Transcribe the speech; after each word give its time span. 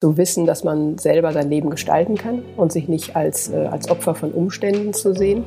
zu 0.00 0.16
wissen, 0.16 0.46
dass 0.46 0.64
man 0.64 0.96
selber 0.96 1.32
sein 1.32 1.50
Leben 1.50 1.68
gestalten 1.68 2.16
kann 2.16 2.42
und 2.56 2.72
sich 2.72 2.88
nicht 2.88 3.16
als, 3.16 3.50
äh, 3.50 3.66
als 3.70 3.90
Opfer 3.90 4.14
von 4.14 4.32
Umständen 4.32 4.94
zu 4.94 5.14
sehen. 5.14 5.44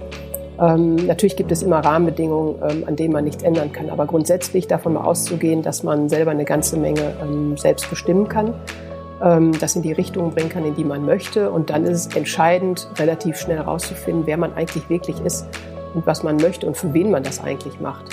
Ähm, 0.61 0.95
natürlich 0.95 1.35
gibt 1.35 1.51
es 1.51 1.63
immer 1.63 1.79
Rahmenbedingungen, 1.79 2.55
ähm, 2.61 2.83
an 2.85 2.95
denen 2.95 3.13
man 3.13 3.23
nichts 3.23 3.41
ändern 3.41 3.71
kann, 3.71 3.89
aber 3.89 4.05
grundsätzlich 4.05 4.67
davon 4.67 4.95
auszugehen, 4.95 5.63
dass 5.63 5.81
man 5.81 6.07
selber 6.07 6.29
eine 6.29 6.45
ganze 6.45 6.77
Menge 6.77 7.15
ähm, 7.23 7.57
selbst 7.57 7.89
bestimmen 7.89 8.27
kann, 8.27 8.53
ähm, 9.23 9.53
das 9.59 9.75
in 9.75 9.81
die 9.81 9.91
Richtung 9.91 10.29
bringen 10.29 10.49
kann, 10.49 10.65
in 10.65 10.75
die 10.75 10.83
man 10.83 11.03
möchte. 11.03 11.49
Und 11.49 11.71
dann 11.71 11.85
ist 11.85 12.07
es 12.07 12.15
entscheidend, 12.15 12.87
relativ 12.99 13.37
schnell 13.37 13.57
herauszufinden, 13.57 14.27
wer 14.27 14.37
man 14.37 14.53
eigentlich 14.53 14.87
wirklich 14.87 15.19
ist 15.21 15.47
und 15.95 16.05
was 16.05 16.21
man 16.21 16.37
möchte 16.37 16.67
und 16.67 16.77
für 16.77 16.93
wen 16.93 17.09
man 17.09 17.23
das 17.23 17.43
eigentlich 17.43 17.79
macht. 17.79 18.05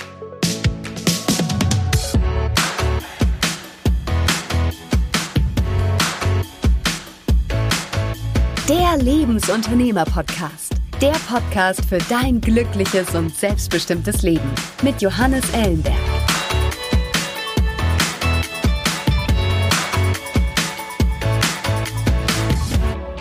Der 8.71 8.95
Lebensunternehmer-Podcast. 8.95 10.75
Der 11.01 11.11
Podcast 11.27 11.83
für 11.83 11.97
dein 12.07 12.39
glückliches 12.39 13.13
und 13.15 13.35
selbstbestimmtes 13.35 14.21
Leben 14.21 14.49
mit 14.81 15.01
Johannes 15.01 15.43
Ellenberg. 15.53 15.93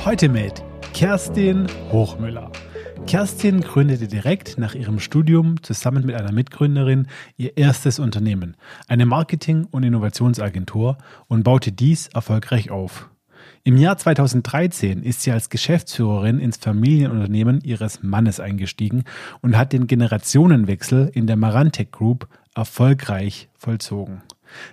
Heute 0.05 0.29
mit 0.29 0.63
Kerstin 0.95 1.67
Hochmüller. 1.91 2.53
Kerstin 3.09 3.61
gründete 3.61 4.07
direkt 4.07 4.57
nach 4.57 4.77
ihrem 4.77 5.01
Studium 5.01 5.61
zusammen 5.65 6.07
mit 6.07 6.15
einer 6.15 6.31
Mitgründerin 6.31 7.09
ihr 7.37 7.57
erstes 7.57 7.99
Unternehmen, 7.99 8.57
eine 8.87 9.05
Marketing- 9.05 9.67
und 9.73 9.83
Innovationsagentur, 9.83 10.97
und 11.27 11.43
baute 11.43 11.73
dies 11.73 12.07
erfolgreich 12.07 12.71
auf. 12.71 13.10
Im 13.63 13.77
Jahr 13.77 13.99
2013 13.99 15.03
ist 15.03 15.21
sie 15.21 15.33
als 15.33 15.51
Geschäftsführerin 15.51 16.39
ins 16.39 16.57
Familienunternehmen 16.57 17.61
ihres 17.61 18.03
Mannes 18.03 18.41
eingestiegen 18.41 19.05
und 19.43 19.59
hat 19.59 19.75
den 19.75 19.87
Generationenwechsel 19.87 21.11
in 21.13 21.27
der 21.27 21.37
Marantec 21.37 21.93
Group 21.93 22.27
erfolgreich 22.55 23.51
vollzogen. 23.59 24.23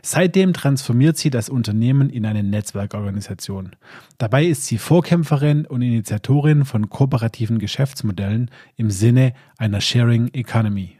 Seitdem 0.02 0.54
transformiert 0.54 1.18
sie 1.18 1.30
das 1.30 1.50
Unternehmen 1.50 2.10
in 2.10 2.26
eine 2.26 2.44
Netzwerkorganisation. 2.44 3.76
Dabei 4.18 4.46
ist 4.46 4.66
sie 4.66 4.78
Vorkämpferin 4.78 5.66
und 5.66 5.82
Initiatorin 5.82 6.64
von 6.64 6.90
kooperativen 6.90 7.60
Geschäftsmodellen 7.60 8.50
im 8.78 8.90
Sinne 8.90 9.34
einer 9.58 9.82
Sharing 9.82 10.30
Economy. 10.34 10.98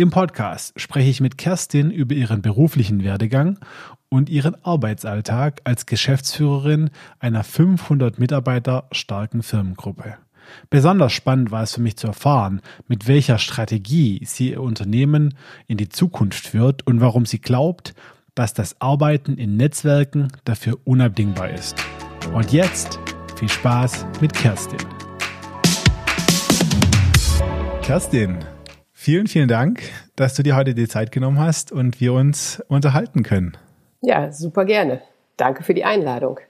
Im 0.00 0.10
Podcast 0.10 0.80
spreche 0.80 1.10
ich 1.10 1.20
mit 1.20 1.38
Kerstin 1.38 1.90
über 1.90 2.14
ihren 2.14 2.40
beruflichen 2.40 3.02
Werdegang 3.02 3.58
und 4.08 4.28
ihren 4.28 4.62
Arbeitsalltag 4.64 5.60
als 5.64 5.86
Geschäftsführerin 5.86 6.90
einer 7.18 7.44
500 7.44 8.18
Mitarbeiter 8.18 8.88
starken 8.92 9.42
Firmengruppe. 9.42 10.16
Besonders 10.70 11.12
spannend 11.12 11.50
war 11.50 11.62
es 11.62 11.74
für 11.74 11.80
mich 11.80 11.96
zu 11.96 12.06
erfahren, 12.06 12.60
mit 12.86 13.06
welcher 13.06 13.38
Strategie 13.38 14.22
sie 14.24 14.50
ihr 14.52 14.62
Unternehmen 14.62 15.34
in 15.66 15.76
die 15.76 15.88
Zukunft 15.88 16.46
führt 16.46 16.86
und 16.86 17.00
warum 17.00 17.26
sie 17.26 17.40
glaubt, 17.40 17.94
dass 18.34 18.54
das 18.54 18.80
Arbeiten 18.80 19.36
in 19.36 19.56
Netzwerken 19.56 20.28
dafür 20.44 20.78
unabdingbar 20.84 21.50
ist. 21.50 21.76
Und 22.32 22.52
jetzt 22.52 22.98
viel 23.36 23.48
Spaß 23.48 24.06
mit 24.20 24.32
Kerstin. 24.32 24.78
Kerstin, 27.82 28.38
vielen, 28.92 29.26
vielen 29.26 29.48
Dank, 29.48 29.82
dass 30.14 30.34
du 30.34 30.42
dir 30.42 30.56
heute 30.56 30.74
die 30.74 30.88
Zeit 30.88 31.10
genommen 31.10 31.38
hast 31.38 31.72
und 31.72 32.00
wir 32.00 32.12
uns 32.12 32.62
unterhalten 32.68 33.22
können. 33.22 33.56
Ja, 34.00 34.32
super 34.32 34.64
gerne. 34.64 35.00
Danke 35.36 35.62
für 35.62 35.74
die 35.74 35.84
Einladung. 35.84 36.40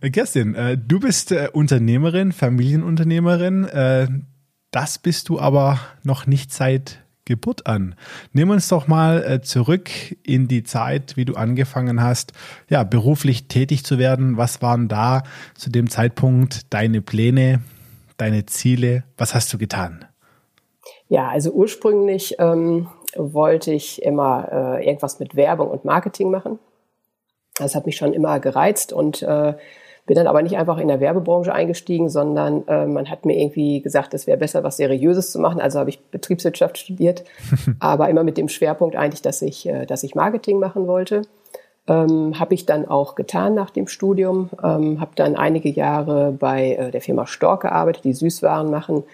Äh, 0.00 0.10
Kerstin, 0.10 0.54
äh, 0.54 0.78
du 0.78 1.00
bist 1.00 1.32
äh, 1.32 1.48
Unternehmerin, 1.52 2.32
Familienunternehmerin. 2.32 4.26
Das 4.70 4.98
bist 4.98 5.28
du 5.28 5.38
aber 5.38 5.78
noch 6.02 6.26
nicht 6.26 6.52
seit 6.52 7.00
Geburt 7.24 7.66
an. 7.66 7.94
Nimm 8.32 8.50
uns 8.50 8.68
doch 8.68 8.88
mal 8.88 9.40
zurück 9.42 9.88
in 10.24 10.48
die 10.48 10.64
Zeit, 10.64 11.16
wie 11.16 11.24
du 11.24 11.36
angefangen 11.36 12.02
hast, 12.02 12.32
ja, 12.68 12.82
beruflich 12.82 13.46
tätig 13.46 13.84
zu 13.84 13.98
werden. 13.98 14.36
Was 14.36 14.62
waren 14.62 14.88
da 14.88 15.22
zu 15.54 15.70
dem 15.70 15.88
Zeitpunkt 15.88 16.72
deine 16.74 17.00
Pläne, 17.02 17.60
deine 18.16 18.46
Ziele? 18.46 19.04
Was 19.16 19.32
hast 19.32 19.52
du 19.52 19.58
getan? 19.58 20.04
Ja, 21.08 21.28
also 21.28 21.50
ursprünglich 21.50 22.36
ähm, 22.38 22.88
wollte 23.16 23.72
ich 23.72 24.02
immer 24.02 24.48
äh, 24.78 24.86
irgendwas 24.86 25.20
mit 25.20 25.36
Werbung 25.36 25.68
und 25.68 25.84
Marketing 25.84 26.30
machen. 26.30 26.58
Das 27.56 27.74
hat 27.74 27.86
mich 27.86 27.96
schon 27.96 28.12
immer 28.12 28.40
gereizt 28.40 28.92
und 28.92 29.22
äh, 29.22 29.54
bin 30.06 30.16
dann 30.16 30.26
aber 30.26 30.42
nicht 30.42 30.56
einfach 30.56 30.78
in 30.78 30.88
der 30.88 31.00
Werbebranche 31.00 31.52
eingestiegen, 31.52 32.08
sondern 32.08 32.66
äh, 32.68 32.86
man 32.86 33.08
hat 33.08 33.24
mir 33.24 33.38
irgendwie 33.38 33.80
gesagt, 33.80 34.12
es 34.12 34.26
wäre 34.26 34.36
besser, 34.36 34.62
was 34.62 34.76
Seriöses 34.76 35.32
zu 35.32 35.38
machen. 35.38 35.60
Also 35.60 35.78
habe 35.78 35.90
ich 35.90 36.00
Betriebswirtschaft 36.10 36.76
studiert, 36.78 37.24
aber 37.80 38.08
immer 38.08 38.24
mit 38.24 38.36
dem 38.36 38.48
Schwerpunkt 38.48 38.96
eigentlich, 38.96 39.22
dass 39.22 39.40
ich, 39.40 39.66
äh, 39.66 39.86
dass 39.86 40.02
ich 40.02 40.14
Marketing 40.14 40.58
machen 40.58 40.86
wollte. 40.86 41.22
Ähm, 41.86 42.38
habe 42.38 42.54
ich 42.54 42.64
dann 42.64 42.88
auch 42.88 43.14
getan 43.14 43.54
nach 43.54 43.68
dem 43.68 43.88
Studium, 43.88 44.48
ähm, 44.62 45.00
habe 45.00 45.12
dann 45.16 45.36
einige 45.36 45.68
Jahre 45.68 46.32
bei 46.32 46.72
äh, 46.72 46.90
der 46.90 47.02
Firma 47.02 47.26
Stork 47.26 47.62
gearbeitet, 47.62 48.04
die 48.04 48.14
Süßwaren 48.14 48.70
machen, 48.70 49.04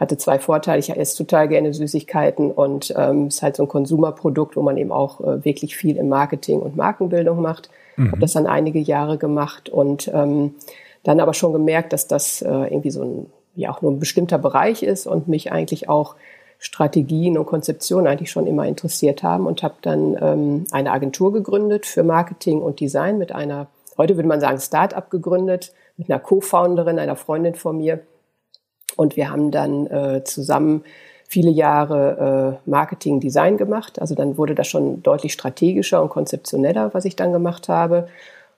hatte 0.00 0.16
zwei 0.16 0.38
Vorteile. 0.38 0.78
Ich 0.78 0.88
esse 0.88 1.18
total 1.18 1.46
gerne 1.46 1.74
Süßigkeiten 1.74 2.50
und 2.50 2.92
ähm, 2.96 3.26
ist 3.26 3.42
halt 3.42 3.56
so 3.56 3.64
ein 3.64 3.68
Konsumerprodukt, 3.68 4.56
wo 4.56 4.62
man 4.62 4.78
eben 4.78 4.92
auch 4.92 5.20
äh, 5.20 5.44
wirklich 5.44 5.76
viel 5.76 5.98
im 5.98 6.08
Marketing 6.08 6.60
und 6.60 6.74
Markenbildung 6.74 7.42
macht. 7.42 7.68
Mhm. 7.96 8.12
Habe 8.12 8.20
das 8.22 8.32
dann 8.32 8.46
einige 8.46 8.78
Jahre 8.78 9.18
gemacht 9.18 9.68
und 9.68 10.10
ähm, 10.14 10.54
dann 11.02 11.20
aber 11.20 11.34
schon 11.34 11.52
gemerkt, 11.52 11.92
dass 11.92 12.06
das 12.06 12.40
äh, 12.40 12.48
irgendwie 12.48 12.90
so 12.90 13.02
ein, 13.02 13.26
ja 13.54 13.70
auch 13.70 13.82
nur 13.82 13.92
ein 13.92 14.00
bestimmter 14.00 14.38
Bereich 14.38 14.82
ist 14.82 15.06
und 15.06 15.28
mich 15.28 15.52
eigentlich 15.52 15.90
auch 15.90 16.16
Strategien 16.58 17.36
und 17.36 17.44
Konzeptionen 17.44 18.06
eigentlich 18.06 18.30
schon 18.30 18.46
immer 18.46 18.66
interessiert 18.66 19.22
haben 19.22 19.46
und 19.46 19.62
habe 19.62 19.74
dann 19.82 20.16
ähm, 20.20 20.64
eine 20.70 20.92
Agentur 20.92 21.30
gegründet 21.32 21.84
für 21.84 22.04
Marketing 22.04 22.62
und 22.62 22.80
Design 22.80 23.18
mit 23.18 23.32
einer, 23.32 23.66
heute 23.98 24.16
würde 24.16 24.28
man 24.28 24.40
sagen, 24.40 24.58
Start-up 24.60 25.10
gegründet, 25.10 25.72
mit 25.98 26.10
einer 26.10 26.20
Co-Founderin, 26.20 26.98
einer 26.98 27.16
Freundin 27.16 27.54
von 27.54 27.76
mir 27.76 28.00
und 28.96 29.16
wir 29.16 29.30
haben 29.30 29.50
dann 29.50 29.86
äh, 29.86 30.24
zusammen 30.24 30.82
viele 31.30 31.50
Jahre 31.50 32.58
äh, 32.66 32.70
Marketing 32.70 33.20
Design 33.20 33.56
gemacht. 33.56 34.00
Also 34.00 34.16
dann 34.16 34.36
wurde 34.36 34.56
das 34.56 34.66
schon 34.66 35.02
deutlich 35.02 35.32
strategischer 35.32 36.02
und 36.02 36.08
konzeptioneller, 36.08 36.92
was 36.92 37.04
ich 37.04 37.14
dann 37.14 37.32
gemacht 37.32 37.68
habe. 37.68 38.08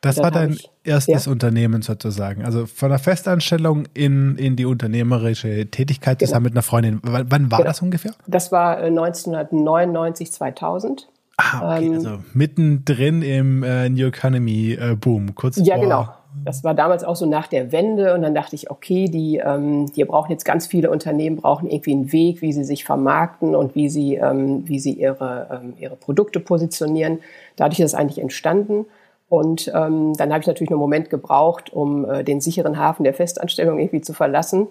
Das 0.00 0.18
war 0.18 0.30
dein 0.30 0.54
ich, 0.54 0.70
erstes 0.82 1.26
ja. 1.26 1.32
Unternehmen 1.32 1.82
sozusagen. 1.82 2.44
Also 2.44 2.66
von 2.66 2.88
der 2.88 2.98
Festanstellung 2.98 3.84
in, 3.94 4.36
in 4.36 4.56
die 4.56 4.64
unternehmerische 4.64 5.66
Tätigkeit 5.70 6.18
genau. 6.18 6.28
zusammen 6.28 6.44
mit 6.44 6.54
einer 6.54 6.62
Freundin. 6.62 7.00
W 7.04 7.24
wann 7.28 7.50
war 7.50 7.58
genau. 7.58 7.68
das 7.68 7.82
ungefähr? 7.82 8.12
Das 8.26 8.50
war 8.50 8.78
1999, 8.78 10.32
2000. 10.32 11.08
Ah, 11.36 11.76
okay. 11.76 11.86
Ähm, 11.86 11.92
also 11.94 12.18
mittendrin 12.32 13.22
im 13.22 13.62
äh, 13.62 13.90
New 13.90 14.06
Economy 14.06 14.72
äh, 14.72 14.96
Boom, 14.96 15.34
kurz 15.34 15.56
ja, 15.58 15.64
vor. 15.64 15.76
Ja, 15.76 15.82
genau 15.82 16.08
das 16.44 16.64
war 16.64 16.74
damals 16.74 17.04
auch 17.04 17.16
so 17.16 17.26
nach 17.26 17.46
der 17.46 17.72
Wende 17.72 18.14
und 18.14 18.22
dann 18.22 18.34
dachte 18.34 18.56
ich, 18.56 18.70
okay, 18.70 19.08
die, 19.08 19.38
ähm, 19.38 19.92
die 19.92 20.04
brauchen 20.04 20.30
jetzt 20.30 20.44
ganz 20.44 20.66
viele 20.66 20.90
Unternehmen, 20.90 21.36
brauchen 21.36 21.68
irgendwie 21.68 21.92
einen 21.92 22.12
Weg, 22.12 22.42
wie 22.42 22.52
sie 22.52 22.64
sich 22.64 22.84
vermarkten 22.84 23.54
und 23.54 23.74
wie 23.74 23.88
sie, 23.88 24.16
ähm, 24.16 24.66
wie 24.66 24.78
sie 24.78 24.92
ihre, 24.92 25.60
ähm, 25.62 25.74
ihre 25.78 25.96
Produkte 25.96 26.40
positionieren. 26.40 27.18
Dadurch 27.56 27.80
ist 27.80 27.92
es 27.92 27.94
eigentlich 27.94 28.20
entstanden. 28.20 28.86
Und 29.32 29.72
ähm, 29.74 30.12
dann 30.12 30.30
habe 30.30 30.42
ich 30.42 30.46
natürlich 30.46 30.70
einen 30.72 30.78
Moment 30.78 31.08
gebraucht, 31.08 31.72
um 31.72 32.04
äh, 32.04 32.22
den 32.22 32.42
sicheren 32.42 32.76
Hafen 32.76 33.02
der 33.02 33.14
Festanstellung 33.14 33.78
irgendwie 33.78 34.02
zu 34.02 34.12
verlassen, 34.12 34.68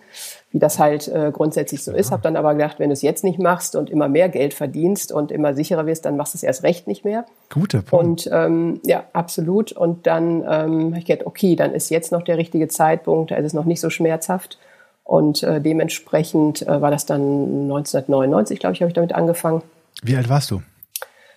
wie 0.52 0.60
das 0.60 0.78
halt 0.78 1.08
äh, 1.08 1.32
grundsätzlich 1.34 1.84
so 1.84 1.90
ja. 1.90 1.98
ist. 1.98 2.12
Habe 2.12 2.22
dann 2.22 2.36
aber 2.36 2.54
gedacht, 2.54 2.78
wenn 2.78 2.90
du 2.90 2.94
es 2.94 3.02
jetzt 3.02 3.24
nicht 3.24 3.40
machst 3.40 3.76
und 3.76 3.90
immer 3.90 4.08
mehr 4.08 4.30
Geld 4.30 4.54
verdienst 4.54 5.12
und 5.12 5.32
immer 5.32 5.56
sicherer 5.56 5.88
wirst, 5.88 6.06
dann 6.06 6.16
machst 6.16 6.36
du 6.36 6.38
es 6.38 6.44
erst 6.44 6.62
recht 6.62 6.86
nicht 6.86 7.04
mehr. 7.04 7.26
Guter 7.50 7.82
Punkt. 7.82 8.28
Und 8.28 8.30
ähm, 8.32 8.80
ja, 8.84 9.06
absolut. 9.14 9.72
Und 9.72 10.06
dann 10.06 10.42
ähm, 10.42 10.90
habe 10.90 11.00
ich 11.00 11.06
gedacht, 11.06 11.26
okay, 11.26 11.56
dann 11.56 11.74
ist 11.74 11.90
jetzt 11.90 12.12
noch 12.12 12.22
der 12.22 12.38
richtige 12.38 12.68
Zeitpunkt, 12.68 13.32
da 13.32 13.38
ist 13.38 13.48
es 13.48 13.54
noch 13.54 13.66
nicht 13.66 13.82
so 13.82 13.90
schmerzhaft. 13.90 14.60
Und 15.04 15.42
äh, 15.42 15.60
dementsprechend 15.60 16.62
äh, 16.68 16.80
war 16.80 16.92
das 16.92 17.08
dann 17.08 17.64
1999, 17.64 18.60
glaube 18.60 18.76
ich, 18.76 18.82
habe 18.84 18.92
ich 18.92 18.96
damit 18.96 19.16
angefangen. 19.16 19.64
Wie 20.04 20.16
alt 20.16 20.30
warst 20.30 20.52
du? 20.52 20.62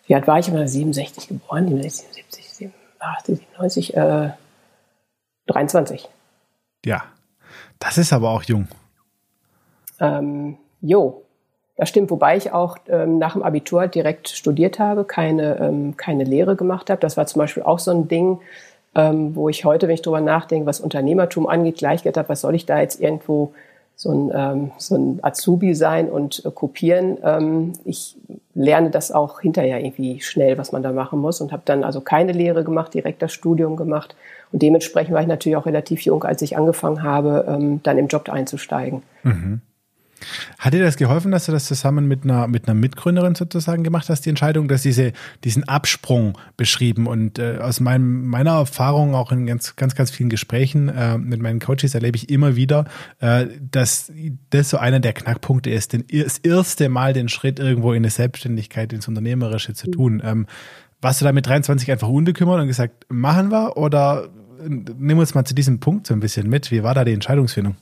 Wie 0.06 0.14
alt 0.14 0.26
war 0.26 0.38
ich? 0.38 0.48
Ich 0.48 0.52
war 0.52 0.68
67 0.68 1.28
geboren, 1.28 1.68
77 1.68 2.43
97, 3.24 3.96
äh, 3.96 4.30
23. 5.46 6.08
Ja, 6.84 7.04
das 7.78 7.98
ist 7.98 8.12
aber 8.12 8.30
auch 8.30 8.42
jung. 8.42 8.68
Ähm, 10.00 10.56
jo, 10.80 11.22
das 11.76 11.88
stimmt, 11.88 12.10
wobei 12.10 12.36
ich 12.36 12.52
auch 12.52 12.78
ähm, 12.88 13.18
nach 13.18 13.32
dem 13.32 13.42
Abitur 13.42 13.86
direkt 13.88 14.28
studiert 14.28 14.78
habe, 14.78 15.04
keine, 15.04 15.58
ähm, 15.58 15.96
keine 15.96 16.24
Lehre 16.24 16.56
gemacht 16.56 16.90
habe. 16.90 17.00
Das 17.00 17.16
war 17.16 17.26
zum 17.26 17.40
Beispiel 17.40 17.62
auch 17.62 17.78
so 17.78 17.90
ein 17.90 18.08
Ding, 18.08 18.40
ähm, 18.94 19.34
wo 19.34 19.48
ich 19.48 19.64
heute, 19.64 19.88
wenn 19.88 19.94
ich 19.94 20.02
drüber 20.02 20.20
nachdenke, 20.20 20.66
was 20.66 20.80
Unternehmertum 20.80 21.46
angeht, 21.46 21.78
gleich 21.78 22.02
gedacht 22.02 22.18
habe, 22.18 22.28
was 22.28 22.42
soll 22.42 22.54
ich 22.54 22.66
da 22.66 22.80
jetzt 22.80 23.00
irgendwo 23.00 23.54
so 23.96 24.10
ein, 24.10 24.32
ähm, 24.34 24.70
so 24.78 24.96
ein 24.96 25.18
Azubi 25.22 25.74
sein 25.74 26.08
und 26.08 26.44
äh, 26.44 26.50
kopieren. 26.50 27.18
Ähm, 27.22 27.72
ich 27.84 28.16
lerne 28.54 28.90
das 28.90 29.12
auch 29.12 29.40
hinterher 29.40 29.80
irgendwie 29.80 30.20
schnell, 30.20 30.58
was 30.58 30.72
man 30.72 30.82
da 30.82 30.92
machen 30.92 31.20
muss 31.20 31.40
und 31.40 31.52
habe 31.52 31.62
dann 31.64 31.84
also 31.84 32.00
keine 32.00 32.32
Lehre 32.32 32.64
gemacht, 32.64 32.94
direkt 32.94 33.22
das 33.22 33.32
Studium 33.32 33.76
gemacht. 33.76 34.14
Und 34.52 34.62
dementsprechend 34.62 35.14
war 35.14 35.22
ich 35.22 35.28
natürlich 35.28 35.56
auch 35.56 35.66
relativ 35.66 36.02
jung, 36.02 36.24
als 36.24 36.42
ich 36.42 36.56
angefangen 36.56 37.02
habe, 37.02 37.44
ähm, 37.48 37.80
dann 37.82 37.98
im 37.98 38.08
Job 38.08 38.28
einzusteigen. 38.28 39.02
Mhm. 39.22 39.60
Hat 40.58 40.74
dir 40.74 40.82
das 40.82 40.96
geholfen, 40.96 41.30
dass 41.30 41.46
du 41.46 41.52
das 41.52 41.66
zusammen 41.66 42.06
mit 42.06 42.24
einer, 42.24 42.46
mit 42.46 42.68
einer 42.68 42.74
Mitgründerin 42.74 43.34
sozusagen 43.34 43.84
gemacht 43.84 44.08
hast, 44.08 44.22
die 44.22 44.30
Entscheidung, 44.30 44.68
dass 44.68 44.82
diese, 44.82 45.12
diesen 45.44 45.64
Absprung 45.64 46.38
beschrieben 46.56 47.06
und 47.06 47.38
äh, 47.38 47.58
aus 47.58 47.80
meinem, 47.80 48.26
meiner 48.26 48.52
Erfahrung 48.52 49.14
auch 49.14 49.32
in 49.32 49.46
ganz, 49.46 49.76
ganz, 49.76 49.94
ganz 49.94 50.10
vielen 50.10 50.30
Gesprächen 50.30 50.88
äh, 50.88 51.18
mit 51.18 51.40
meinen 51.40 51.60
Coaches 51.60 51.94
erlebe 51.94 52.16
ich 52.16 52.30
immer 52.30 52.56
wieder, 52.56 52.86
äh, 53.20 53.46
dass 53.60 54.12
das 54.50 54.70
so 54.70 54.78
einer 54.78 55.00
der 55.00 55.12
Knackpunkte 55.12 55.70
ist, 55.70 55.92
den, 55.92 56.04
das 56.10 56.38
erste 56.38 56.88
Mal 56.88 57.12
den 57.12 57.28
Schritt 57.28 57.58
irgendwo 57.58 57.92
in 57.92 57.98
eine 57.98 58.10
Selbstständigkeit, 58.10 58.92
ins 58.92 59.08
Unternehmerische 59.08 59.74
zu 59.74 59.90
tun. 59.90 60.22
Ähm, 60.24 60.46
warst 61.00 61.20
du 61.20 61.24
da 61.24 61.32
mit 61.32 61.46
23 61.46 61.90
einfach 61.90 62.08
unbekümmert 62.08 62.60
und 62.60 62.66
gesagt, 62.66 63.06
machen 63.08 63.50
wir 63.50 63.76
oder 63.76 64.28
äh, 64.64 64.68
nimm 64.68 65.18
uns 65.18 65.34
mal 65.34 65.44
zu 65.44 65.54
diesem 65.54 65.80
Punkt 65.80 66.06
so 66.06 66.14
ein 66.14 66.20
bisschen 66.20 66.48
mit. 66.48 66.70
Wie 66.70 66.82
war 66.82 66.94
da 66.94 67.04
die 67.04 67.12
Entscheidungsfindung? 67.12 67.76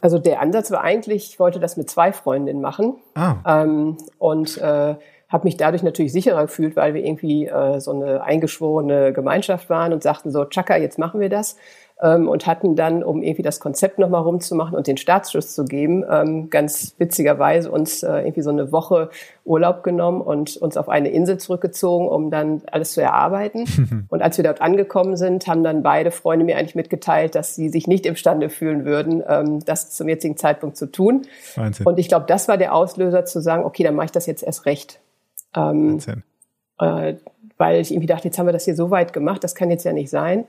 Also 0.00 0.18
der 0.18 0.40
Ansatz 0.40 0.70
war 0.70 0.82
eigentlich, 0.82 1.30
ich 1.30 1.40
wollte 1.40 1.60
das 1.60 1.76
mit 1.76 1.90
zwei 1.90 2.12
Freundinnen 2.12 2.60
machen. 2.60 2.96
Ah. 3.14 3.36
Ähm, 3.62 3.96
und 4.18 4.58
äh, 4.58 4.94
habe 5.28 5.44
mich 5.44 5.56
dadurch 5.56 5.82
natürlich 5.82 6.12
sicherer 6.12 6.42
gefühlt, 6.42 6.74
weil 6.76 6.94
wir 6.94 7.04
irgendwie 7.04 7.46
äh, 7.46 7.80
so 7.80 7.92
eine 7.92 8.22
eingeschworene 8.22 9.12
Gemeinschaft 9.12 9.68
waren 9.68 9.92
und 9.92 10.02
sagten 10.02 10.30
so, 10.30 10.44
Chaka, 10.46 10.76
jetzt 10.76 10.98
machen 10.98 11.20
wir 11.20 11.28
das 11.28 11.56
ähm, 12.00 12.28
und 12.28 12.46
hatten 12.46 12.76
dann, 12.76 13.02
um 13.02 13.22
irgendwie 13.22 13.42
das 13.42 13.60
Konzept 13.60 13.98
nochmal 13.98 14.22
rumzumachen 14.22 14.76
und 14.76 14.86
den 14.86 14.96
Startschuss 14.96 15.54
zu 15.54 15.64
geben, 15.64 16.04
ähm, 16.08 16.48
ganz 16.50 16.94
witzigerweise 16.98 17.70
uns 17.70 18.02
äh, 18.02 18.20
irgendwie 18.20 18.42
so 18.42 18.50
eine 18.50 18.70
Woche 18.70 19.10
Urlaub 19.44 19.82
genommen 19.82 20.20
und 20.20 20.56
uns 20.58 20.76
auf 20.76 20.88
eine 20.88 21.08
Insel 21.08 21.38
zurückgezogen, 21.38 22.06
um 22.08 22.30
dann 22.30 22.62
alles 22.70 22.92
zu 22.92 23.02
erarbeiten. 23.02 24.06
und 24.08 24.22
als 24.22 24.36
wir 24.36 24.44
dort 24.44 24.60
angekommen 24.60 25.16
sind, 25.16 25.46
haben 25.46 25.64
dann 25.64 25.82
beide 25.82 26.10
Freunde 26.10 26.44
mir 26.44 26.56
eigentlich 26.56 26.76
mitgeteilt, 26.76 27.34
dass 27.34 27.54
sie 27.54 27.68
sich 27.68 27.86
nicht 27.86 28.06
imstande 28.06 28.48
fühlen 28.48 28.84
würden, 28.84 29.22
ähm, 29.26 29.64
das 29.64 29.90
zum 29.90 30.08
jetzigen 30.08 30.36
Zeitpunkt 30.36 30.76
zu 30.76 30.86
tun. 30.86 31.22
Wahnsinn. 31.56 31.86
Und 31.86 31.98
ich 31.98 32.08
glaube, 32.08 32.26
das 32.28 32.46
war 32.46 32.58
der 32.58 32.74
Auslöser 32.74 33.24
zu 33.24 33.40
sagen, 33.40 33.64
okay, 33.64 33.82
dann 33.82 33.94
mache 33.94 34.06
ich 34.06 34.12
das 34.12 34.26
jetzt 34.26 34.42
erst 34.42 34.66
recht. 34.66 35.00
Ähm, 35.56 35.94
Wahnsinn. 35.94 36.22
Äh, 36.78 37.14
weil 37.56 37.80
ich 37.80 37.90
irgendwie 37.90 38.06
dachte, 38.06 38.28
jetzt 38.28 38.38
haben 38.38 38.46
wir 38.46 38.52
das 38.52 38.66
hier 38.66 38.76
so 38.76 38.92
weit 38.92 39.12
gemacht, 39.12 39.42
das 39.42 39.56
kann 39.56 39.68
jetzt 39.68 39.84
ja 39.84 39.92
nicht 39.92 40.10
sein. 40.10 40.44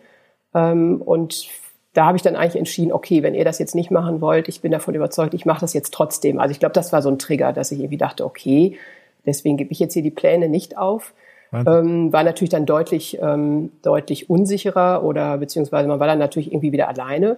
Ähm, 0.53 1.01
und 1.01 1.47
da 1.93 2.05
habe 2.05 2.17
ich 2.17 2.21
dann 2.21 2.35
eigentlich 2.35 2.57
entschieden, 2.57 2.91
okay, 2.91 3.23
wenn 3.23 3.33
ihr 3.33 3.45
das 3.45 3.59
jetzt 3.59 3.75
nicht 3.75 3.91
machen 3.91 4.21
wollt, 4.21 4.47
ich 4.47 4.61
bin 4.61 4.71
davon 4.71 4.95
überzeugt, 4.95 5.33
ich 5.33 5.45
mache 5.45 5.61
das 5.61 5.73
jetzt 5.73 5.93
trotzdem. 5.93 6.39
Also 6.39 6.51
ich 6.51 6.59
glaube, 6.59 6.73
das 6.73 6.93
war 6.93 7.01
so 7.01 7.09
ein 7.09 7.19
Trigger, 7.19 7.51
dass 7.51 7.71
ich 7.71 7.79
irgendwie 7.79 7.97
dachte, 7.97 8.25
okay, 8.25 8.77
deswegen 9.25 9.57
gebe 9.57 9.71
ich 9.71 9.79
jetzt 9.79 9.93
hier 9.93 10.03
die 10.03 10.11
Pläne 10.11 10.49
nicht 10.49 10.77
auf. 10.77 11.13
Ähm, 11.51 12.13
war 12.13 12.23
natürlich 12.23 12.51
dann 12.51 12.67
deutlich, 12.67 13.17
ähm, 13.21 13.71
deutlich 13.81 14.29
unsicherer 14.29 15.03
oder 15.03 15.39
beziehungsweise 15.39 15.87
man 15.87 15.99
war 15.99 16.05
dann 16.05 16.19
natürlich 16.19 16.51
irgendwie 16.51 16.71
wieder 16.71 16.87
alleine. 16.87 17.37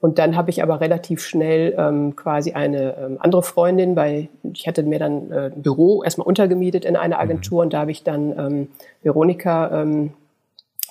Und 0.00 0.18
dann 0.18 0.34
habe 0.34 0.48
ich 0.48 0.62
aber 0.62 0.80
relativ 0.80 1.20
schnell 1.20 1.74
ähm, 1.76 2.16
quasi 2.16 2.52
eine 2.52 2.96
ähm, 2.96 3.16
andere 3.20 3.42
Freundin, 3.42 3.96
weil 3.96 4.28
ich 4.54 4.66
hatte 4.66 4.82
mir 4.82 4.98
dann 4.98 5.30
äh, 5.30 5.50
ein 5.54 5.62
Büro 5.62 6.02
erstmal 6.02 6.26
untergemietet 6.26 6.86
in 6.86 6.96
einer 6.96 7.18
Agentur 7.18 7.58
mhm. 7.58 7.66
und 7.66 7.72
da 7.74 7.80
habe 7.80 7.90
ich 7.90 8.02
dann 8.02 8.38
ähm, 8.38 8.68
Veronika 9.02 9.82
ähm, 9.82 10.14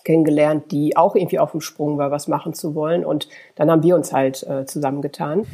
kennengelernt, 0.10 0.72
die 0.72 0.98
auch 0.98 1.16
irgendwie 1.16 1.38
auf 1.38 1.52
dem 1.52 1.62
Sprung 1.62 2.00
war, 2.00 2.10
was 2.10 2.28
machen 2.28 2.56
zu 2.56 2.74
wollen. 2.74 3.06
Und 3.06 3.30
dann 3.54 3.70
haben 3.70 3.84
wir 3.84 3.96
uns 3.96 4.12
halt 4.12 4.42
äh, 4.42 4.66
zusammengetan. 4.66 5.46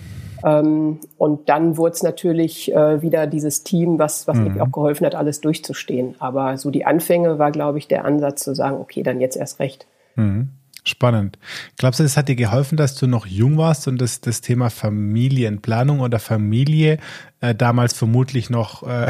Ähm, 0.46 1.02
und 1.18 1.50
dann 1.50 1.76
wurde 1.76 1.96
es 1.96 2.04
natürlich 2.04 2.74
äh, 2.74 3.02
wieder 3.02 3.28
dieses 3.28 3.66
Team, 3.66 4.00
was, 4.00 4.30
was 4.30 4.38
mhm. 4.38 4.62
auch 4.62 4.72
geholfen 4.72 5.06
hat, 5.06 5.14
alles 5.14 5.42
durchzustehen. 5.42 6.16
Aber 6.20 6.58
so 6.58 6.72
die 6.72 6.86
Anfänge 6.86 7.38
war, 7.38 7.52
glaube 7.52 7.80
ich, 7.80 7.90
der 7.90 8.06
Ansatz 8.06 8.46
zu 8.46 8.56
sagen, 8.56 8.78
okay, 8.78 9.04
dann 9.04 9.20
jetzt 9.20 9.36
erst 9.36 9.60
recht. 9.60 9.88
Mhm. 10.16 10.52
Spannend. 10.86 11.38
Glaubst 11.78 12.00
du, 12.00 12.06
es 12.06 12.16
hat 12.16 12.30
dir 12.30 12.38
geholfen, 12.38 12.78
dass 12.78 12.96
du 12.96 13.08
noch 13.08 13.26
jung 13.26 13.58
warst 13.58 13.90
und 13.90 14.00
das, 14.00 14.22
das 14.22 14.40
Thema 14.40 14.70
Familienplanung 14.70 16.00
oder 16.00 16.20
Familie 16.20 17.00
äh, 17.42 17.54
damals 17.54 17.94
vermutlich 17.94 18.50
noch 18.50 18.84
äh, 18.84 19.10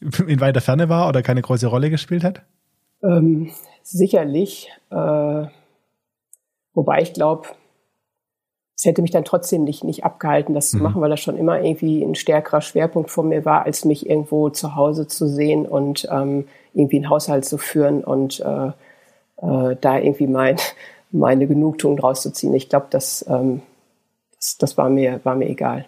in 0.26 0.40
weiter 0.40 0.62
Ferne 0.62 0.88
war 0.88 1.10
oder 1.10 1.22
keine 1.22 1.42
große 1.42 1.66
Rolle 1.66 1.90
gespielt 1.90 2.24
hat? 2.24 2.42
Ähm, 3.02 3.50
sicherlich. 3.90 4.70
Äh, 4.90 5.46
wobei 6.74 7.02
ich 7.02 7.12
glaube, 7.12 7.48
es 8.76 8.84
hätte 8.84 9.02
mich 9.02 9.10
dann 9.10 9.24
trotzdem 9.24 9.64
nicht, 9.64 9.82
nicht 9.82 10.04
abgehalten, 10.04 10.54
das 10.54 10.72
mhm. 10.72 10.78
zu 10.78 10.84
machen, 10.84 11.00
weil 11.00 11.10
das 11.10 11.20
schon 11.20 11.36
immer 11.36 11.60
irgendwie 11.60 12.02
ein 12.02 12.14
stärkerer 12.14 12.60
Schwerpunkt 12.60 13.10
von 13.10 13.28
mir 13.28 13.44
war, 13.44 13.64
als 13.64 13.84
mich 13.84 14.08
irgendwo 14.08 14.50
zu 14.50 14.76
Hause 14.76 15.08
zu 15.08 15.26
sehen 15.26 15.66
und 15.66 16.06
ähm, 16.10 16.46
irgendwie 16.74 16.96
einen 16.96 17.10
Haushalt 17.10 17.44
zu 17.44 17.58
führen 17.58 18.04
und 18.04 18.40
äh, 18.40 18.68
äh, 18.68 19.76
da 19.80 19.98
irgendwie 19.98 20.28
mein, 20.28 20.56
meine 21.10 21.46
Genugtuung 21.46 21.96
draus 21.96 22.22
zu 22.22 22.32
ziehen. 22.32 22.54
Ich 22.54 22.68
glaube, 22.68 22.86
das, 22.90 23.24
ähm, 23.28 23.62
das, 24.36 24.58
das 24.58 24.78
war, 24.78 24.88
mir, 24.90 25.20
war 25.24 25.34
mir 25.34 25.48
egal. 25.48 25.86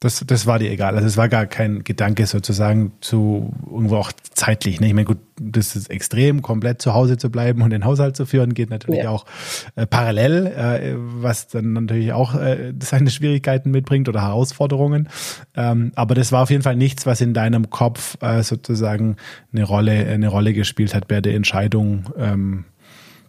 Das, 0.00 0.22
das 0.24 0.46
war 0.46 0.60
dir 0.60 0.70
egal. 0.70 0.94
Also 0.94 1.08
es 1.08 1.16
war 1.16 1.28
gar 1.28 1.46
kein 1.46 1.82
Gedanke 1.82 2.26
sozusagen 2.26 2.92
zu 3.00 3.52
irgendwo 3.68 3.96
auch 3.96 4.12
zeitlich. 4.12 4.80
Ne? 4.80 4.86
Ich 4.86 4.94
meine, 4.94 5.06
gut, 5.06 5.18
das 5.40 5.74
ist 5.74 5.90
extrem, 5.90 6.40
komplett 6.40 6.80
zu 6.80 6.94
Hause 6.94 7.16
zu 7.16 7.30
bleiben 7.32 7.62
und 7.62 7.70
den 7.70 7.84
Haushalt 7.84 8.14
zu 8.14 8.24
führen, 8.24 8.54
geht 8.54 8.70
natürlich 8.70 9.02
ja. 9.02 9.10
auch 9.10 9.26
äh, 9.74 9.86
parallel, 9.86 10.46
äh, 10.46 10.94
was 10.96 11.48
dann 11.48 11.72
natürlich 11.72 12.12
auch 12.12 12.36
äh, 12.36 12.74
seine 12.80 13.10
Schwierigkeiten 13.10 13.72
mitbringt 13.72 14.08
oder 14.08 14.22
Herausforderungen. 14.22 15.08
Ähm, 15.56 15.90
aber 15.96 16.14
das 16.14 16.30
war 16.30 16.44
auf 16.44 16.50
jeden 16.50 16.62
Fall 16.62 16.76
nichts, 16.76 17.04
was 17.04 17.20
in 17.20 17.34
deinem 17.34 17.68
Kopf 17.68 18.18
äh, 18.22 18.44
sozusagen 18.44 19.16
eine 19.52 19.64
Rolle, 19.64 20.06
eine 20.06 20.28
Rolle 20.28 20.52
gespielt 20.52 20.94
hat 20.94 21.08
bei 21.08 21.20
der 21.20 21.34
Entscheidung. 21.34 22.04
Ähm, 22.16 22.66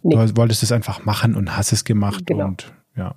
nee. 0.04 0.14
Du 0.14 0.36
wolltest 0.36 0.62
es 0.62 0.70
einfach 0.70 1.04
machen 1.04 1.34
und 1.34 1.56
hast 1.56 1.72
es 1.72 1.84
gemacht 1.84 2.26
genau. 2.26 2.46
und 2.46 2.72
ja. 2.96 3.16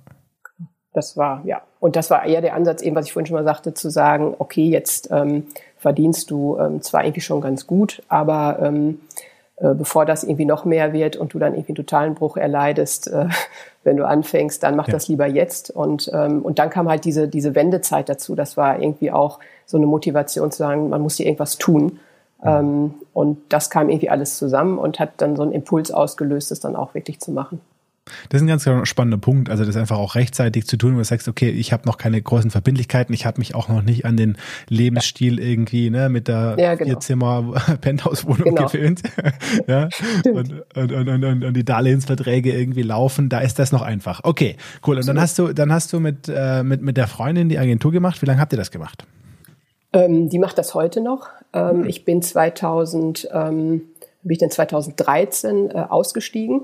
Das 0.92 1.16
war, 1.16 1.44
ja. 1.46 1.62
Und 1.84 1.96
das 1.96 2.08
war 2.08 2.24
eher 2.24 2.40
der 2.40 2.54
Ansatz, 2.54 2.80
eben, 2.80 2.96
was 2.96 3.04
ich 3.04 3.12
vorhin 3.12 3.26
schon 3.26 3.36
mal 3.36 3.44
sagte, 3.44 3.74
zu 3.74 3.90
sagen, 3.90 4.34
okay, 4.38 4.70
jetzt 4.70 5.10
ähm, 5.10 5.48
verdienst 5.76 6.30
du 6.30 6.56
ähm, 6.58 6.80
zwar 6.80 7.04
irgendwie 7.04 7.20
schon 7.20 7.42
ganz 7.42 7.66
gut, 7.66 8.02
aber 8.08 8.58
ähm, 8.62 9.02
äh, 9.56 9.74
bevor 9.74 10.06
das 10.06 10.24
irgendwie 10.24 10.46
noch 10.46 10.64
mehr 10.64 10.94
wird 10.94 11.14
und 11.16 11.34
du 11.34 11.38
dann 11.38 11.52
irgendwie 11.52 11.72
einen 11.72 11.86
totalen 11.86 12.14
Bruch 12.14 12.38
erleidest, 12.38 13.08
äh, 13.08 13.26
wenn 13.84 13.98
du 13.98 14.06
anfängst, 14.06 14.62
dann 14.62 14.76
mach 14.76 14.88
ja. 14.88 14.94
das 14.94 15.08
lieber 15.08 15.26
jetzt. 15.26 15.72
Und, 15.72 16.10
ähm, 16.14 16.40
und 16.40 16.58
dann 16.58 16.70
kam 16.70 16.88
halt 16.88 17.04
diese, 17.04 17.28
diese 17.28 17.54
Wendezeit 17.54 18.08
dazu. 18.08 18.34
Das 18.34 18.56
war 18.56 18.80
irgendwie 18.80 19.10
auch 19.10 19.38
so 19.66 19.76
eine 19.76 19.84
Motivation 19.84 20.50
zu 20.50 20.56
sagen, 20.56 20.88
man 20.88 21.02
muss 21.02 21.16
hier 21.18 21.26
irgendwas 21.26 21.58
tun. 21.58 22.00
Ähm, 22.42 22.94
und 23.12 23.42
das 23.50 23.68
kam 23.68 23.90
irgendwie 23.90 24.08
alles 24.08 24.38
zusammen 24.38 24.78
und 24.78 25.00
hat 25.00 25.10
dann 25.18 25.36
so 25.36 25.42
einen 25.42 25.52
Impuls 25.52 25.90
ausgelöst, 25.90 26.50
es 26.50 26.60
dann 26.60 26.76
auch 26.76 26.94
wirklich 26.94 27.20
zu 27.20 27.30
machen. 27.30 27.60
Das 28.28 28.40
ist 28.40 28.42
ein 28.42 28.48
ganz 28.48 28.68
spannender 28.86 29.16
Punkt. 29.16 29.48
Also 29.48 29.64
das 29.64 29.76
einfach 29.76 29.96
auch 29.96 30.14
rechtzeitig 30.14 30.66
zu 30.66 30.76
tun, 30.76 30.94
wo 30.94 30.98
du 30.98 31.04
sagst, 31.04 31.26
okay, 31.26 31.48
ich 31.48 31.72
habe 31.72 31.86
noch 31.86 31.96
keine 31.96 32.20
großen 32.20 32.50
Verbindlichkeiten, 32.50 33.14
ich 33.14 33.24
habe 33.24 33.38
mich 33.38 33.54
auch 33.54 33.68
noch 33.68 33.82
nicht 33.82 34.04
an 34.04 34.16
den 34.16 34.36
Lebensstil 34.68 35.38
irgendwie 35.38 35.88
ne, 35.88 36.10
mit 36.10 36.28
der 36.28 36.56
ja, 36.58 36.74
genau. 36.74 36.90
Vierzimmer-Penthouse-Wohnung 36.90 38.44
genau. 38.54 38.66
gewöhnt. 38.66 39.02
ja? 39.66 39.88
Und, 40.26 40.52
und, 40.76 40.92
und, 40.92 41.24
und, 41.24 41.44
und, 41.44 41.54
die 41.54 41.64
Darlehensverträge 41.64 42.52
irgendwie 42.52 42.82
laufen, 42.82 43.30
da 43.30 43.40
ist 43.40 43.58
das 43.58 43.72
noch 43.72 43.82
einfach. 43.82 44.20
Okay, 44.22 44.56
cool. 44.86 44.98
Und 44.98 45.08
dann 45.08 45.18
hast 45.18 45.38
du, 45.38 45.54
dann 45.54 45.72
hast 45.72 45.92
du 45.92 46.00
mit, 46.00 46.28
äh, 46.28 46.62
mit, 46.62 46.82
mit 46.82 46.96
der 46.98 47.06
Freundin 47.06 47.48
die 47.48 47.58
Agentur 47.58 47.90
gemacht. 47.90 48.20
Wie 48.20 48.26
lange 48.26 48.40
habt 48.40 48.52
ihr 48.52 48.58
das 48.58 48.70
gemacht? 48.70 49.06
Ähm, 49.94 50.28
die 50.28 50.38
macht 50.38 50.58
das 50.58 50.74
heute 50.74 51.00
noch. 51.00 51.28
Ähm, 51.54 51.78
mhm. 51.78 51.86
Ich 51.86 52.04
bin 52.04 52.20
2000, 52.20 53.28
ähm, 53.32 53.82
bin 54.22 54.32
ich 54.32 54.38
dann 54.38 54.50
2013 54.50 55.70
äh, 55.70 55.74
ausgestiegen 55.88 56.62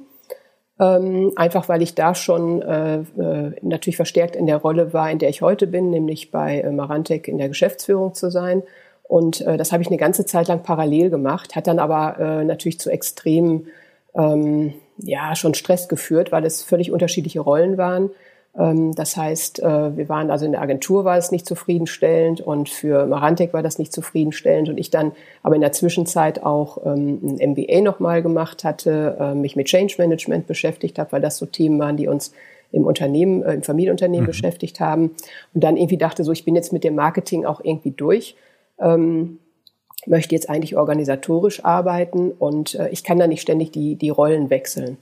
ähm, 0.81 1.33
einfach 1.37 1.69
weil 1.69 1.83
ich 1.83 1.95
da 1.95 2.15
schon 2.15 2.63
äh, 2.63 3.01
äh, 3.01 3.53
natürlich 3.61 3.97
verstärkt 3.97 4.35
in 4.35 4.47
der 4.47 4.57
Rolle 4.57 4.95
war, 4.95 5.11
in 5.11 5.19
der 5.19 5.29
ich 5.29 5.43
heute 5.43 5.67
bin, 5.67 5.91
nämlich 5.91 6.31
bei 6.31 6.61
äh, 6.61 6.71
Marantec 6.71 7.29
in 7.29 7.37
der 7.37 7.49
Geschäftsführung 7.49 8.15
zu 8.15 8.31
sein. 8.31 8.63
Und 9.03 9.43
äh, 9.43 9.59
das 9.59 9.73
habe 9.73 9.83
ich 9.83 9.89
eine 9.89 9.99
ganze 9.99 10.25
Zeit 10.25 10.49
lang 10.49 10.63
parallel 10.63 11.11
gemacht, 11.11 11.55
hat 11.55 11.67
dann 11.67 11.79
aber 11.79 12.19
äh, 12.19 12.45
natürlich 12.45 12.81
zu 12.81 12.91
extremen, 12.91 13.67
ähm, 14.15 14.73
ja, 14.97 15.37
schon 15.37 15.55
Stress 15.55 15.89
geführt, 15.89 16.33
weil 16.33 16.45
es 16.45 16.63
völlig 16.63 16.91
unterschiedliche 16.91 17.41
Rollen 17.41 17.77
waren. 17.77 18.11
Ähm, 18.59 18.95
das 18.95 19.17
heißt, 19.17 19.61
äh, 19.61 19.97
wir 19.97 20.09
waren 20.09 20.31
also 20.31 20.45
in 20.45 20.53
der 20.53 20.63
Agentur 20.63 21.05
war 21.05 21.17
es 21.17 21.31
nicht 21.31 21.47
zufriedenstellend 21.47 22.41
und 22.41 22.69
für 22.69 23.07
Marantec 23.07 23.53
war 23.53 23.63
das 23.63 23.79
nicht 23.79 23.93
zufriedenstellend 23.93 24.69
und 24.69 24.79
ich 24.79 24.91
dann 24.91 25.13
aber 25.43 25.55
in 25.55 25.61
der 25.61 25.73
Zwischenzeit 25.73 26.43
auch 26.43 26.79
ähm, 26.85 27.21
ein 27.23 27.53
MBA 27.53 27.81
nochmal 27.81 28.23
gemacht 28.23 28.65
hatte, 28.65 29.17
äh, 29.21 29.35
mich 29.35 29.57
mit 29.57 29.69
Change 29.69 29.95
Management 29.99 30.47
beschäftigt 30.47 30.99
habe, 30.99 31.13
weil 31.13 31.21
das 31.21 31.37
so 31.37 31.47
Themen 31.47 31.79
waren, 31.79 31.97
die 31.97 32.09
uns 32.09 32.33
im 32.73 32.85
Unternehmen, 32.85 33.43
äh, 33.43 33.55
im 33.55 33.63
Familienunternehmen 33.63 34.25
mhm. 34.25 34.31
beschäftigt 34.31 34.81
haben 34.81 35.13
und 35.55 35.63
dann 35.63 35.77
irgendwie 35.77 35.99
dachte 35.99 36.25
so, 36.25 36.33
ich 36.33 36.45
bin 36.45 36.57
jetzt 36.57 36.73
mit 36.73 36.83
dem 36.83 36.97
Marketing 36.97 37.45
auch 37.45 37.61
irgendwie 37.63 37.93
durch. 37.93 38.37
Ähm, 38.81 39.39
möchte 40.07 40.35
jetzt 40.35 40.49
eigentlich 40.49 40.79
organisatorisch 40.79 41.63
arbeiten 41.63 42.31
und 42.31 42.75
ich 42.91 43.05
kann 43.05 43.19
da 43.19 43.27
nicht 43.27 43.43
ständig 43.43 43.71
die, 43.71 43.97
die 43.97 44.09
Rollen 44.09 44.49
wechseln. 44.49 44.97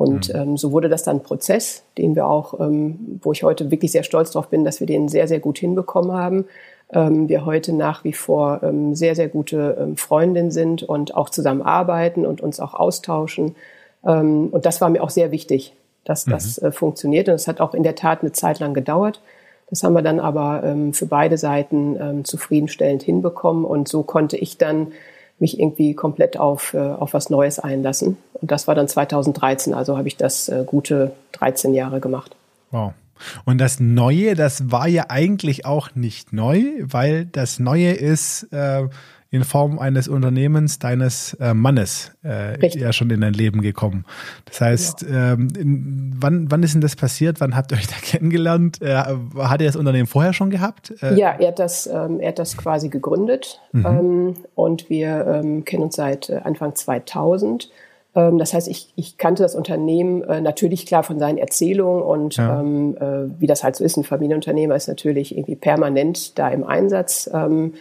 Und 0.00 0.32
mhm. 0.32 0.40
ähm, 0.40 0.56
so 0.56 0.72
wurde 0.72 0.88
das 0.88 1.02
dann 1.02 1.16
ein 1.16 1.22
Prozess, 1.22 1.82
den 1.98 2.14
wir 2.16 2.26
auch, 2.26 2.58
ähm, 2.58 3.20
wo 3.22 3.32
ich 3.32 3.42
heute 3.42 3.70
wirklich 3.70 3.92
sehr 3.92 4.02
stolz 4.02 4.30
drauf 4.30 4.48
bin, 4.48 4.64
dass 4.64 4.80
wir 4.80 4.86
den 4.86 5.10
sehr, 5.10 5.28
sehr 5.28 5.40
gut 5.40 5.58
hinbekommen 5.58 6.12
haben. 6.12 6.46
Ähm, 6.90 7.28
wir 7.28 7.44
heute 7.44 7.74
nach 7.74 8.02
wie 8.02 8.14
vor 8.14 8.62
ähm, 8.62 8.94
sehr, 8.94 9.14
sehr 9.14 9.28
gute 9.28 9.76
ähm, 9.78 9.98
Freundinnen 9.98 10.52
sind 10.52 10.82
und 10.82 11.14
auch 11.14 11.28
zusammenarbeiten 11.28 12.24
und 12.24 12.40
uns 12.40 12.60
auch 12.60 12.72
austauschen. 12.72 13.56
Ähm, 14.02 14.48
und 14.50 14.64
das 14.64 14.80
war 14.80 14.88
mir 14.88 15.02
auch 15.02 15.10
sehr 15.10 15.32
wichtig, 15.32 15.74
dass 16.04 16.24
mhm. 16.24 16.30
das 16.30 16.56
äh, 16.56 16.72
funktioniert. 16.72 17.28
Und 17.28 17.34
es 17.34 17.46
hat 17.46 17.60
auch 17.60 17.74
in 17.74 17.82
der 17.82 17.94
Tat 17.94 18.22
eine 18.22 18.32
Zeit 18.32 18.58
lang 18.58 18.72
gedauert. 18.72 19.20
Das 19.68 19.82
haben 19.84 19.92
wir 19.92 20.00
dann 20.00 20.18
aber 20.18 20.62
ähm, 20.64 20.94
für 20.94 21.04
beide 21.04 21.36
Seiten 21.36 21.98
ähm, 22.00 22.24
zufriedenstellend 22.24 23.02
hinbekommen. 23.02 23.66
Und 23.66 23.86
so 23.86 24.02
konnte 24.02 24.38
ich 24.38 24.56
dann 24.56 24.92
mich 25.40 25.58
irgendwie 25.58 25.94
komplett 25.94 26.38
auf, 26.38 26.74
äh, 26.74 26.78
auf 26.78 27.14
was 27.14 27.30
Neues 27.30 27.58
einlassen. 27.58 28.16
Und 28.34 28.50
das 28.50 28.68
war 28.68 28.74
dann 28.74 28.88
2013, 28.88 29.74
also 29.74 29.96
habe 29.96 30.08
ich 30.08 30.16
das 30.16 30.48
äh, 30.48 30.64
gute 30.66 31.12
13 31.32 31.74
Jahre 31.74 32.00
gemacht. 32.00 32.36
Wow. 32.70 32.92
Und 33.44 33.58
das 33.58 33.80
Neue, 33.80 34.34
das 34.34 34.70
war 34.70 34.88
ja 34.88 35.06
eigentlich 35.08 35.66
auch 35.66 35.94
nicht 35.94 36.32
neu, 36.32 36.62
weil 36.80 37.26
das 37.26 37.58
Neue 37.58 37.92
ist, 37.92 38.44
äh, 38.52 38.88
in 39.32 39.44
Form 39.44 39.78
eines 39.78 40.08
Unternehmens 40.08 40.80
deines 40.80 41.34
äh, 41.34 41.54
Mannes 41.54 42.12
äh, 42.24 42.66
ja 42.76 42.92
schon 42.92 43.10
in 43.10 43.20
dein 43.20 43.32
Leben 43.32 43.62
gekommen. 43.62 44.04
Das 44.44 44.60
heißt, 44.60 45.02
ja. 45.02 45.32
ähm, 45.32 45.48
in, 45.56 46.16
wann, 46.18 46.50
wann 46.50 46.62
ist 46.64 46.74
denn 46.74 46.80
das 46.80 46.96
passiert? 46.96 47.40
Wann 47.40 47.54
habt 47.54 47.70
ihr 47.70 47.78
euch 47.78 47.86
da 47.86 47.94
kennengelernt? 48.02 48.82
Äh, 48.82 48.96
hat 48.96 49.60
er 49.60 49.66
das 49.66 49.76
Unternehmen 49.76 50.08
vorher 50.08 50.32
schon 50.32 50.50
gehabt? 50.50 50.92
Äh, 51.00 51.14
ja, 51.14 51.30
er 51.38 51.48
hat 51.48 51.60
das, 51.60 51.86
ähm, 51.86 52.18
er 52.18 52.28
hat 52.28 52.40
das 52.40 52.56
quasi 52.56 52.88
gegründet 52.88 53.60
mhm. 53.72 53.86
ähm, 53.86 54.34
und 54.56 54.90
wir 54.90 55.26
ähm, 55.26 55.64
kennen 55.64 55.84
uns 55.84 55.94
seit 55.94 56.28
äh, 56.28 56.40
Anfang 56.42 56.74
2000. 56.74 57.70
Ähm, 58.16 58.38
das 58.38 58.52
heißt, 58.52 58.66
ich, 58.66 58.92
ich 58.96 59.16
kannte 59.16 59.44
das 59.44 59.54
Unternehmen 59.54 60.22
äh, 60.24 60.40
natürlich 60.40 60.86
klar 60.86 61.04
von 61.04 61.20
seinen 61.20 61.38
Erzählungen 61.38 62.02
und 62.02 62.36
ja. 62.36 62.60
ähm, 62.60 62.96
äh, 62.96 63.40
wie 63.40 63.46
das 63.46 63.62
halt 63.62 63.76
so 63.76 63.84
ist. 63.84 63.96
Ein 63.96 64.02
Familienunternehmer 64.02 64.74
ist 64.74 64.88
natürlich 64.88 65.36
irgendwie 65.36 65.54
permanent 65.54 66.36
da 66.36 66.48
im 66.48 66.64
Einsatz. 66.64 67.30
Ähm, 67.32 67.74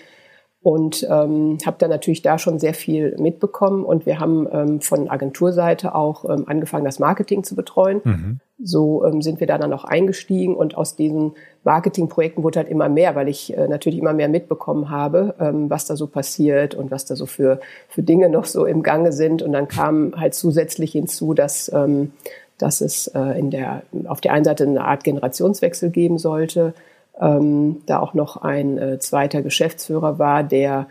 und 0.62 1.08
ähm, 1.10 1.58
habe 1.66 1.78
dann 1.80 1.90
natürlich 1.90 2.22
da 2.22 2.38
schon 2.38 2.60
sehr 2.60 2.74
viel 2.74 3.16
mitbekommen 3.18 3.86
und 3.86 4.06
wir 4.06 4.20
haben 4.20 4.46
ähm, 4.52 4.82
von 4.82 5.10
Agenturseite 5.10 5.96
auch 5.96 6.26
ähm, 6.26 6.44
angefangen, 6.48 6.84
das 6.84 7.00
Marketing 7.00 7.44
zu 7.44 7.56
betreuen. 7.56 8.02
Mhm. 8.04 8.40
So 8.62 9.06
ähm, 9.06 9.22
sind 9.22 9.40
wir 9.40 9.48
da 9.48 9.58
dann 9.58 9.72
auch 9.72 9.86
eingestiegen 9.86 10.58
und 10.58 10.76
aus 10.76 10.98
diesen 10.98 11.32
Marketingprojekten 11.64 12.44
wurde 12.44 12.60
halt 12.60 12.70
immer 12.70 12.90
mehr, 12.90 13.16
weil 13.16 13.30
ich 13.30 13.56
äh, 13.56 13.70
natürlich 13.70 14.00
immer 14.00 14.12
mehr 14.12 14.28
mitbekommen 14.28 14.90
habe, 14.90 15.34
ähm, 15.40 15.70
was 15.70 15.86
da 15.86 15.96
so 15.96 16.08
passiert 16.08 16.76
und 16.76 16.92
was 16.92 17.06
da 17.06 17.16
so 17.16 17.26
für, 17.26 17.62
für 17.88 18.04
Dinge 18.04 18.28
noch 18.28 18.44
so 18.44 18.66
im 18.66 18.84
Gange 18.84 19.14
sind. 19.14 19.42
Und 19.42 19.54
dann 19.54 19.70
kam 19.70 20.14
halt 20.18 20.34
zusätzlich 20.34 20.92
hinzu, 20.92 21.34
dass, 21.34 21.72
ähm, 21.74 22.12
dass 22.58 22.82
es 22.82 23.08
äh, 23.08 23.40
in 23.40 23.50
der, 23.50 23.84
auf 24.08 24.20
der 24.20 24.34
einen 24.34 24.44
Seite 24.44 24.66
eine 24.66 24.84
Art 24.84 25.06
Generationswechsel 25.06 25.90
geben 25.90 26.18
sollte 26.18 26.74
ähm, 27.20 27.82
da 27.86 28.00
auch 28.00 28.14
noch 28.14 28.38
ein 28.38 28.78
äh, 28.78 29.00
zweiter 29.00 29.42
Geschäftsführer 29.42 30.20
war, 30.20 30.44
der 30.44 30.88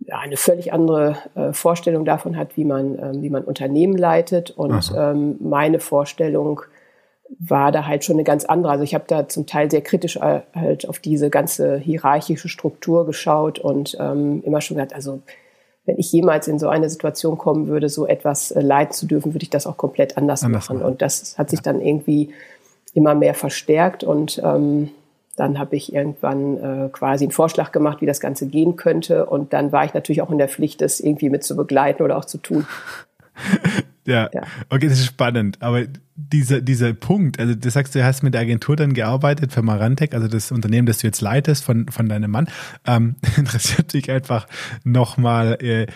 ja, 0.00 0.18
eine 0.18 0.36
völlig 0.36 0.72
andere 0.72 1.16
äh, 1.34 1.52
Vorstellung 1.52 2.04
davon 2.04 2.36
hat, 2.36 2.56
wie 2.56 2.64
man, 2.64 2.98
ähm, 2.98 3.22
wie 3.22 3.30
man 3.30 3.44
Unternehmen 3.44 3.96
leitet. 3.96 4.50
Und 4.50 4.92
ähm, 4.96 5.36
meine 5.40 5.80
Vorstellung 5.80 6.62
war 7.38 7.72
da 7.72 7.86
halt 7.86 8.04
schon 8.04 8.16
eine 8.16 8.24
ganz 8.24 8.44
andere. 8.44 8.72
Also 8.72 8.84
ich 8.84 8.94
habe 8.94 9.04
da 9.06 9.28
zum 9.28 9.46
Teil 9.46 9.70
sehr 9.70 9.82
kritisch 9.82 10.16
äh, 10.16 10.40
halt 10.54 10.88
auf 10.88 10.98
diese 10.98 11.30
ganze 11.30 11.76
hierarchische 11.76 12.48
Struktur 12.48 13.06
geschaut 13.06 13.58
und 13.58 13.96
ähm, 14.00 14.42
immer 14.44 14.60
schon 14.60 14.76
gesagt, 14.76 14.94
also 14.94 15.20
wenn 15.84 15.98
ich 15.98 16.12
jemals 16.12 16.48
in 16.48 16.58
so 16.58 16.68
eine 16.68 16.88
Situation 16.90 17.38
kommen 17.38 17.66
würde, 17.66 17.88
so 17.88 18.06
etwas 18.06 18.50
äh, 18.50 18.60
leiten 18.60 18.92
zu 18.92 19.06
dürfen, 19.06 19.34
würde 19.34 19.42
ich 19.42 19.50
das 19.50 19.66
auch 19.66 19.76
komplett 19.76 20.16
anders, 20.16 20.42
anders 20.42 20.68
machen. 20.68 20.78
machen. 20.78 20.90
Und 20.90 21.02
das 21.02 21.36
hat 21.38 21.50
sich 21.50 21.60
ja. 21.60 21.64
dann 21.64 21.80
irgendwie 21.80 22.30
immer 22.94 23.14
mehr 23.14 23.34
verstärkt 23.34 24.04
und 24.04 24.40
ähm, 24.44 24.90
dann 25.38 25.58
habe 25.58 25.76
ich 25.76 25.92
irgendwann 25.92 26.56
äh, 26.56 26.88
quasi 26.90 27.24
einen 27.24 27.30
Vorschlag 27.30 27.70
gemacht, 27.70 28.00
wie 28.00 28.06
das 28.06 28.18
Ganze 28.18 28.48
gehen 28.48 28.74
könnte. 28.74 29.26
Und 29.26 29.52
dann 29.52 29.70
war 29.70 29.84
ich 29.84 29.94
natürlich 29.94 30.20
auch 30.20 30.30
in 30.30 30.38
der 30.38 30.48
Pflicht, 30.48 30.80
das 30.80 30.98
irgendwie 30.98 31.30
mit 31.30 31.44
zu 31.44 31.56
begleiten 31.56 32.02
oder 32.02 32.16
auch 32.16 32.24
zu 32.24 32.38
tun. 32.38 32.66
ja. 34.04 34.28
ja. 34.32 34.42
okay, 34.68 34.88
das 34.88 34.98
ist 34.98 35.06
spannend. 35.06 35.58
Aber 35.60 35.84
dieser, 36.16 36.60
dieser 36.60 36.92
Punkt, 36.92 37.38
also 37.38 37.54
du 37.54 37.70
sagst, 37.70 37.94
du 37.94 38.04
hast 38.04 38.24
mit 38.24 38.34
der 38.34 38.40
Agentur 38.40 38.74
dann 38.74 38.94
gearbeitet 38.94 39.52
für 39.52 39.62
Marantec, 39.62 40.12
also 40.12 40.26
das 40.26 40.50
Unternehmen, 40.50 40.86
das 40.86 40.98
du 40.98 41.06
jetzt 41.06 41.20
leitest 41.20 41.64
von, 41.64 41.86
von 41.88 42.08
deinem 42.08 42.32
Mann. 42.32 42.48
Ähm, 42.84 43.14
interessiert 43.36 43.92
dich 43.92 44.10
einfach 44.10 44.48
nochmal 44.82 45.56
äh, 45.62 45.86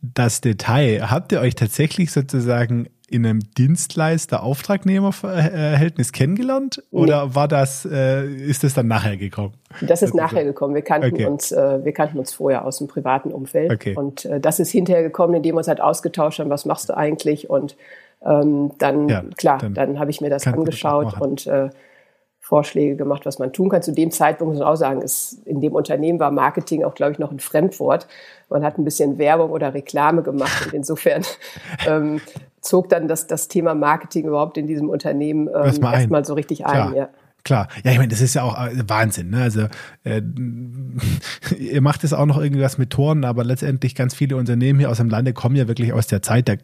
das 0.00 0.40
Detail. 0.40 1.08
Habt 1.08 1.30
ihr 1.30 1.40
euch 1.40 1.54
tatsächlich 1.54 2.10
sozusagen 2.10 2.88
in 3.10 3.26
einem 3.26 3.40
Dienstleister-Auftragnehmer-Verhältnis 3.56 6.12
kennengelernt 6.12 6.84
oder 6.90 7.26
nee. 7.26 7.34
war 7.34 7.48
das, 7.48 7.88
äh, 7.90 8.26
ist 8.26 8.62
das 8.64 8.74
dann 8.74 8.86
nachher 8.86 9.16
gekommen? 9.16 9.54
Das 9.80 10.02
ist 10.02 10.14
nachher 10.14 10.44
gekommen. 10.44 10.74
Wir 10.74 10.82
kannten 10.82 11.14
okay. 11.14 11.24
uns, 11.26 11.50
äh, 11.52 11.82
wir 11.84 11.92
kannten 11.92 12.18
uns 12.18 12.32
vorher 12.32 12.64
aus 12.64 12.78
dem 12.78 12.88
privaten 12.88 13.32
Umfeld 13.32 13.72
okay. 13.72 13.94
und 13.96 14.26
äh, 14.26 14.40
das 14.40 14.60
ist 14.60 14.70
hinterher 14.70 15.02
gekommen, 15.02 15.34
indem 15.34 15.54
wir 15.54 15.58
uns 15.58 15.68
halt 15.68 15.80
ausgetauscht 15.80 16.40
haben, 16.40 16.50
was 16.50 16.66
machst 16.66 16.88
du 16.88 16.96
eigentlich 16.96 17.48
und 17.48 17.76
ähm, 18.24 18.72
dann 18.78 19.08
ja, 19.08 19.22
klar, 19.36 19.58
dann, 19.58 19.74
dann 19.74 19.98
habe 19.98 20.10
ich 20.10 20.20
mir 20.20 20.30
das 20.30 20.46
angeschaut 20.46 21.12
das 21.12 21.20
und 21.20 21.46
äh, 21.46 21.70
Vorschläge 22.48 22.96
gemacht, 22.96 23.26
was 23.26 23.38
man 23.38 23.52
tun 23.52 23.68
kann. 23.68 23.82
Zu 23.82 23.92
dem 23.92 24.10
Zeitpunkt 24.10 24.54
muss 24.54 24.60
man 24.60 24.68
auch 24.68 24.76
sagen, 24.76 25.02
ist, 25.02 25.42
in 25.44 25.60
dem 25.60 25.74
Unternehmen 25.74 26.18
war 26.18 26.30
Marketing 26.30 26.82
auch, 26.82 26.94
glaube 26.94 27.12
ich, 27.12 27.18
noch 27.18 27.30
ein 27.30 27.40
Fremdwort. 27.40 28.08
Man 28.48 28.64
hat 28.64 28.78
ein 28.78 28.84
bisschen 28.84 29.18
Werbung 29.18 29.50
oder 29.50 29.74
Reklame 29.74 30.22
gemacht 30.22 30.64
und 30.64 30.72
insofern 30.72 31.24
ähm, 31.86 32.22
zog 32.60 32.88
dann 32.88 33.08
das, 33.08 33.26
das 33.26 33.48
Thema 33.48 33.74
Marketing 33.74 34.26
überhaupt 34.26 34.58
in 34.58 34.66
diesem 34.66 34.88
Unternehmen 34.88 35.48
ähm, 35.48 35.64
erstmal 35.64 36.20
erst 36.20 36.28
so 36.28 36.34
richtig 36.34 36.66
ein. 36.66 36.94
Ja. 36.94 37.08
Klar, 37.44 37.68
ja, 37.84 37.92
ich 37.92 37.98
meine, 37.98 38.08
das 38.08 38.20
ist 38.20 38.34
ja 38.34 38.42
auch 38.42 38.58
äh, 38.58 38.72
Wahnsinn. 38.88 39.30
Ne? 39.30 39.42
Also 39.42 39.68
äh, 40.04 40.20
ihr 41.58 41.80
macht 41.80 42.04
es 42.04 42.12
auch 42.12 42.26
noch 42.26 42.38
irgendwas 42.38 42.78
mit 42.78 42.90
Toren, 42.90 43.24
aber 43.24 43.44
letztendlich 43.44 43.94
ganz 43.94 44.14
viele 44.14 44.36
Unternehmen 44.36 44.78
hier 44.78 44.90
aus 44.90 44.98
dem 44.98 45.08
Lande 45.08 45.32
kommen 45.32 45.56
ja 45.56 45.68
wirklich 45.68 45.92
aus 45.92 46.06
der 46.06 46.20
Zeit 46.22 46.48
der 46.48 46.58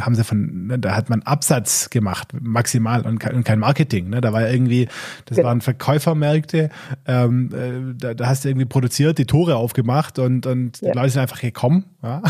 haben 0.00 0.14
sie 0.14 0.24
von, 0.24 0.66
ne, 0.66 0.78
da 0.78 0.96
hat 0.96 1.10
man 1.10 1.22
Absatz 1.22 1.90
gemacht, 1.90 2.28
maximal 2.40 3.02
und 3.06 3.18
kein, 3.18 3.58
Marketing. 3.58 4.10
Ne? 4.10 4.20
Da 4.20 4.32
war 4.32 4.48
irgendwie, 4.48 4.88
das 5.24 5.36
genau. 5.36 5.48
waren 5.48 5.60
Verkäufermärkte, 5.60 6.70
ähm, 7.06 7.50
äh, 7.52 7.94
da, 7.98 8.14
da, 8.14 8.26
hast 8.26 8.44
du 8.44 8.48
irgendwie 8.48 8.66
produziert, 8.66 9.18
die 9.18 9.26
Tore 9.26 9.56
aufgemacht 9.56 10.18
und, 10.18 10.46
und 10.46 10.80
ja. 10.80 10.92
die 10.92 10.98
Leute 10.98 11.10
sind 11.10 11.22
einfach 11.22 11.40
gekommen. 11.40 11.84
Ja, 12.02 12.22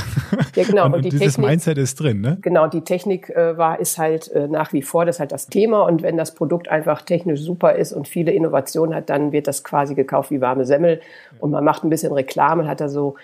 ja 0.55 0.65
genau. 0.65 0.87
und, 0.87 0.95
und, 0.95 1.05
und 1.05 1.13
dieses 1.13 1.35
Technik, 1.35 1.47
Mindset 1.49 1.79
ist 1.79 2.01
drin. 2.01 2.21
Ne? 2.21 2.39
Genau, 2.41 2.67
die 2.67 2.83
Technik 2.83 3.31
äh, 3.31 3.57
war, 3.57 3.81
ist 3.81 3.99
halt 3.99 4.31
äh, 4.33 4.49
nach 4.49 4.73
wie 4.73 4.83
vor, 4.83 5.05
das 5.05 5.17
ist 5.17 5.21
halt 5.21 5.33
das 5.33 5.49
Thema 5.49 5.83
und 5.83 6.03
wenn 6.03 6.17
das 6.17 6.35
Produkt 6.35 6.69
einfach 6.69 7.03
technisch 7.03 7.41
super 7.41 7.75
ist 7.75 7.93
und 7.93 8.09
viele 8.09 8.33
Innovationen 8.33 8.95
hat, 8.95 9.11
dann 9.11 9.33
wird 9.33 9.47
das 9.47 9.65
quasi 9.65 9.95
gekauft 9.95 10.31
wie 10.31 10.41
warme 10.41 10.65
Semmel 10.65 11.01
und 11.39 11.51
man 11.51 11.65
macht 11.65 11.85
ein 11.85 11.91
bisschen 11.91 12.13
Reklame, 12.13 12.67
hat 12.67 12.81
da 12.81 12.89
so 12.89 13.17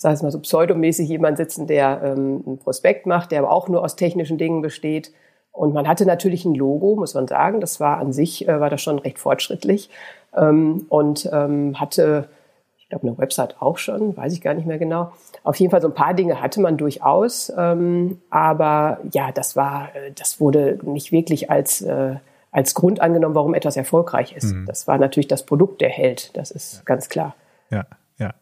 sag 0.00 0.14
ich 0.14 0.22
mal 0.22 0.30
so 0.30 0.40
pseudomäßig 0.40 1.10
jemand 1.10 1.36
sitzen, 1.36 1.66
der 1.66 2.00
ähm, 2.02 2.42
ein 2.46 2.58
Prospekt 2.58 3.04
macht, 3.04 3.32
der 3.32 3.40
aber 3.40 3.52
auch 3.52 3.68
nur 3.68 3.84
aus 3.84 3.96
technischen 3.96 4.38
Dingen 4.38 4.62
besteht. 4.62 5.12
Und 5.52 5.74
man 5.74 5.86
hatte 5.86 6.06
natürlich 6.06 6.46
ein 6.46 6.54
Logo, 6.54 6.96
muss 6.96 7.12
man 7.12 7.28
sagen. 7.28 7.60
Das 7.60 7.80
war 7.80 7.98
an 7.98 8.10
sich, 8.10 8.48
äh, 8.48 8.60
war 8.60 8.70
das 8.70 8.80
schon 8.80 8.98
recht 8.98 9.18
fortschrittlich. 9.18 9.90
Ähm, 10.34 10.86
und 10.88 11.28
ähm, 11.30 11.78
hatte, 11.78 12.30
ich 12.78 12.88
glaube, 12.88 13.08
eine 13.08 13.18
Website 13.18 13.60
auch 13.60 13.76
schon, 13.76 14.16
weiß 14.16 14.32
ich 14.32 14.40
gar 14.40 14.54
nicht 14.54 14.66
mehr 14.66 14.78
genau. 14.78 15.12
Auf 15.44 15.56
jeden 15.56 15.70
Fall 15.70 15.82
so 15.82 15.88
ein 15.88 15.94
paar 15.94 16.14
Dinge 16.14 16.40
hatte 16.40 16.62
man 16.62 16.78
durchaus. 16.78 17.52
Ähm, 17.54 18.22
aber 18.30 19.00
ja, 19.12 19.32
das 19.32 19.54
war, 19.54 19.94
äh, 19.94 20.12
das 20.12 20.40
wurde 20.40 20.78
nicht 20.82 21.12
wirklich 21.12 21.50
als, 21.50 21.82
äh, 21.82 22.14
als 22.52 22.74
Grund 22.74 23.02
angenommen, 23.02 23.34
warum 23.34 23.52
etwas 23.52 23.76
erfolgreich 23.76 24.34
ist. 24.34 24.54
Mhm. 24.54 24.64
Das 24.64 24.88
war 24.88 24.96
natürlich 24.96 25.28
das 25.28 25.44
Produkt 25.44 25.82
der 25.82 25.90
Held. 25.90 26.34
Das 26.38 26.50
ist 26.50 26.86
ganz 26.86 27.10
klar. 27.10 27.34
Ja, 27.68 27.84
ja. 28.16 28.32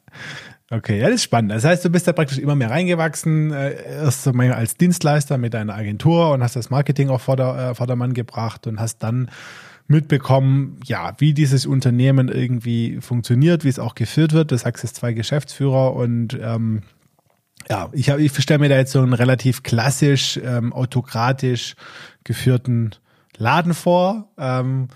Okay, 0.71 0.99
ja, 0.99 1.07
das 1.07 1.17
ist 1.17 1.23
spannend. 1.25 1.51
Das 1.53 1.65
heißt, 1.65 1.83
du 1.85 1.89
bist 1.89 2.07
da 2.07 2.13
praktisch 2.13 2.39
immer 2.39 2.55
mehr 2.55 2.71
reingewachsen, 2.71 3.53
äh, 3.53 4.03
erst 4.03 4.31
mal 4.35 4.53
als 4.53 4.77
Dienstleister 4.77 5.39
mit 5.39 5.55
deiner 5.55 5.75
Agentur 5.75 6.31
und 6.33 6.43
hast 6.43 6.57
das 6.57 6.69
Marketing 6.69 7.09
auf 7.09 7.23
Vorder-, 7.23 7.71
äh, 7.71 7.75
Vordermann 7.75 8.13
gebracht 8.13 8.67
und 8.67 8.79
hast 8.79 9.03
dann 9.03 9.31
mitbekommen, 9.87 10.79
ja, 10.85 11.15
wie 11.17 11.33
dieses 11.33 11.65
Unternehmen 11.65 12.29
irgendwie 12.29 13.01
funktioniert, 13.01 13.65
wie 13.65 13.71
es 13.71 13.79
auch 13.79 13.95
geführt 13.95 14.35
wird. 14.35 14.51
Du 14.51 14.59
sagst 14.59 14.85
es 14.85 14.93
zwei 14.93 15.15
Geschäftsführer 15.15 15.95
und 15.95 16.39
ähm, 16.39 16.83
ja, 17.71 17.89
ich, 17.93 18.11
hab, 18.11 18.19
ich 18.19 18.35
stelle 18.37 18.61
mir 18.61 18.69
da 18.69 18.77
jetzt 18.77 18.93
so 18.93 19.01
einen 19.01 19.15
relativ 19.15 19.63
klassisch, 19.63 20.39
ähm, 20.45 20.75
autokratisch 20.75 21.77
geführten 22.25 22.91
Laden 23.39 23.73
vor. 23.73 24.31
Ähm, 24.37 24.89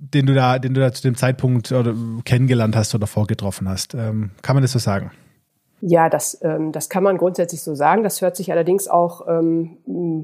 den 0.00 0.26
du 0.26 0.34
da, 0.34 0.58
den 0.58 0.74
du 0.74 0.80
da 0.80 0.92
zu 0.92 1.02
dem 1.02 1.16
Zeitpunkt 1.16 1.72
oder 1.72 1.94
kennengelernt 2.24 2.76
hast 2.76 2.94
oder 2.94 3.06
vorgetroffen 3.06 3.68
hast. 3.68 3.94
Ähm, 3.94 4.30
kann 4.42 4.54
man 4.54 4.62
das 4.62 4.72
so 4.72 4.78
sagen? 4.78 5.10
Ja, 5.80 6.08
das, 6.08 6.38
ähm, 6.42 6.72
das 6.72 6.88
kann 6.88 7.04
man 7.04 7.18
grundsätzlich 7.18 7.62
so 7.62 7.74
sagen. 7.74 8.02
Das 8.02 8.20
hört 8.20 8.36
sich 8.36 8.50
allerdings 8.50 8.88
auch 8.88 9.26
ähm, 9.28 9.78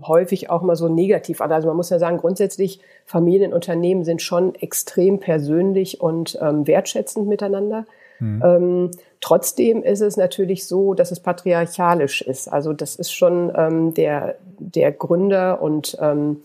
häufig 0.07 0.51
auch 0.51 0.63
mal 0.63 0.75
so 0.75 0.89
negativ 0.89 1.41
an. 1.41 1.53
Also 1.53 1.69
man 1.69 1.77
muss 1.77 1.91
ja 1.91 1.99
sagen, 1.99 2.19
grundsätzlich 2.19 2.81
Familienunternehmen 3.05 4.05
sind 4.05 4.21
schon 4.21 4.55
extrem 4.57 5.21
persönlich 5.21 6.01
und 6.01 6.39
ähm, 6.41 6.67
wertschätzend 6.67 7.29
miteinander. 7.29 7.85
Mhm. 8.19 8.43
Ähm, 8.45 8.91
trotzdem 9.21 9.83
ist 9.83 10.01
es 10.01 10.17
natürlich 10.17 10.67
so, 10.67 10.95
dass 10.95 11.13
es 11.13 11.21
patriarchalisch 11.21 12.23
ist. 12.23 12.49
Also 12.49 12.73
das 12.73 12.97
ist 12.97 13.13
schon 13.13 13.53
ähm, 13.57 13.95
der, 13.95 14.37
der 14.59 14.91
Gründer 14.91 15.63
und 15.63 15.97
ähm, 16.01 16.39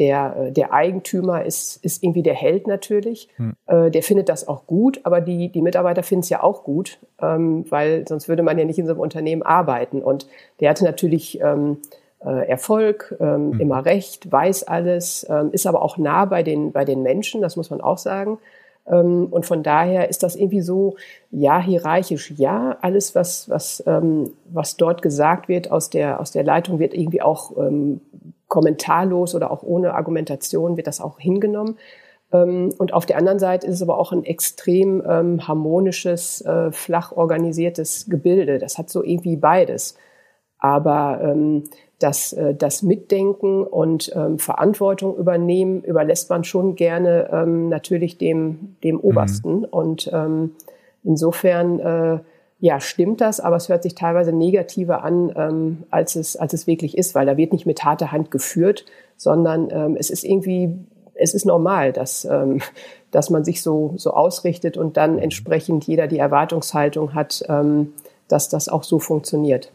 der, 0.00 0.34
äh, 0.36 0.52
der 0.52 0.72
Eigentümer 0.72 1.44
ist, 1.44 1.76
ist 1.84 2.02
irgendwie 2.02 2.22
der 2.24 2.34
Held 2.34 2.66
natürlich. 2.66 3.28
Hm. 3.36 3.54
Äh, 3.66 3.90
der 3.90 4.02
findet 4.02 4.28
das 4.28 4.48
auch 4.48 4.66
gut, 4.66 5.00
aber 5.04 5.20
die, 5.20 5.50
die 5.50 5.62
Mitarbeiter 5.62 6.02
finden 6.02 6.22
es 6.22 6.30
ja 6.30 6.42
auch 6.42 6.64
gut, 6.64 6.98
ähm, 7.20 7.66
weil 7.68 8.08
sonst 8.08 8.26
würde 8.26 8.42
man 8.42 8.58
ja 8.58 8.64
nicht 8.64 8.78
in 8.78 8.86
so 8.86 8.92
einem 8.92 9.00
Unternehmen 9.00 9.42
arbeiten. 9.42 10.02
Und 10.02 10.26
der 10.58 10.70
hatte 10.70 10.84
natürlich 10.84 11.40
ähm, 11.40 11.76
äh, 12.24 12.48
Erfolg, 12.48 13.14
ähm, 13.20 13.52
hm. 13.52 13.60
immer 13.60 13.84
recht, 13.84 14.32
weiß 14.32 14.64
alles, 14.64 15.22
ist 15.52 15.66
aber 15.66 15.82
auch 15.82 15.98
nah 15.98 16.24
bei 16.24 16.42
den, 16.42 16.72
bei 16.72 16.84
den 16.84 17.02
Menschen, 17.02 17.42
das 17.42 17.56
muss 17.56 17.70
man 17.70 17.80
auch 17.80 17.98
sagen. 17.98 18.38
Und 18.86 19.46
von 19.46 19.62
daher 19.62 20.08
ist 20.08 20.22
das 20.22 20.34
irgendwie 20.34 20.62
so, 20.62 20.96
ja, 21.30 21.60
hierarchisch, 21.60 22.32
ja, 22.36 22.76
alles, 22.80 23.14
was, 23.14 23.48
was, 23.48 23.84
was 23.86 24.76
dort 24.78 25.02
gesagt 25.02 25.48
wird 25.48 25.70
aus 25.70 25.90
der, 25.90 26.18
aus 26.18 26.32
der 26.32 26.42
Leitung, 26.42 26.80
wird 26.80 26.94
irgendwie 26.94 27.22
auch 27.22 27.52
kommentarlos 28.50 29.34
oder 29.34 29.50
auch 29.50 29.62
ohne 29.62 29.94
Argumentation 29.94 30.76
wird 30.76 30.88
das 30.88 31.00
auch 31.00 31.18
hingenommen. 31.18 31.78
Ähm, 32.32 32.74
und 32.76 32.92
auf 32.92 33.06
der 33.06 33.16
anderen 33.16 33.38
Seite 33.38 33.66
ist 33.66 33.76
es 33.76 33.82
aber 33.82 33.98
auch 33.98 34.12
ein 34.12 34.24
extrem 34.24 35.02
ähm, 35.08 35.48
harmonisches, 35.48 36.42
äh, 36.42 36.70
flach 36.72 37.12
organisiertes 37.12 38.10
Gebilde. 38.10 38.58
Das 38.58 38.76
hat 38.76 38.90
so 38.90 39.02
irgendwie 39.02 39.36
beides. 39.36 39.96
Aber 40.58 41.20
ähm, 41.22 41.64
das, 42.00 42.32
äh, 42.32 42.54
das 42.54 42.82
Mitdenken 42.82 43.62
und 43.62 44.12
ähm, 44.14 44.38
Verantwortung 44.38 45.16
übernehmen 45.16 45.82
überlässt 45.82 46.28
man 46.28 46.44
schon 46.44 46.74
gerne 46.74 47.30
ähm, 47.32 47.68
natürlich 47.68 48.18
dem, 48.18 48.76
dem 48.82 48.96
mhm. 48.96 49.02
Obersten. 49.02 49.58
Mhm. 49.58 49.64
Und 49.64 50.10
ähm, 50.12 50.56
insofern 51.04 51.78
äh, 51.78 52.18
ja, 52.60 52.78
stimmt 52.78 53.22
das, 53.22 53.40
aber 53.40 53.56
es 53.56 53.68
hört 53.68 53.82
sich 53.82 53.94
teilweise 53.94 54.32
negativer 54.32 55.02
an, 55.02 55.32
ähm, 55.34 55.84
als, 55.90 56.14
es, 56.14 56.36
als 56.36 56.52
es 56.52 56.66
wirklich 56.66 56.96
ist, 56.96 57.14
weil 57.14 57.26
da 57.26 57.36
wird 57.36 57.52
nicht 57.52 57.66
mit 57.66 57.84
harter 57.84 58.12
Hand 58.12 58.30
geführt, 58.30 58.84
sondern 59.16 59.70
ähm, 59.70 59.96
es 59.98 60.10
ist 60.10 60.24
irgendwie, 60.24 60.74
es 61.14 61.32
ist 61.32 61.46
normal, 61.46 61.92
dass, 61.92 62.26
ähm, 62.26 62.60
dass 63.10 63.30
man 63.30 63.44
sich 63.44 63.62
so, 63.62 63.94
so 63.96 64.12
ausrichtet 64.12 64.76
und 64.76 64.98
dann 64.98 65.18
entsprechend 65.18 65.86
jeder 65.86 66.06
die 66.06 66.18
Erwartungshaltung 66.18 67.14
hat, 67.14 67.42
ähm, 67.48 67.94
dass 68.28 68.50
das 68.50 68.68
auch 68.68 68.84
so 68.84 68.98
funktioniert. 68.98 69.72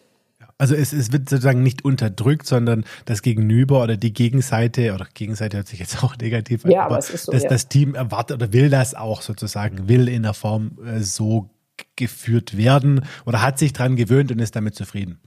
Also 0.58 0.74
es, 0.74 0.94
es 0.94 1.12
wird 1.12 1.28
sozusagen 1.28 1.64
nicht 1.64 1.84
unterdrückt, 1.84 2.46
sondern 2.46 2.86
das 3.04 3.22
Gegenüber 3.22 3.84
oder 3.84 3.98
die 3.98 4.14
Gegenseite, 4.14 4.94
oder 4.94 5.06
Gegenseite 5.14 5.58
hört 5.58 5.68
sich 5.68 5.80
jetzt 5.80 6.04
auch 6.04 6.16
negativ 6.18 6.66
an, 6.66 6.72
ja, 6.72 6.82
aber, 6.82 6.92
aber 6.92 7.00
es 7.00 7.10
ist 7.10 7.26
so, 7.26 7.32
das, 7.32 7.44
ja. 7.44 7.50
das 7.50 7.68
Team 7.68 7.96
erwartet 7.96 8.38
oder 8.38 8.54
will 8.54 8.70
das 8.70 8.94
auch 8.94 9.24
sozusagen, 9.24 9.90
will 9.90 10.08
in 10.08 10.22
der 10.22 10.34
Form 10.36 10.78
äh, 10.86 11.00
so 11.00 11.50
geführt 11.96 12.58
werden 12.58 13.06
oder 13.26 13.42
hat 13.42 13.58
sich 13.58 13.74
dran 13.74 13.96
gewöhnt 13.96 14.32
und 14.32 14.40
ist 14.40 14.56
damit 14.56 14.76
zufrieden? 14.76 15.20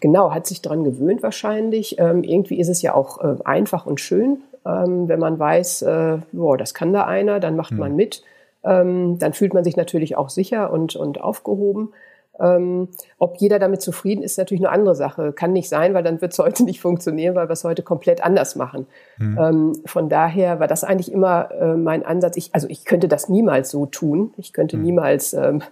Genau, 0.00 0.32
hat 0.32 0.46
sich 0.46 0.62
dran 0.62 0.84
gewöhnt 0.84 1.22
wahrscheinlich. 1.22 1.98
Ähm, 1.98 2.22
irgendwie 2.22 2.60
ist 2.60 2.68
es 2.68 2.82
ja 2.82 2.94
auch 2.94 3.20
äh, 3.22 3.36
einfach 3.44 3.86
und 3.86 4.00
schön, 4.00 4.38
ähm, 4.64 5.08
wenn 5.08 5.18
man 5.18 5.38
weiß, 5.38 5.82
äh, 5.82 6.18
boah, 6.32 6.58
das 6.58 6.74
kann 6.74 6.92
da 6.92 7.04
einer, 7.04 7.40
dann 7.40 7.56
macht 7.56 7.70
hm. 7.70 7.78
man 7.78 7.96
mit. 7.96 8.22
Ähm, 8.64 9.18
dann 9.18 9.32
fühlt 9.32 9.54
man 9.54 9.64
sich 9.64 9.76
natürlich 9.76 10.16
auch 10.16 10.28
sicher 10.28 10.72
und, 10.72 10.96
und 10.96 11.20
aufgehoben. 11.20 11.92
Ähm, 12.38 12.88
ob 13.18 13.36
jeder 13.38 13.58
damit 13.58 13.80
zufrieden 13.80 14.22
ist, 14.22 14.32
ist 14.32 14.38
natürlich 14.38 14.64
eine 14.64 14.72
andere 14.72 14.94
Sache. 14.94 15.32
Kann 15.32 15.52
nicht 15.52 15.68
sein, 15.68 15.94
weil 15.94 16.02
dann 16.02 16.20
wird 16.20 16.32
es 16.32 16.38
heute 16.40 16.64
nicht 16.64 16.80
funktionieren, 16.80 17.34
weil 17.34 17.48
wir 17.48 17.52
es 17.52 17.64
heute 17.64 17.82
komplett 17.82 18.22
anders 18.22 18.56
machen. 18.56 18.86
Mhm. 19.18 19.38
Ähm, 19.38 19.72
von 19.86 20.08
daher 20.08 20.60
war 20.60 20.66
das 20.66 20.84
eigentlich 20.84 21.12
immer 21.12 21.50
äh, 21.52 21.74
mein 21.74 22.04
Ansatz. 22.04 22.36
Ich, 22.36 22.54
also 22.54 22.68
ich 22.68 22.84
könnte 22.84 23.08
das 23.08 23.28
niemals 23.28 23.70
so 23.70 23.86
tun. 23.86 24.34
Ich 24.36 24.52
könnte 24.52 24.76
mhm. 24.76 24.82
niemals 24.82 25.32
ähm, 25.32 25.62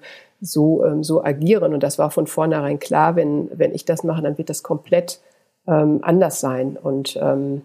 so, 0.40 0.85
ähm, 0.85 1.02
so 1.02 1.25
agieren. 1.25 1.75
Und 1.75 1.83
das 1.83 1.99
war 1.99 2.11
von 2.11 2.26
vornherein 2.26 2.78
klar, 2.78 3.16
wenn, 3.16 3.49
wenn 3.52 3.75
ich 3.75 3.85
das 3.85 4.04
mache, 4.04 4.23
dann 4.23 4.38
wird 4.38 4.50
das 4.50 4.62
komplett 4.62 5.21
ähm, 5.66 6.00
anders 6.02 6.40
sein. 6.40 6.76
Und 6.76 7.18
ähm, 7.21 7.62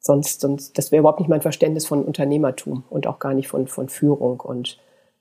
sonst, 0.00 0.40
sonst, 0.40 0.78
das 0.78 0.92
wäre 0.92 1.00
überhaupt 1.00 1.20
nicht 1.20 1.28
mein 1.28 1.42
Verständnis 1.42 1.86
von 1.86 2.04
Unternehmertum 2.04 2.84
und 2.90 3.06
auch 3.06 3.18
gar 3.18 3.34
nicht 3.34 3.48
von, 3.48 3.66
von 3.66 3.88
Führung. 3.88 4.40
Und 4.40 4.78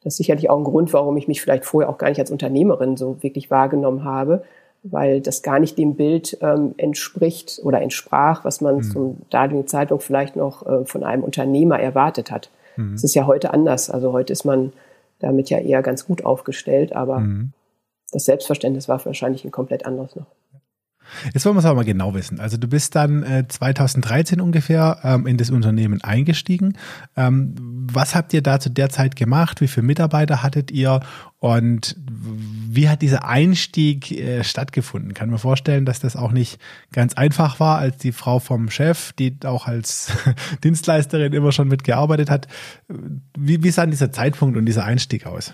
das 0.08 0.14
ist 0.14 0.20
sicherlich 0.20 0.50
auch 0.50 0.58
ein 0.58 0.64
Grund, 0.64 0.94
warum 0.94 1.18
ich 1.18 1.28
mich 1.28 1.42
vielleicht 1.42 1.66
vorher 1.66 1.90
auch 1.90 1.98
gar 1.98 2.08
nicht 2.08 2.20
als 2.22 2.32
Unternehmerin 2.32 2.96
so 2.96 3.22
wirklich 3.22 3.52
wahrgenommen 3.52 4.06
habe, 4.06 4.46
weil 4.84 5.20
das 5.20 5.42
gar 5.42 5.60
nicht 5.60 5.78
dem 5.78 5.96
Bild 5.96 6.38
ähm, 6.40 6.76
entspricht 6.78 7.60
oder 7.62 7.82
entsprach, 7.82 8.46
was 8.46 8.62
man 8.62 8.78
mhm. 8.78 8.84
zum 8.84 9.18
damaligen 9.30 9.68
Zeitpunkt 9.68 10.06
vielleicht 10.06 10.38
noch 10.38 10.66
äh, 10.66 10.86
von 10.86 11.04
einem 11.04 11.26
Unternehmer 11.26 11.78
erwartet 11.78 12.32
hat. 12.32 12.50
Mhm. 12.78 12.94
Es 12.94 13.02
mhm. 13.02 13.06
ist 13.06 13.16
ja 13.16 13.28
heute 13.28 13.54
anders. 13.54 13.90
Also 13.90 14.14
heute 14.14 14.32
ist 14.32 14.46
man 14.46 14.72
damit 15.20 15.50
ja 15.50 15.58
eher 15.58 15.82
ganz 15.82 16.08
gut 16.08 16.24
aufgestellt, 16.24 16.96
aber 16.96 17.20
mhm. 17.20 17.52
das 18.14 18.24
Selbstverständnis 18.24 18.88
war 18.88 19.06
wahrscheinlich 19.06 19.44
ein 19.44 19.52
komplett 19.52 19.86
anderes 19.86 20.16
noch. 20.16 20.28
Jetzt 21.34 21.46
wollen 21.46 21.56
wir 21.56 21.60
es 21.60 21.66
aber 21.66 21.76
mal 21.76 21.86
genau 21.86 22.14
wissen. 22.14 22.40
Also 22.40 22.58
du 22.58 22.68
bist 22.68 22.96
dann 22.96 23.24
äh, 23.24 23.46
2013 23.48 24.42
ungefähr 24.42 25.00
ähm, 25.04 25.28
in 25.28 25.38
das 25.38 25.50
Unternehmen 25.50 26.02
eingestiegen. 26.02 26.78
Ähm, 27.16 27.56
was 27.92 28.16
habt 28.16 28.34
ihr 28.34 28.42
da 28.42 28.60
zu 28.60 28.70
der 28.70 28.90
Zeit 28.90 29.16
gemacht? 29.16 29.62
Wie 29.62 29.68
viele 29.68 29.86
Mitarbeiter 29.86 30.44
hattet 30.44 30.72
ihr? 30.72 31.00
Und 31.40 31.96
wie 32.00 32.90
hat 32.90 33.02
dieser 33.02 33.28
Einstieg 33.28 34.12
äh, 34.12 34.44
stattgefunden? 34.44 35.14
Kann 35.14 35.30
mir 35.30 35.38
vorstellen, 35.38 35.86
dass 35.86 36.00
das 36.00 36.16
auch 36.16 36.32
nicht 36.32 36.60
ganz 36.92 37.14
einfach 37.14 37.60
war, 37.60 37.78
als 37.78 37.98
die 37.98 38.12
Frau 38.12 38.40
vom 38.40 38.70
Chef, 38.70 39.14
die 39.14 39.38
auch 39.46 39.68
als 39.68 40.12
Dienstleisterin 40.64 41.34
immer 41.34 41.52
schon 41.52 41.68
mitgearbeitet 41.68 42.30
hat. 42.30 42.48
Wie, 43.38 43.64
wie 43.64 43.70
sah 43.70 43.86
dieser 43.86 44.12
Zeitpunkt 44.12 44.58
und 44.58 44.66
dieser 44.66 44.86
Einstieg 44.86 45.26
aus? 45.28 45.54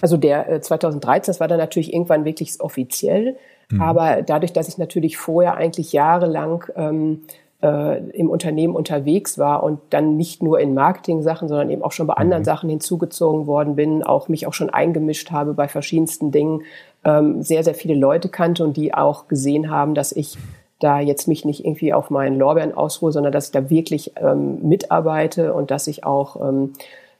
Also 0.00 0.16
der 0.16 0.48
äh, 0.48 0.60
2013, 0.60 1.32
das 1.32 1.40
war 1.40 1.48
dann 1.48 1.58
natürlich 1.58 1.92
irgendwann 1.92 2.24
wirklich 2.24 2.60
offiziell. 2.60 3.36
Mhm. 3.70 3.80
Aber 3.80 4.22
dadurch, 4.22 4.52
dass 4.52 4.68
ich 4.68 4.78
natürlich 4.78 5.16
vorher 5.16 5.56
eigentlich 5.56 5.92
jahrelang 5.92 6.64
ähm, 6.76 7.22
äh, 7.62 7.98
im 8.10 8.30
Unternehmen 8.30 8.74
unterwegs 8.74 9.38
war 9.38 9.62
und 9.62 9.80
dann 9.90 10.16
nicht 10.16 10.42
nur 10.42 10.60
in 10.60 10.74
Marketing-Sachen, 10.74 11.48
sondern 11.48 11.70
eben 11.70 11.82
auch 11.82 11.92
schon 11.92 12.06
bei 12.06 12.14
anderen 12.14 12.42
mhm. 12.42 12.46
Sachen 12.46 12.70
hinzugezogen 12.70 13.46
worden 13.46 13.76
bin, 13.76 14.02
auch 14.02 14.28
mich 14.28 14.46
auch 14.46 14.54
schon 14.54 14.70
eingemischt 14.70 15.30
habe 15.30 15.54
bei 15.54 15.68
verschiedensten 15.68 16.30
Dingen, 16.30 16.62
ähm, 17.04 17.42
sehr, 17.42 17.64
sehr 17.64 17.74
viele 17.74 17.94
Leute 17.94 18.28
kannte 18.28 18.64
und 18.64 18.76
die 18.76 18.94
auch 18.94 19.28
gesehen 19.28 19.70
haben, 19.70 19.94
dass 19.94 20.12
ich 20.12 20.38
da 20.78 20.98
jetzt 20.98 21.28
mich 21.28 21.44
nicht 21.44 21.64
irgendwie 21.64 21.92
auf 21.92 22.10
meinen 22.10 22.38
Lorbeeren 22.38 22.74
ausruhe, 22.74 23.12
sondern 23.12 23.32
dass 23.32 23.46
ich 23.46 23.52
da 23.52 23.68
wirklich 23.68 24.12
ähm, 24.16 24.66
mitarbeite 24.66 25.52
und 25.52 25.70
dass 25.70 25.86
ich 25.86 26.04
auch, 26.04 26.36
ähm, 26.40 26.72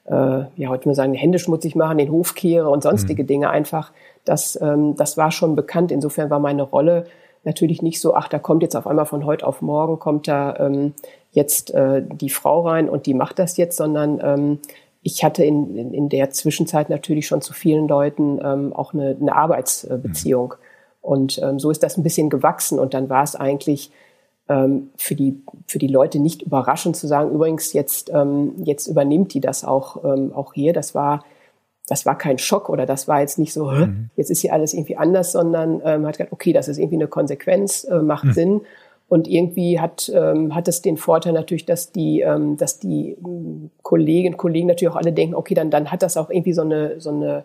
äh, 0.06 0.44
ja, 0.56 0.68
heute 0.68 0.88
mal 0.88 0.94
sagen, 0.94 1.12
Hände 1.12 1.38
schmutzig 1.38 1.76
machen, 1.76 1.98
den 1.98 2.10
Hof 2.10 2.34
kehre 2.34 2.70
und 2.70 2.82
sonstige 2.82 3.22
mhm. 3.22 3.26
Dinge 3.26 3.50
einfach 3.50 3.92
das, 4.24 4.61
ähm, 4.61 4.96
das 4.96 5.16
war 5.16 5.30
schon 5.30 5.56
bekannt. 5.56 5.92
Insofern 5.92 6.30
war 6.30 6.38
meine 6.38 6.62
Rolle 6.62 7.06
natürlich 7.44 7.83
nicht 7.83 8.00
so, 8.00 8.14
ach, 8.14 8.28
da 8.28 8.38
kommt 8.38 8.62
jetzt 8.62 8.76
auf 8.76 8.87
einmal 8.87 9.06
von 9.06 9.24
heute 9.24 9.46
auf 9.46 9.62
morgen, 9.62 9.98
kommt 9.98 10.28
da 10.28 10.56
ähm, 10.59 10.94
jetzt 11.33 11.72
äh, 11.72 12.02
die 12.02 12.30
Frau 12.30 12.66
rein 12.66 12.88
und 12.88 13.06
die 13.06 13.14
macht 13.14 13.38
das 13.38 13.56
jetzt, 13.56 13.76
sondern 13.76 14.20
ähm, 14.22 14.59
ich 15.02 15.24
hatte 15.24 15.44
in, 15.44 15.76
in, 15.76 15.94
in 15.94 16.09
der 16.09 16.30
Zwischenzeit 16.30 16.90
natürlich 16.90 17.26
schon 17.26 17.40
zu 17.40 17.52
vielen 17.52 17.88
Leuten 17.88 18.38
ähm, 18.42 18.72
auch 18.72 18.92
eine, 18.92 19.16
eine 19.18 19.35
Arbeitsbeziehung. 19.35 20.54
Und 21.00 21.40
ähm, 21.42 21.59
so 21.59 21.70
ist 21.70 21.83
das 21.83 21.96
ein 21.96 22.02
bisschen 22.02 22.28
gewachsen. 22.28 22.78
Und 22.78 22.92
dann 22.92 23.09
war 23.09 23.22
es 23.22 23.35
eigentlich 23.35 23.90
ähm, 24.48 24.90
für, 24.96 25.14
die, 25.14 25.42
für 25.66 25.78
die 25.78 25.87
Leute 25.87 26.18
nicht 26.18 26.42
überraschend 26.42 26.96
zu 26.96 27.06
sagen, 27.06 27.30
übrigens, 27.30 27.72
jetzt, 27.72 28.11
ähm, 28.12 28.52
jetzt 28.64 28.87
übernimmt 28.87 29.33
die 29.33 29.40
das 29.40 29.64
auch, 29.64 30.04
ähm, 30.04 30.33
auch 30.35 30.52
hier. 30.52 30.74
Das 30.74 30.94
war 30.94 31.24
das 31.90 32.07
war 32.07 32.16
kein 32.16 32.38
Schock 32.38 32.68
oder 32.68 32.87
das 32.87 33.09
war 33.09 33.20
jetzt 33.20 33.37
nicht 33.37 33.53
so, 33.53 33.66
mhm. 33.66 34.11
jetzt 34.14 34.31
ist 34.31 34.42
hier 34.42 34.53
alles 34.53 34.74
irgendwie 34.74 34.96
anders, 34.96 35.33
sondern 35.33 35.83
ähm, 35.85 36.07
hat 36.07 36.12
gesagt, 36.12 36.33
okay, 36.33 36.53
das 36.53 36.68
ist 36.68 36.79
irgendwie 36.79 36.96
eine 36.96 37.09
Konsequenz, 37.09 37.83
äh, 37.83 37.98
macht 37.98 38.26
mhm. 38.26 38.33
Sinn. 38.33 38.61
Und 39.09 39.26
irgendwie 39.26 39.81
hat, 39.81 40.09
ähm, 40.14 40.55
hat 40.55 40.68
es 40.68 40.83
den 40.83 40.96
Vorteil 40.96 41.33
natürlich, 41.33 41.66
dass 41.66 41.90
die, 41.90 42.20
ähm, 42.20 42.57
dass 42.57 42.79
die 42.79 43.16
ähm, 43.24 43.70
Kolleginnen 43.83 44.35
und 44.35 44.38
Kollegen 44.38 44.68
natürlich 44.68 44.92
auch 44.94 44.98
alle 44.98 45.12
denken, 45.12 45.35
okay, 45.35 45.55
dann, 45.55 45.72
dann 45.72 45.90
hat 45.90 46.03
das 46.03 46.16
auch 46.16 46.31
irgendwie 46.31 46.53
so 46.53 46.62
eine, 46.62 47.00
so 47.00 47.11
eine 47.11 47.42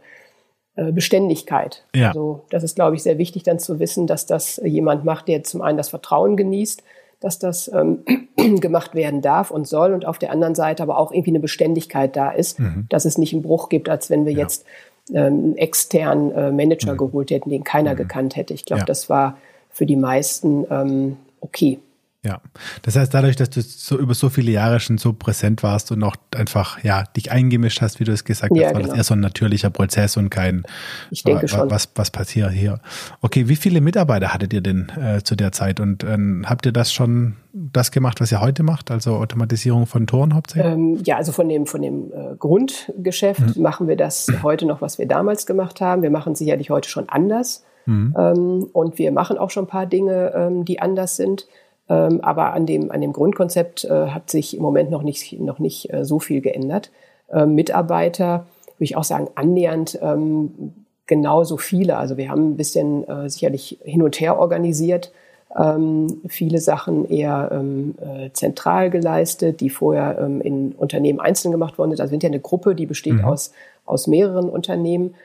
äh, 0.75 0.91
Beständigkeit. 0.91 1.84
Ja. 1.95 2.10
Also 2.10 2.43
das 2.51 2.63
ist, 2.63 2.75
glaube 2.75 2.95
ich, 2.95 3.01
sehr 3.01 3.17
wichtig 3.17 3.41
dann 3.41 3.58
zu 3.58 3.79
wissen, 3.79 4.05
dass 4.05 4.27
das 4.27 4.62
jemand 4.63 5.05
macht, 5.05 5.27
der 5.27 5.43
zum 5.43 5.63
einen 5.63 5.77
das 5.79 5.89
Vertrauen 5.89 6.38
genießt, 6.38 6.84
dass 7.25 7.39
das 7.39 7.71
ähm, 7.73 8.03
gemacht 8.61 8.93
werden 8.93 9.21
darf 9.21 9.49
und 9.49 9.67
soll 9.67 9.93
und 9.93 10.05
auf 10.05 10.19
der 10.19 10.31
anderen 10.31 10.53
Seite 10.53 10.83
aber 10.83 10.99
auch 10.99 11.11
irgendwie 11.11 11.31
eine 11.31 11.39
Beständigkeit 11.39 12.15
da 12.15 12.29
ist, 12.29 12.59
mhm. 12.59 12.85
dass 12.89 13.05
es 13.05 13.17
nicht 13.17 13.33
einen 13.33 13.41
Bruch 13.41 13.69
gibt, 13.69 13.89
als 13.89 14.11
wenn 14.11 14.25
wir 14.25 14.33
ja. 14.33 14.39
jetzt 14.39 14.63
ähm, 15.09 15.17
einen 15.17 15.57
externen 15.57 16.31
äh, 16.31 16.51
Manager 16.51 16.93
mhm. 16.93 16.97
geholt 16.97 17.31
hätten, 17.31 17.49
den 17.49 17.63
keiner 17.63 17.93
mhm. 17.93 17.97
gekannt 17.97 18.35
hätte. 18.35 18.53
Ich 18.53 18.65
glaube, 18.65 18.81
ja. 18.81 18.85
das 18.85 19.09
war 19.09 19.38
für 19.71 19.88
die 19.88 19.95
meisten 19.95 20.67
ähm, 20.69 21.17
okay. 21.41 21.79
Ja, 22.25 22.41
das 22.81 22.95
heißt, 22.95 23.13
dadurch, 23.13 23.35
dass 23.35 23.51
du 23.51 23.61
so 23.61 23.99
über 23.99 24.15
so 24.15 24.29
viele 24.29 24.51
Jahre 24.51 24.79
schon 24.79 24.97
so 24.97 25.13
präsent 25.13 25.61
warst 25.61 25.91
und 25.91 26.03
auch 26.03 26.15
einfach 26.35 26.83
ja 26.83 27.03
dich 27.15 27.31
eingemischt 27.31 27.81
hast, 27.81 27.99
wie 27.99 28.03
du 28.03 28.11
es 28.11 28.23
gesagt 28.23 28.51
hast, 28.51 28.59
ja, 28.59 28.73
war 28.73 28.81
genau. 28.81 28.88
das 28.88 28.97
eher 28.97 29.03
so 29.03 29.13
ein 29.13 29.19
natürlicher 29.19 29.69
Prozess 29.69 30.17
und 30.17 30.31
kein 30.31 30.63
ich 31.11 31.23
denke 31.23 31.43
was, 31.43 31.51
schon. 31.51 31.69
was 31.69 31.89
was 31.93 32.09
passiert 32.09 32.51
hier. 32.51 32.79
Okay, 33.21 33.47
wie 33.47 33.55
viele 33.55 33.79
Mitarbeiter 33.79 34.33
hattet 34.33 34.53
ihr 34.53 34.61
denn 34.61 34.91
äh, 34.99 35.21
zu 35.21 35.35
der 35.35 35.51
Zeit 35.51 35.79
und 35.79 36.03
ähm, 36.03 36.45
habt 36.47 36.65
ihr 36.65 36.71
das 36.71 36.91
schon 36.91 37.35
das 37.53 37.91
gemacht, 37.91 38.19
was 38.19 38.31
ihr 38.31 38.41
heute 38.41 38.63
macht, 38.63 38.89
also 38.89 39.17
Automatisierung 39.17 39.85
von 39.85 40.07
Toren 40.07 40.33
hauptsächlich? 40.33 40.73
Ähm, 40.73 40.99
ja, 41.05 41.17
also 41.17 41.31
von 41.31 41.47
dem 41.47 41.67
von 41.67 41.83
dem 41.83 42.11
äh, 42.11 42.35
Grundgeschäft 42.39 43.55
mhm. 43.55 43.61
machen 43.61 43.88
wir 43.88 43.97
das 43.97 44.27
heute 44.43 44.65
noch, 44.65 44.81
was 44.81 44.97
wir 44.97 45.07
damals 45.07 45.45
gemacht 45.45 45.79
haben. 45.79 46.01
Wir 46.01 46.09
machen 46.09 46.33
sicherlich 46.33 46.71
heute 46.71 46.89
schon 46.89 47.07
anders. 47.07 47.63
Mhm. 47.85 48.15
Ähm, 48.17 48.67
und 48.73 48.97
wir 48.97 49.11
machen 49.11 49.38
auch 49.38 49.51
schon 49.51 49.65
ein 49.65 49.69
paar 49.69 49.85
Dinge, 49.85 50.33
ähm, 50.35 50.65
die 50.65 50.81
anders 50.81 51.17
sind. 51.17 51.47
Ähm, 51.89 52.21
aber 52.21 52.53
an 52.53 52.65
dem, 52.65 52.91
an 52.91 53.01
dem 53.01 53.13
Grundkonzept 53.13 53.85
äh, 53.85 54.07
hat 54.07 54.29
sich 54.29 54.55
im 54.55 54.63
Moment 54.63 54.89
noch 54.89 55.03
nicht, 55.03 55.39
noch 55.39 55.59
nicht 55.59 55.93
äh, 55.93 56.03
so 56.03 56.19
viel 56.19 56.41
geändert. 56.41 56.91
Ähm, 57.31 57.55
Mitarbeiter, 57.55 58.45
würde 58.77 58.85
ich 58.85 58.97
auch 58.97 59.03
sagen, 59.03 59.27
annähernd 59.35 59.99
ähm, 60.01 60.73
genauso 61.07 61.57
viele. 61.57 61.97
Also 61.97 62.17
wir 62.17 62.29
haben 62.29 62.51
ein 62.51 62.57
bisschen 62.57 63.07
äh, 63.07 63.29
sicherlich 63.29 63.79
hin 63.83 64.01
und 64.01 64.19
her 64.19 64.39
organisiert. 64.39 65.11
Ähm, 65.55 66.21
viele 66.27 66.59
Sachen 66.59 67.09
eher 67.09 67.49
ähm, 67.53 67.95
äh, 68.01 68.29
zentral 68.33 68.89
geleistet, 68.89 69.61
die 69.61 69.69
vorher 69.69 70.19
ähm, 70.19 70.41
in 70.41 70.73
Unternehmen 70.73 71.19
einzeln 71.19 71.51
gemacht 71.51 71.77
worden 71.77 71.91
sind. 71.91 72.01
Also 72.01 72.11
wir 72.11 72.15
sind 72.15 72.23
ja 72.23 72.29
eine 72.29 72.39
Gruppe, 72.39 72.75
die 72.75 72.85
besteht 72.85 73.13
mhm. 73.13 73.25
aus, 73.25 73.51
aus 73.85 74.07
mehreren 74.07 74.49
Unternehmen 74.49 75.15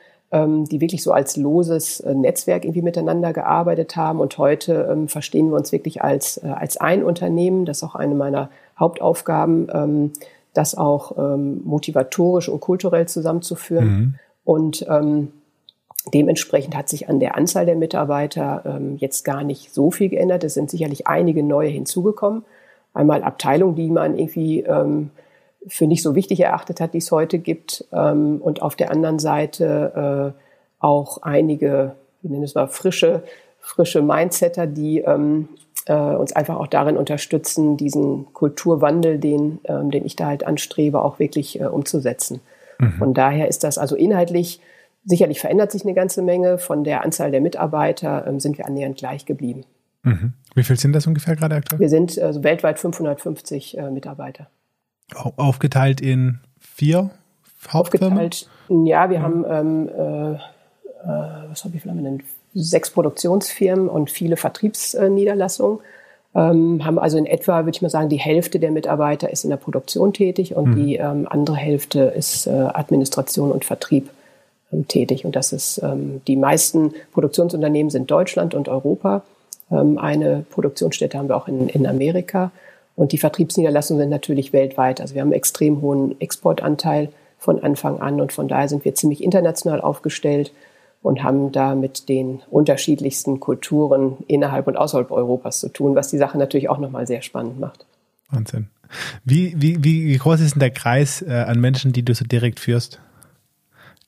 die 0.65 0.79
wirklich 0.79 1.03
so 1.03 1.11
als 1.11 1.35
loses 1.35 1.99
äh, 1.99 2.13
Netzwerk 2.13 2.63
irgendwie 2.63 2.81
miteinander 2.81 3.33
gearbeitet 3.33 3.95
haben. 3.95 4.19
Und 4.19 4.37
heute 4.37 4.87
ähm, 4.91 5.07
verstehen 5.07 5.49
wir 5.49 5.57
uns 5.57 5.71
wirklich 5.71 6.01
als, 6.01 6.37
äh, 6.37 6.47
als 6.47 6.77
ein 6.77 7.03
Unternehmen. 7.03 7.65
Das 7.65 7.77
ist 7.77 7.83
auch 7.83 7.95
eine 7.95 8.15
meiner 8.15 8.49
Hauptaufgaben, 8.79 9.67
ähm, 9.73 10.11
das 10.53 10.75
auch 10.75 11.17
ähm, 11.17 11.61
motivatorisch 11.65 12.49
und 12.49 12.61
kulturell 12.61 13.07
zusammenzuführen. 13.07 13.87
Mhm. 13.87 14.15
Und 14.43 14.85
ähm, 14.89 15.33
dementsprechend 16.13 16.75
hat 16.75 16.89
sich 16.89 17.09
an 17.09 17.19
der 17.19 17.35
Anzahl 17.35 17.65
der 17.65 17.75
Mitarbeiter 17.75 18.63
ähm, 18.65 18.97
jetzt 18.97 19.23
gar 19.23 19.43
nicht 19.43 19.73
so 19.73 19.91
viel 19.91 20.09
geändert. 20.09 20.43
Es 20.43 20.53
sind 20.53 20.69
sicherlich 20.69 21.07
einige 21.07 21.43
neue 21.43 21.69
hinzugekommen. 21.69 22.43
Einmal 22.93 23.23
Abteilungen, 23.23 23.75
die 23.75 23.89
man 23.89 24.17
irgendwie 24.17 24.61
ähm, 24.61 25.11
für 25.67 25.87
nicht 25.87 26.03
so 26.03 26.15
wichtig 26.15 26.39
erachtet 26.39 26.79
hat, 26.79 26.93
die 26.93 26.99
es 26.99 27.11
heute 27.11 27.39
gibt. 27.39 27.85
Ähm, 27.91 28.39
und 28.41 28.61
auf 28.61 28.75
der 28.75 28.91
anderen 28.91 29.19
Seite 29.19 30.33
äh, 30.35 30.41
auch 30.79 31.21
einige, 31.21 31.95
wie 32.21 32.29
nennen 32.29 32.43
es 32.43 32.55
mal, 32.55 32.67
frische, 32.67 33.23
frische 33.59 34.01
Mindsetter, 34.01 34.67
die 34.67 34.99
ähm, 34.99 35.49
äh, 35.85 35.93
uns 35.93 36.33
einfach 36.33 36.57
auch 36.57 36.67
darin 36.67 36.97
unterstützen, 36.97 37.77
diesen 37.77 38.31
Kulturwandel, 38.33 39.19
den, 39.19 39.59
ähm, 39.65 39.91
den 39.91 40.05
ich 40.05 40.15
da 40.15 40.27
halt 40.27 40.45
anstrebe, 40.45 41.01
auch 41.01 41.19
wirklich 41.19 41.59
äh, 41.59 41.65
umzusetzen. 41.65 42.41
Mhm. 42.79 42.93
Von 42.93 43.13
daher 43.13 43.47
ist 43.47 43.63
das 43.63 43.77
also 43.77 43.95
inhaltlich, 43.95 44.59
sicherlich 45.05 45.39
verändert 45.39 45.71
sich 45.71 45.83
eine 45.83 45.93
ganze 45.93 46.21
Menge. 46.21 46.57
Von 46.57 46.83
der 46.83 47.03
Anzahl 47.03 47.31
der 47.31 47.41
Mitarbeiter 47.41 48.25
ähm, 48.27 48.39
sind 48.39 48.57
wir 48.57 48.65
annähernd 48.65 48.97
gleich 48.97 49.25
geblieben. 49.25 49.63
Mhm. 50.03 50.33
Wie 50.55 50.63
viel 50.63 50.77
sind 50.77 50.93
das 50.93 51.07
ungefähr 51.07 51.35
gerade 51.35 51.55
aktuell? 51.55 51.79
Wir 51.79 51.89
sind 51.89 52.19
also 52.19 52.43
weltweit 52.43 52.79
550 52.79 53.77
äh, 53.77 53.91
Mitarbeiter. 53.91 54.47
Aufgeteilt 55.15 56.01
in 56.01 56.39
vier 56.59 57.09
Hauptfirmen? 57.69 58.17
Aufgeteilt, 58.17 58.47
ja, 58.69 59.09
wir 59.09 59.17
ja. 59.17 59.23
haben, 59.23 59.45
ähm, 59.47 59.89
äh, 59.89 60.33
äh, 60.33 60.37
was 61.49 61.63
habe 61.63 61.75
ich 61.75 61.81
vielleicht 61.81 62.05
denn? 62.05 62.23
Sechs 62.53 62.89
Produktionsfirmen 62.89 63.87
und 63.87 64.11
viele 64.11 64.35
Vertriebsniederlassungen. 64.35 65.79
Ähm, 66.33 66.85
haben 66.85 66.97
also 66.97 67.17
in 67.17 67.25
etwa, 67.25 67.65
würde 67.65 67.75
ich 67.75 67.81
mal 67.81 67.89
sagen, 67.89 68.07
die 68.07 68.19
Hälfte 68.19 68.59
der 68.59 68.71
Mitarbeiter 68.71 69.29
ist 69.29 69.43
in 69.43 69.49
der 69.49 69.57
Produktion 69.57 70.13
tätig 70.13 70.55
und 70.55 70.69
mhm. 70.69 70.75
die 70.75 70.95
ähm, 70.95 71.27
andere 71.29 71.57
Hälfte 71.57 72.03
ist 72.03 72.47
äh, 72.47 72.51
Administration 72.51 73.51
und 73.51 73.65
Vertrieb 73.65 74.09
ähm, 74.71 74.87
tätig. 74.87 75.25
Und 75.25 75.35
das 75.35 75.51
ist, 75.51 75.81
ähm, 75.83 76.21
die 76.27 76.37
meisten 76.37 76.93
Produktionsunternehmen 77.11 77.89
sind 77.89 78.09
Deutschland 78.09 78.53
und 78.53 78.69
Europa. 78.69 79.23
Ähm, 79.69 79.97
eine 79.97 80.45
Produktionsstätte 80.49 81.17
haben 81.17 81.27
wir 81.27 81.35
auch 81.35 81.49
in, 81.49 81.67
in 81.67 81.85
Amerika. 81.85 82.51
Und 83.01 83.13
die 83.13 83.17
Vertriebsniederlassungen 83.17 83.99
sind 83.99 84.09
natürlich 84.11 84.53
weltweit. 84.53 85.01
Also 85.01 85.15
wir 85.15 85.21
haben 85.21 85.29
einen 85.29 85.33
extrem 85.33 85.81
hohen 85.81 86.21
Exportanteil 86.21 87.09
von 87.39 87.63
Anfang 87.63 87.99
an 87.99 88.21
und 88.21 88.31
von 88.31 88.47
daher 88.47 88.69
sind 88.69 88.85
wir 88.85 88.93
ziemlich 88.93 89.23
international 89.23 89.81
aufgestellt 89.81 90.53
und 91.01 91.23
haben 91.23 91.51
da 91.51 91.73
mit 91.73 92.09
den 92.09 92.43
unterschiedlichsten 92.51 93.39
Kulturen 93.39 94.17
innerhalb 94.27 94.67
und 94.67 94.77
außerhalb 94.77 95.09
Europas 95.09 95.61
zu 95.61 95.69
tun, 95.69 95.95
was 95.95 96.09
die 96.09 96.19
Sache 96.19 96.37
natürlich 96.37 96.69
auch 96.69 96.77
nochmal 96.77 97.07
sehr 97.07 97.23
spannend 97.23 97.59
macht. 97.59 97.87
Wahnsinn. 98.29 98.67
Wie, 99.25 99.59
wie, 99.59 99.83
wie 99.83 100.15
groß 100.15 100.39
ist 100.39 100.53
denn 100.53 100.59
der 100.59 100.69
Kreis 100.69 101.23
äh, 101.23 101.31
an 101.31 101.59
Menschen, 101.59 101.93
die 101.93 102.05
du 102.05 102.13
so 102.13 102.23
direkt 102.23 102.59
führst 102.59 103.01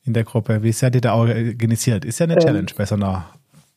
in 0.04 0.14
der 0.14 0.22
Gruppe? 0.22 0.62
Wie 0.62 0.70
seid 0.70 0.94
ihr 0.94 1.00
da 1.00 1.16
organisiert? 1.16 2.04
Ist 2.04 2.20
ja 2.20 2.24
eine 2.26 2.34
ähm, 2.34 2.38
Challenge 2.38 2.70
bei 2.76 2.86
so 2.86 2.94
einer 2.94 3.26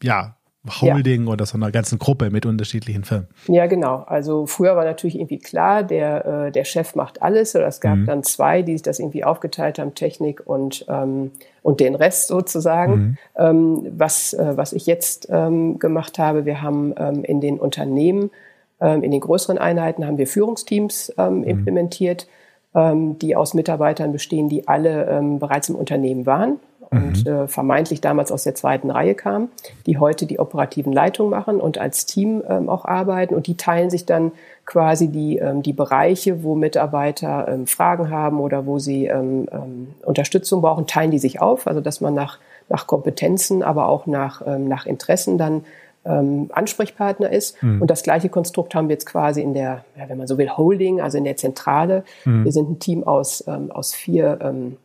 ja, 0.04 0.37
Holding 0.70 1.26
ja. 1.26 1.32
oder 1.32 1.46
so 1.46 1.58
einer 1.58 1.72
ganzen 1.72 2.00
Gruppe 2.00 2.30
mit 2.30 2.46
unterschiedlichen 2.46 3.04
Firmen. 3.04 3.28
Ja, 3.48 3.68
genau. 3.68 4.04
Also 4.08 4.46
früher 4.46 4.76
war 4.76 4.86
natürlich 4.86 5.16
irgendwie 5.16 5.40
klar, 5.40 5.84
der, 5.84 6.26
äh, 6.48 6.52
der 6.52 6.64
Chef 6.64 6.96
macht 6.96 7.22
alles. 7.22 7.56
Oder 7.56 7.68
es 7.68 7.82
gab 7.82 7.98
mhm. 7.98 8.06
dann 8.06 8.24
zwei, 8.24 8.62
die 8.62 8.74
sich 8.74 8.82
das 8.82 9.00
irgendwie 9.00 9.24
aufgeteilt 9.24 9.80
haben, 9.80 9.96
Technik 9.96 10.42
und, 10.46 10.86
ähm, 10.90 11.32
und 11.62 11.80
den 11.80 11.96
Rest 11.96 12.28
sozusagen. 12.28 12.94
Mhm. 12.94 13.18
Ähm, 13.38 13.88
was, 13.98 14.34
äh, 14.34 14.54
was 14.56 14.74
ich 14.74 14.86
jetzt 14.86 15.28
ähm, 15.30 15.80
gemacht 15.80 16.20
habe, 16.20 16.46
wir 16.46 16.62
haben 16.62 16.94
ähm, 16.98 17.24
in 17.24 17.42
den 17.42 17.60
Unternehmen, 17.60 18.32
ähm, 18.80 19.04
in 19.04 19.12
den 19.12 19.22
größeren 19.22 19.58
Einheiten 19.58 20.06
haben 20.06 20.18
wir 20.18 20.28
Führungsteams 20.28 21.14
ähm, 21.18 21.40
mhm. 21.40 21.44
implementiert, 21.44 22.28
ähm, 22.76 23.18
die 23.20 23.36
aus 23.36 23.54
Mitarbeitern 23.54 24.12
bestehen, 24.12 24.50
die 24.50 24.68
alle 24.68 25.06
ähm, 25.06 25.40
bereits 25.40 25.70
im 25.70 25.76
Unternehmen 25.76 26.26
waren 26.26 26.60
und 26.90 27.26
mhm. 27.26 27.32
äh, 27.32 27.48
vermeintlich 27.48 28.02
damals 28.02 28.32
aus 28.32 28.44
der 28.44 28.56
zweiten 28.56 28.90
Reihe 28.90 29.16
kamen, 29.16 29.50
die 29.86 29.98
heute 29.98 30.26
die 30.26 30.40
operativen 30.40 30.94
Leitungen 30.94 31.30
machen 31.30 31.60
und 31.60 31.78
als 31.78 32.06
Team 32.06 32.44
ähm, 32.48 32.70
auch 32.70 32.86
arbeiten 32.86 33.36
und 33.36 33.48
die 33.48 33.58
teilen 33.58 33.90
sich 33.90 34.06
dann 34.06 34.32
quasi 34.66 35.10
die, 35.10 35.38
ähm, 35.38 35.64
die 35.64 35.74
Bereiche, 35.74 36.44
wo 36.44 36.56
Mitarbeiter 36.56 37.48
ähm, 37.48 37.68
Fragen 37.68 38.10
haben 38.10 38.40
oder 38.40 38.66
wo 38.66 38.80
sie 38.80 39.06
ähm, 39.06 39.48
ähm, 39.52 39.88
Unterstützung 40.04 40.62
brauchen, 40.62 40.88
teilen 40.88 41.12
die 41.12 41.20
sich 41.20 41.42
auf, 41.42 41.68
also 41.68 41.82
dass 41.82 42.02
man 42.02 42.14
nach, 42.14 42.40
nach 42.70 42.88
Kompetenzen, 42.88 43.64
aber 43.64 43.88
auch 43.88 44.06
nach, 44.06 44.42
ähm, 44.46 44.68
nach 44.68 44.86
Interessen 44.86 45.38
dann 45.38 45.64
ähm, 46.06 46.50
Ansprechpartner 46.54 47.32
ist. 47.32 47.62
Mhm. 47.62 47.82
Und 47.82 47.90
das 47.90 48.04
gleiche 48.04 48.30
Konstrukt 48.30 48.76
haben 48.76 48.88
wir 48.88 48.94
jetzt 48.94 49.06
quasi 49.06 49.42
in 49.42 49.54
der, 49.54 49.84
ja, 49.98 50.08
wenn 50.08 50.18
man 50.18 50.28
so 50.28 50.38
will, 50.38 50.50
Holding, 50.50 51.02
also 51.02 51.18
in 51.18 51.26
der 51.26 51.38
Zentrale. 51.38 52.04
Mhm. 52.24 52.46
Wir 52.46 52.52
sind 52.52 52.70
ein 52.70 52.80
Team 52.80 53.04
aus, 53.04 53.44
ähm, 53.48 53.72
aus 53.72 53.94
vier 53.94 54.40
ähm, 54.42 54.78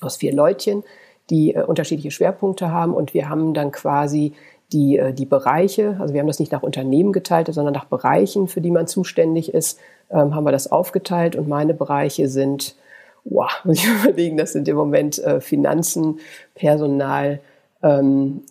aus 0.00 0.16
vier 0.16 0.34
Leutchen, 0.34 0.84
die 1.30 1.54
äh, 1.54 1.62
unterschiedliche 1.62 2.10
Schwerpunkte 2.10 2.70
haben 2.70 2.94
und 2.94 3.14
wir 3.14 3.28
haben 3.28 3.54
dann 3.54 3.72
quasi 3.72 4.32
die, 4.72 4.98
äh, 4.98 5.12
die 5.12 5.26
Bereiche, 5.26 5.96
also 6.00 6.12
wir 6.12 6.20
haben 6.20 6.26
das 6.26 6.40
nicht 6.40 6.52
nach 6.52 6.62
Unternehmen 6.62 7.12
geteilt, 7.12 7.52
sondern 7.52 7.74
nach 7.74 7.86
Bereichen, 7.86 8.48
für 8.48 8.60
die 8.60 8.70
man 8.70 8.86
zuständig 8.86 9.52
ist, 9.54 9.78
ähm, 10.10 10.34
haben 10.34 10.44
wir 10.44 10.52
das 10.52 10.70
aufgeteilt 10.70 11.36
und 11.36 11.48
meine 11.48 11.74
Bereiche 11.74 12.28
sind, 12.28 12.76
wow, 13.24 13.50
muss 13.64 13.78
ich 13.78 13.88
überlegen, 13.88 14.36
das 14.36 14.52
sind 14.52 14.68
im 14.68 14.76
Moment 14.76 15.18
äh, 15.18 15.40
Finanzen, 15.40 16.20
Personal, 16.54 17.40
ähm, 17.82 18.42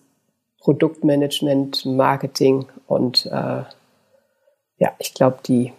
Produktmanagement, 0.60 1.86
Marketing 1.86 2.66
und 2.88 3.28
äh, 3.28 3.64
ja, 4.78 4.92
ich 5.00 5.14
glaube, 5.14 5.38
die, 5.46 5.74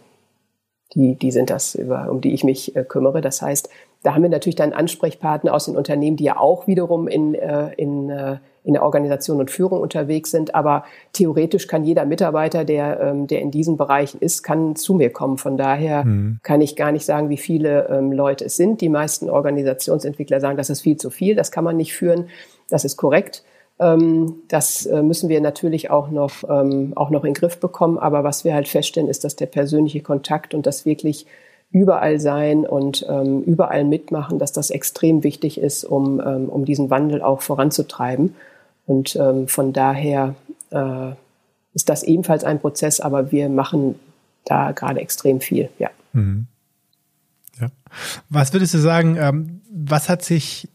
die, 0.95 1.17
die 1.17 1.33
sind 1.33 1.51
das, 1.51 1.75
über, 1.75 2.09
um 2.11 2.21
die 2.21 2.33
ich 2.33 2.45
mich 2.45 2.77
äh, 2.77 2.85
kümmere. 2.85 3.21
Das 3.21 3.43
heißt, 3.43 3.69
da 4.07 4.15
haben 4.15 4.23
wir 4.23 4.31
natürlich 4.31 4.55
dann 4.55 4.73
Ansprechpartner 4.73 5.53
aus 5.53 5.65
den 5.65 5.77
Unternehmen, 5.77 6.17
die 6.17 6.23
ja 6.23 6.39
auch 6.39 6.69
wiederum 6.69 7.09
in, 7.09 7.35
äh, 7.35 7.73
in, 7.77 8.09
äh, 8.09 8.37
in 8.63 8.75
der 8.75 8.85
Organisation 8.85 9.41
und 9.41 9.51
Führung 9.51 9.81
unterwegs 9.81 10.31
sind. 10.31 10.55
Aber 10.55 10.85
theoretisch 11.13 11.67
kann 11.67 11.83
jeder 11.83 12.05
Mitarbeiter, 12.05 12.65
der, 12.65 13.01
ähm, 13.01 13.27
der 13.27 13.41
in 13.41 13.51
diesen 13.51 13.77
Bereichen 13.77 14.19
ist, 14.21 14.45
kann 14.45 14.77
zu 14.77 14.95
mir 14.95 15.11
kommen. 15.11 15.39
Von 15.39 15.57
daher 15.57 16.05
mhm. 16.05 16.39
kann 16.45 16.61
ich 16.61 16.77
gar 16.77 16.93
nicht 16.93 17.05
sagen, 17.05 17.31
wie 17.31 17.37
viele 17.37 17.89
ähm, 17.89 18.13
Leute 18.13 18.45
es 18.45 18.57
sind. 18.57 18.81
Die 18.81 18.89
meisten 18.89 19.29
Organisationsentwickler 19.29 20.39
sagen, 20.39 20.57
das 20.57 20.71
ist 20.71 20.83
viel 20.83 20.99
zu 20.99 21.11
viel, 21.11 21.35
das 21.35 21.51
kann 21.51 21.65
man 21.65 21.77
nicht 21.77 21.93
führen. 21.93 22.29
Das 22.71 22.85
ist 22.85 22.97
korrekt. 22.97 23.43
Ähm, 23.81 24.37
das 24.47 24.87
äh, 24.87 25.03
müssen 25.03 25.29
wir 25.29 25.41
natürlich 25.41 25.91
auch 25.91 26.13
noch, 26.13 26.45
auch 26.45 27.11
noch 27.11 27.25
in 27.25 27.35
den 27.35 27.41
Griff 27.41 27.59
bekommen. 27.59 27.99
Aber 27.99 28.23
was 28.23 28.45
wir 28.45 28.55
halt 28.55 28.69
feststellen, 28.69 29.11
ist, 29.11 29.25
dass 29.25 29.35
der 29.35 29.47
persönliche 29.47 30.01
Kontakt 30.01 30.55
und 30.55 30.65
das 30.65 30.87
wirklich 30.87 31.27
überall 31.71 32.21
sein 32.21 32.67
und 32.67 33.05
ähm, 33.09 33.43
überall 33.43 33.85
mitmachen, 33.85 34.39
dass 34.39 34.53
das 34.53 34.71
extrem 34.71 35.25
wichtig 35.25 35.59
ist, 35.59 35.85
um, 35.85 36.21
ähm, 36.21 36.49
um 36.49 36.65
diesen 36.65 36.91
Wandel 36.91 37.23
auch 37.23 37.43
voranzutreiben. 37.43 38.35
Und 38.87 39.17
ähm, 39.17 39.49
von 39.49 39.73
daher 39.73 40.35
äh, 40.71 41.11
ist 41.75 41.89
das 41.89 42.03
ebenfalls 42.03 42.45
ein 42.45 42.61
Prozess, 42.61 43.01
aber 43.01 43.33
wir 43.33 43.49
machen 43.49 43.97
da 44.45 44.73
gerade 44.73 45.01
extrem 45.01 45.41
viel, 45.41 45.69
ja. 45.79 45.91
Mhm. 46.13 46.47
ja. 47.61 47.69
Was 48.31 48.53
würdest 48.53 48.73
du 48.75 48.79
sagen, 48.79 49.17
ähm, 49.19 49.61
was 49.71 50.09
hat 50.09 50.23
sich 50.23 50.69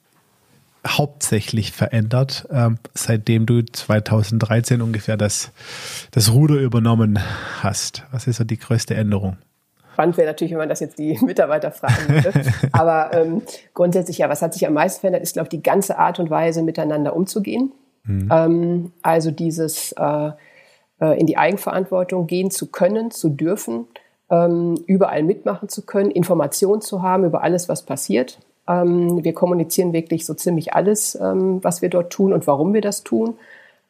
hauptsächlich 0.86 1.72
verändert, 1.72 2.48
ähm, 2.52 2.78
seitdem 2.94 3.46
du 3.46 3.64
2013 3.64 4.82
ungefähr 4.82 5.16
das, 5.16 5.52
das 6.12 6.34
Ruder 6.34 6.56
übernommen 6.56 7.20
hast? 7.62 8.04
Was 8.12 8.28
ist 8.28 8.38
so 8.38 8.44
die 8.44 8.58
größte 8.58 8.94
Änderung? 8.96 9.38
Spannend 9.94 10.18
wäre 10.18 10.28
natürlich, 10.28 10.52
wenn 10.52 10.60
man 10.60 10.70
das 10.70 10.80
jetzt 10.80 10.98
die 10.98 11.18
Mitarbeiter 11.26 11.72
fragen 11.72 12.10
würde. 12.10 12.32
Aber 12.72 13.12
ähm, 13.14 13.42
grundsätzlich 13.74 14.20
ja, 14.20 14.30
was 14.30 14.42
hat 14.42 14.54
sich 14.54 14.66
am 14.66 14.74
meisten 14.74 15.02
verändert, 15.02 15.24
ist, 15.24 15.34
glaube 15.34 15.48
ich, 15.48 15.50
die 15.50 15.64
ganze 15.64 15.98
Art 15.98 16.20
und 16.20 16.30
Weise, 16.30 16.64
miteinander 16.64 17.16
umzugehen. 17.16 17.72
Mhm. 18.04 18.30
Ähm, 18.32 18.92
also 19.02 19.32
dieses 19.32 19.92
äh, 19.94 20.32
äh, 21.02 21.20
in 21.20 21.26
die 21.26 21.38
Eigenverantwortung 21.38 22.28
gehen 22.28 22.52
zu 22.52 22.68
können, 22.68 23.12
zu 23.12 23.30
dürfen, 23.30 23.88
ähm, 24.30 24.76
überall 24.86 25.24
mitmachen 25.24 25.68
zu 25.68 25.86
können, 25.86 26.12
Informationen 26.12 26.82
zu 26.82 27.02
haben 27.02 27.26
über 27.26 27.44
alles, 27.44 27.68
was 27.68 27.84
passiert. 27.84 28.40
Ähm, 28.68 29.24
wir 29.24 29.34
kommunizieren 29.34 29.92
wirklich 29.92 30.26
so 30.26 30.34
ziemlich 30.34 30.74
alles, 30.74 31.16
ähm, 31.16 31.64
was 31.64 31.82
wir 31.82 31.90
dort 31.90 32.14
tun 32.14 32.32
und 32.32 32.48
warum 32.48 32.74
wir 32.74 32.82
das 32.82 33.04
tun. 33.04 33.36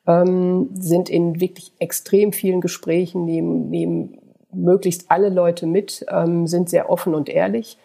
Ähm, 0.07 0.69
sind 0.73 1.09
in 1.09 1.39
wirklich 1.39 1.73
extrem 1.77 2.33
vielen 2.33 2.59
Gesprächen, 2.59 3.23
nehmen, 3.23 3.69
nehmen 3.69 4.17
möglichst 4.53 5.09
alle 5.09 5.29
Leute 5.29 5.65
mit, 5.65 6.05
ähm, 6.09 6.47
sind 6.47 6.69
sehr 6.69 6.89
offen 6.89 7.15
und 7.15 7.29
ehrlich, 7.29 7.77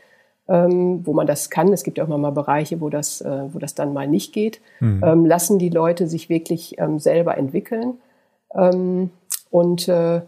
ähm, 0.48 1.04
wo 1.04 1.12
man 1.12 1.26
das 1.26 1.50
kann. 1.50 1.72
Es 1.72 1.82
gibt 1.82 1.98
ja 1.98 2.04
auch 2.04 2.16
mal 2.16 2.30
Bereiche, 2.30 2.80
wo 2.80 2.88
das, 2.88 3.20
äh, 3.20 3.42
wo 3.52 3.58
das 3.58 3.74
dann 3.74 3.92
mal 3.92 4.06
nicht 4.06 4.32
geht. 4.32 4.60
Mhm. 4.80 5.02
Ähm, 5.04 5.26
lassen 5.26 5.58
die 5.58 5.70
Leute 5.70 6.06
sich 6.06 6.28
wirklich 6.28 6.78
ähm, 6.78 6.98
selber 6.98 7.36
entwickeln 7.36 7.94
ähm, 8.54 9.10
und 9.50 9.88
äh, 9.88 10.22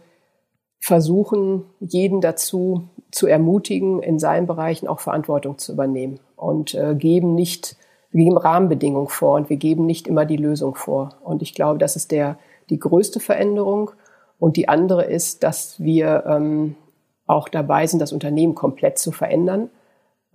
versuchen, 0.79 1.65
jeden 1.79 2.21
dazu 2.21 2.83
zu 3.11 3.27
ermutigen, 3.27 4.01
in 4.01 4.19
seinen 4.19 4.47
Bereichen 4.47 4.87
auch 4.87 4.99
Verantwortung 4.99 5.57
zu 5.57 5.73
übernehmen 5.73 6.19
und 6.35 6.73
äh, 6.73 6.95
geben 6.95 7.35
nicht, 7.35 7.75
wir 8.11 8.23
geben 8.23 8.37
Rahmenbedingungen 8.37 9.09
vor 9.09 9.35
und 9.35 9.49
wir 9.49 9.57
geben 9.57 9.85
nicht 9.85 10.07
immer 10.07 10.25
die 10.25 10.37
Lösung 10.37 10.75
vor. 10.75 11.15
Und 11.23 11.41
ich 11.41 11.53
glaube, 11.53 11.79
das 11.79 11.95
ist 11.95 12.11
der, 12.11 12.37
die 12.69 12.79
größte 12.79 13.19
Veränderung. 13.19 13.91
Und 14.39 14.55
die 14.57 14.69
andere 14.69 15.05
ist, 15.05 15.43
dass 15.43 15.79
wir 15.79 16.23
ähm, 16.25 16.75
auch 17.27 17.49
dabei 17.49 17.85
sind, 17.85 17.99
das 17.99 18.13
Unternehmen 18.13 18.55
komplett 18.55 18.97
zu 18.97 19.11
verändern. 19.11 19.69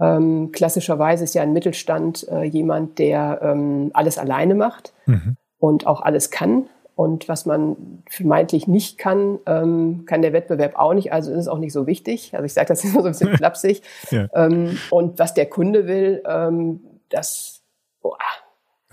Ähm, 0.01 0.51
klassischerweise 0.53 1.25
ist 1.25 1.35
ja 1.35 1.43
ein 1.43 1.53
Mittelstand 1.53 2.29
äh, 2.29 2.45
jemand, 2.45 2.99
der 2.99 3.41
ähm, 3.43 3.91
alles 3.95 4.19
alleine 4.19 4.55
macht 4.55 4.93
mhm. 5.07 5.37
und 5.59 5.87
auch 5.87 6.03
alles 6.03 6.31
kann. 6.31 6.67
Und 6.97 7.29
was 7.29 7.45
man 7.45 8.03
vermeintlich 8.09 8.69
nicht 8.69 8.99
kann, 8.99 9.41
ähm, 9.47 10.05
kann 10.07 10.23
der 10.23 10.33
Wettbewerb 10.33 10.77
auch 10.77 10.95
nicht. 10.95 11.13
Also 11.13 11.33
ist 11.33 11.39
es 11.39 11.49
auch 11.49 11.59
nicht 11.59 11.73
so 11.73 11.89
wichtig. 11.89 12.33
Also 12.35 12.45
ich 12.45 12.53
sage 12.53 12.69
das 12.69 12.85
mal 12.93 12.93
so 12.93 13.09
ein 13.09 13.13
bisschen 13.13 13.37
flapsig. 13.37 13.83
ja. 14.11 14.29
ähm, 14.35 14.79
und 14.91 15.19
was 15.19 15.35
der 15.35 15.47
Kunde 15.47 15.87
will, 15.89 16.23
ähm, 16.29 16.81
das, 17.09 17.63
boah, 18.03 18.17
oh. 18.19 18.44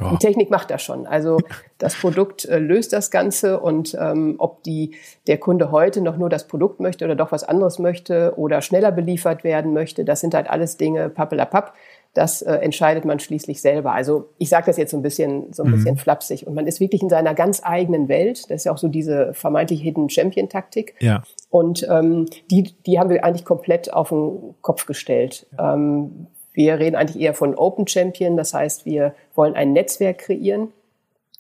Die 0.09 0.17
Technik 0.17 0.49
macht 0.49 0.71
das 0.71 0.81
schon. 0.81 1.05
Also 1.05 1.37
das 1.77 1.95
Produkt 1.95 2.45
äh, 2.45 2.59
löst 2.59 2.93
das 2.93 3.11
Ganze 3.11 3.59
und 3.59 3.97
ähm, 3.99 4.35
ob 4.37 4.63
die, 4.63 4.95
der 5.27 5.37
Kunde 5.37 5.71
heute 5.71 6.01
noch 6.01 6.17
nur 6.17 6.29
das 6.29 6.47
Produkt 6.47 6.79
möchte 6.79 7.05
oder 7.05 7.15
doch 7.15 7.31
was 7.31 7.43
anderes 7.43 7.79
möchte 7.79 8.33
oder 8.37 8.61
schneller 8.61 8.91
beliefert 8.91 9.43
werden 9.43 9.73
möchte, 9.73 10.05
das 10.05 10.19
sind 10.19 10.33
halt 10.33 10.49
alles 10.49 10.77
Dinge 10.77 11.09
pappelapapp 11.09 11.73
das 12.13 12.41
äh, 12.41 12.55
entscheidet 12.55 13.05
man 13.05 13.19
schließlich 13.19 13.61
selber. 13.61 13.93
Also 13.93 14.29
ich 14.37 14.49
sage 14.49 14.65
das 14.65 14.77
jetzt 14.77 14.91
so 14.91 14.97
ein 14.97 15.01
bisschen 15.01 15.53
so 15.53 15.63
ein 15.63 15.69
mhm. 15.69 15.75
bisschen 15.75 15.97
flapsig 15.97 16.45
und 16.45 16.53
man 16.53 16.67
ist 16.67 16.81
wirklich 16.81 17.01
in 17.01 17.09
seiner 17.09 17.33
ganz 17.33 17.61
eigenen 17.63 18.09
Welt. 18.09 18.49
Das 18.49 18.57
ist 18.61 18.63
ja 18.65 18.73
auch 18.73 18.77
so 18.77 18.89
diese 18.89 19.33
vermeintlich 19.33 19.81
Hidden 19.81 20.09
Champion 20.09 20.49
Taktik. 20.49 20.95
Ja. 20.99 21.23
Und 21.49 21.87
ähm, 21.89 22.25
die 22.49 22.75
die 22.85 22.99
haben 22.99 23.09
wir 23.09 23.23
eigentlich 23.23 23.45
komplett 23.45 23.93
auf 23.93 24.09
den 24.09 24.55
Kopf 24.61 24.85
gestellt. 24.85 25.47
Ja. 25.57 25.73
Ähm, 25.73 26.27
wir 26.53 26.79
reden 26.79 26.95
eigentlich 26.95 27.21
eher 27.21 27.33
von 27.33 27.55
Open 27.55 27.87
Champion, 27.87 28.37
das 28.37 28.53
heißt, 28.53 28.85
wir 28.85 29.13
wollen 29.35 29.55
ein 29.55 29.73
Netzwerk 29.73 30.19
kreieren 30.19 30.73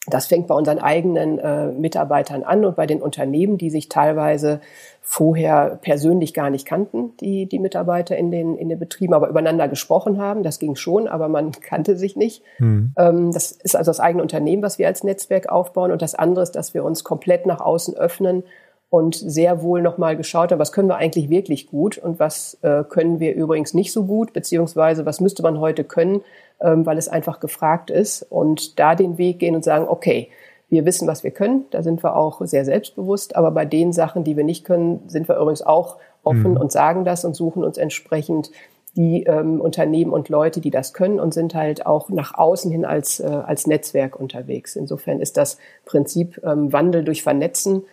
das 0.07 0.25
fängt 0.25 0.47
bei 0.47 0.55
unseren 0.55 0.79
eigenen 0.79 1.37
äh, 1.37 1.67
Mitarbeitern 1.67 2.41
an 2.41 2.65
und 2.65 2.75
bei 2.75 2.87
den 2.87 3.03
Unternehmen, 3.03 3.59
die 3.59 3.69
sich 3.69 3.87
teilweise 3.87 4.59
vorher 5.03 5.77
persönlich 5.79 6.33
gar 6.33 6.49
nicht 6.49 6.65
kannten, 6.65 7.15
die, 7.19 7.45
die 7.45 7.59
Mitarbeiter 7.59 8.17
in 8.17 8.31
den, 8.31 8.55
in 8.55 8.69
den 8.69 8.79
Betrieben, 8.79 9.13
aber 9.13 9.29
übereinander 9.29 9.67
gesprochen 9.67 10.17
haben. 10.17 10.41
Das 10.41 10.57
ging 10.57 10.75
schon, 10.75 11.07
aber 11.07 11.27
man 11.27 11.51
kannte 11.61 11.97
sich 11.97 12.15
nicht. 12.15 12.41
Mhm. 12.57 12.93
Ähm, 12.97 13.31
das 13.31 13.51
ist 13.51 13.75
also 13.75 13.89
das 13.89 13.99
eigene 13.99 14.23
Unternehmen, 14.23 14.63
was 14.63 14.79
wir 14.79 14.87
als 14.87 15.03
Netzwerk 15.03 15.49
aufbauen. 15.49 15.91
Und 15.91 16.01
das 16.01 16.15
andere 16.15 16.41
ist, 16.43 16.53
dass 16.53 16.73
wir 16.73 16.83
uns 16.83 17.03
komplett 17.03 17.45
nach 17.45 17.61
außen 17.61 17.95
öffnen 17.95 18.43
und 18.91 19.15
sehr 19.15 19.63
wohl 19.63 19.81
nochmal 19.81 20.17
geschaut 20.17 20.51
haben, 20.51 20.59
was 20.59 20.73
können 20.73 20.89
wir 20.89 20.97
eigentlich 20.97 21.29
wirklich 21.29 21.67
gut 21.67 21.97
und 21.97 22.19
was 22.19 22.57
äh, 22.61 22.83
können 22.83 23.21
wir 23.21 23.33
übrigens 23.33 23.73
nicht 23.73 23.93
so 23.93 24.03
gut, 24.03 24.33
beziehungsweise 24.33 25.05
was 25.05 25.21
müsste 25.21 25.41
man 25.43 25.61
heute 25.61 25.85
können, 25.85 26.21
ähm, 26.59 26.85
weil 26.85 26.97
es 26.97 27.07
einfach 27.07 27.39
gefragt 27.39 27.89
ist 27.89 28.21
und 28.23 28.79
da 28.79 28.93
den 28.93 29.17
Weg 29.17 29.39
gehen 29.39 29.55
und 29.55 29.63
sagen, 29.63 29.87
okay, 29.87 30.27
wir 30.67 30.85
wissen, 30.85 31.07
was 31.07 31.23
wir 31.23 31.31
können, 31.31 31.65
da 31.71 31.83
sind 31.83 32.03
wir 32.03 32.17
auch 32.17 32.41
sehr 32.45 32.65
selbstbewusst, 32.65 33.37
aber 33.37 33.51
bei 33.51 33.63
den 33.63 33.93
Sachen, 33.93 34.25
die 34.25 34.35
wir 34.35 34.43
nicht 34.43 34.65
können, 34.65 34.99
sind 35.07 35.29
wir 35.29 35.37
übrigens 35.37 35.61
auch 35.61 35.95
offen 36.23 36.51
mhm. 36.51 36.57
und 36.57 36.73
sagen 36.73 37.05
das 37.05 37.23
und 37.23 37.33
suchen 37.33 37.63
uns 37.63 37.77
entsprechend 37.77 38.51
die 38.97 39.23
ähm, 39.23 39.61
Unternehmen 39.61 40.11
und 40.11 40.27
Leute, 40.27 40.59
die 40.59 40.69
das 40.69 40.93
können 40.93 41.21
und 41.21 41.33
sind 41.33 41.55
halt 41.55 41.85
auch 41.85 42.09
nach 42.09 42.37
außen 42.37 42.69
hin 42.69 42.83
als, 42.83 43.21
äh, 43.21 43.25
als 43.25 43.67
Netzwerk 43.67 44.19
unterwegs. 44.19 44.75
Insofern 44.75 45.21
ist 45.21 45.37
das 45.37 45.57
Prinzip 45.85 46.41
ähm, 46.43 46.73
Wandel 46.73 47.05
durch 47.05 47.23
Vernetzen 47.23 47.83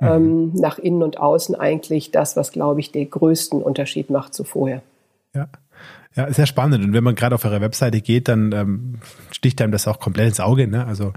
mhm. 0.00 0.06
ähm, 0.08 0.52
nach 0.54 0.78
innen 0.78 1.02
und 1.02 1.18
außen 1.18 1.54
eigentlich 1.54 2.10
das, 2.10 2.36
was, 2.36 2.52
glaube 2.52 2.80
ich, 2.80 2.92
den 2.92 3.08
größten 3.10 3.62
Unterschied 3.62 4.10
macht 4.10 4.34
zu 4.34 4.44
vorher. 4.44 4.82
Ja. 5.34 5.48
Ja, 6.14 6.32
sehr 6.32 6.46
spannend. 6.46 6.82
Und 6.82 6.92
wenn 6.94 7.04
man 7.04 7.14
gerade 7.14 7.34
auf 7.34 7.44
eure 7.44 7.60
Webseite 7.60 8.00
geht, 8.00 8.28
dann 8.28 8.50
ähm, 8.52 8.94
sticht 9.30 9.60
einem 9.60 9.70
das 9.70 9.86
auch 9.86 10.00
komplett 10.00 10.28
ins 10.28 10.40
Auge. 10.40 10.66
Ne? 10.66 10.86
Also 10.86 11.12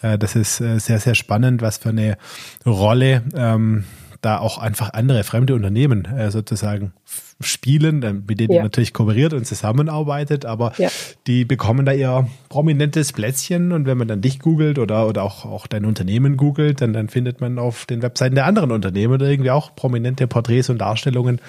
äh, 0.00 0.16
das 0.16 0.36
ist 0.36 0.60
äh, 0.60 0.78
sehr, 0.78 1.00
sehr 1.00 1.16
spannend, 1.16 1.60
was 1.60 1.78
für 1.78 1.88
eine 1.88 2.16
Rolle 2.64 3.24
ähm, 3.34 3.82
da 4.24 4.38
auch 4.38 4.58
einfach 4.58 4.92
andere 4.92 5.24
fremde 5.24 5.54
Unternehmen 5.54 6.04
äh, 6.04 6.30
sozusagen 6.30 6.92
spielen, 7.40 8.24
mit 8.26 8.40
denen 8.40 8.52
ja. 8.52 8.58
ihr 8.58 8.62
natürlich 8.62 8.92
kooperiert 8.92 9.32
und 9.34 9.46
zusammenarbeitet, 9.46 10.46
aber 10.46 10.72
ja. 10.78 10.88
die 11.26 11.44
bekommen 11.44 11.84
da 11.84 11.92
ihr 11.92 12.28
prominentes 12.48 13.12
Plätzchen 13.12 13.72
und 13.72 13.86
wenn 13.86 13.98
man 13.98 14.08
dann 14.08 14.20
dich 14.20 14.38
googelt 14.38 14.78
oder, 14.78 15.06
oder 15.08 15.22
auch, 15.22 15.44
auch 15.44 15.66
dein 15.66 15.84
Unternehmen 15.84 16.36
googelt, 16.36 16.80
dann, 16.80 16.92
dann 16.92 17.08
findet 17.08 17.40
man 17.40 17.58
auf 17.58 17.86
den 17.86 18.02
Webseiten 18.02 18.34
der 18.34 18.46
anderen 18.46 18.70
Unternehmen 18.70 19.20
irgendwie 19.20 19.50
auch 19.50 19.74
prominente 19.74 20.26
Porträts 20.26 20.70
und 20.70 20.78
Darstellungen. 20.78 21.40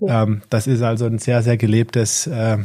Ja. 0.00 0.24
Ähm, 0.24 0.42
das 0.50 0.66
ist 0.66 0.82
also 0.82 1.06
ein 1.06 1.18
sehr, 1.18 1.42
sehr 1.42 1.56
gelebtes 1.56 2.26
äh, 2.26 2.58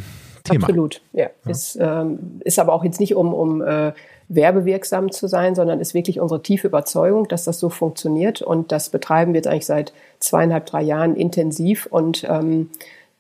Thema. 0.46 0.66
Absolut, 0.66 1.02
ja. 1.14 1.30
Ist, 1.46 1.78
ähm, 1.80 2.40
ist 2.44 2.60
aber 2.60 2.74
auch 2.74 2.84
jetzt 2.84 3.00
nicht 3.00 3.16
um, 3.16 3.34
um 3.34 3.62
äh, 3.62 3.92
werbewirksam 4.28 5.12
zu 5.12 5.28
sein, 5.28 5.56
sondern 5.56 5.80
ist 5.80 5.94
wirklich 5.94 6.20
unsere 6.20 6.42
tiefe 6.42 6.68
Überzeugung, 6.68 7.28
dass 7.28 7.44
das 7.44 7.60
so 7.60 7.70
funktioniert. 7.70 8.42
Und 8.42 8.72
das 8.72 8.90
betreiben 8.90 9.34
wir 9.34 9.40
jetzt 9.40 9.48
eigentlich 9.48 9.66
seit 9.66 9.94
zweieinhalb, 10.20 10.66
drei 10.66 10.82
Jahren 10.82 11.16
intensiv. 11.16 11.86
Und 11.86 12.26
ähm, 12.30 12.70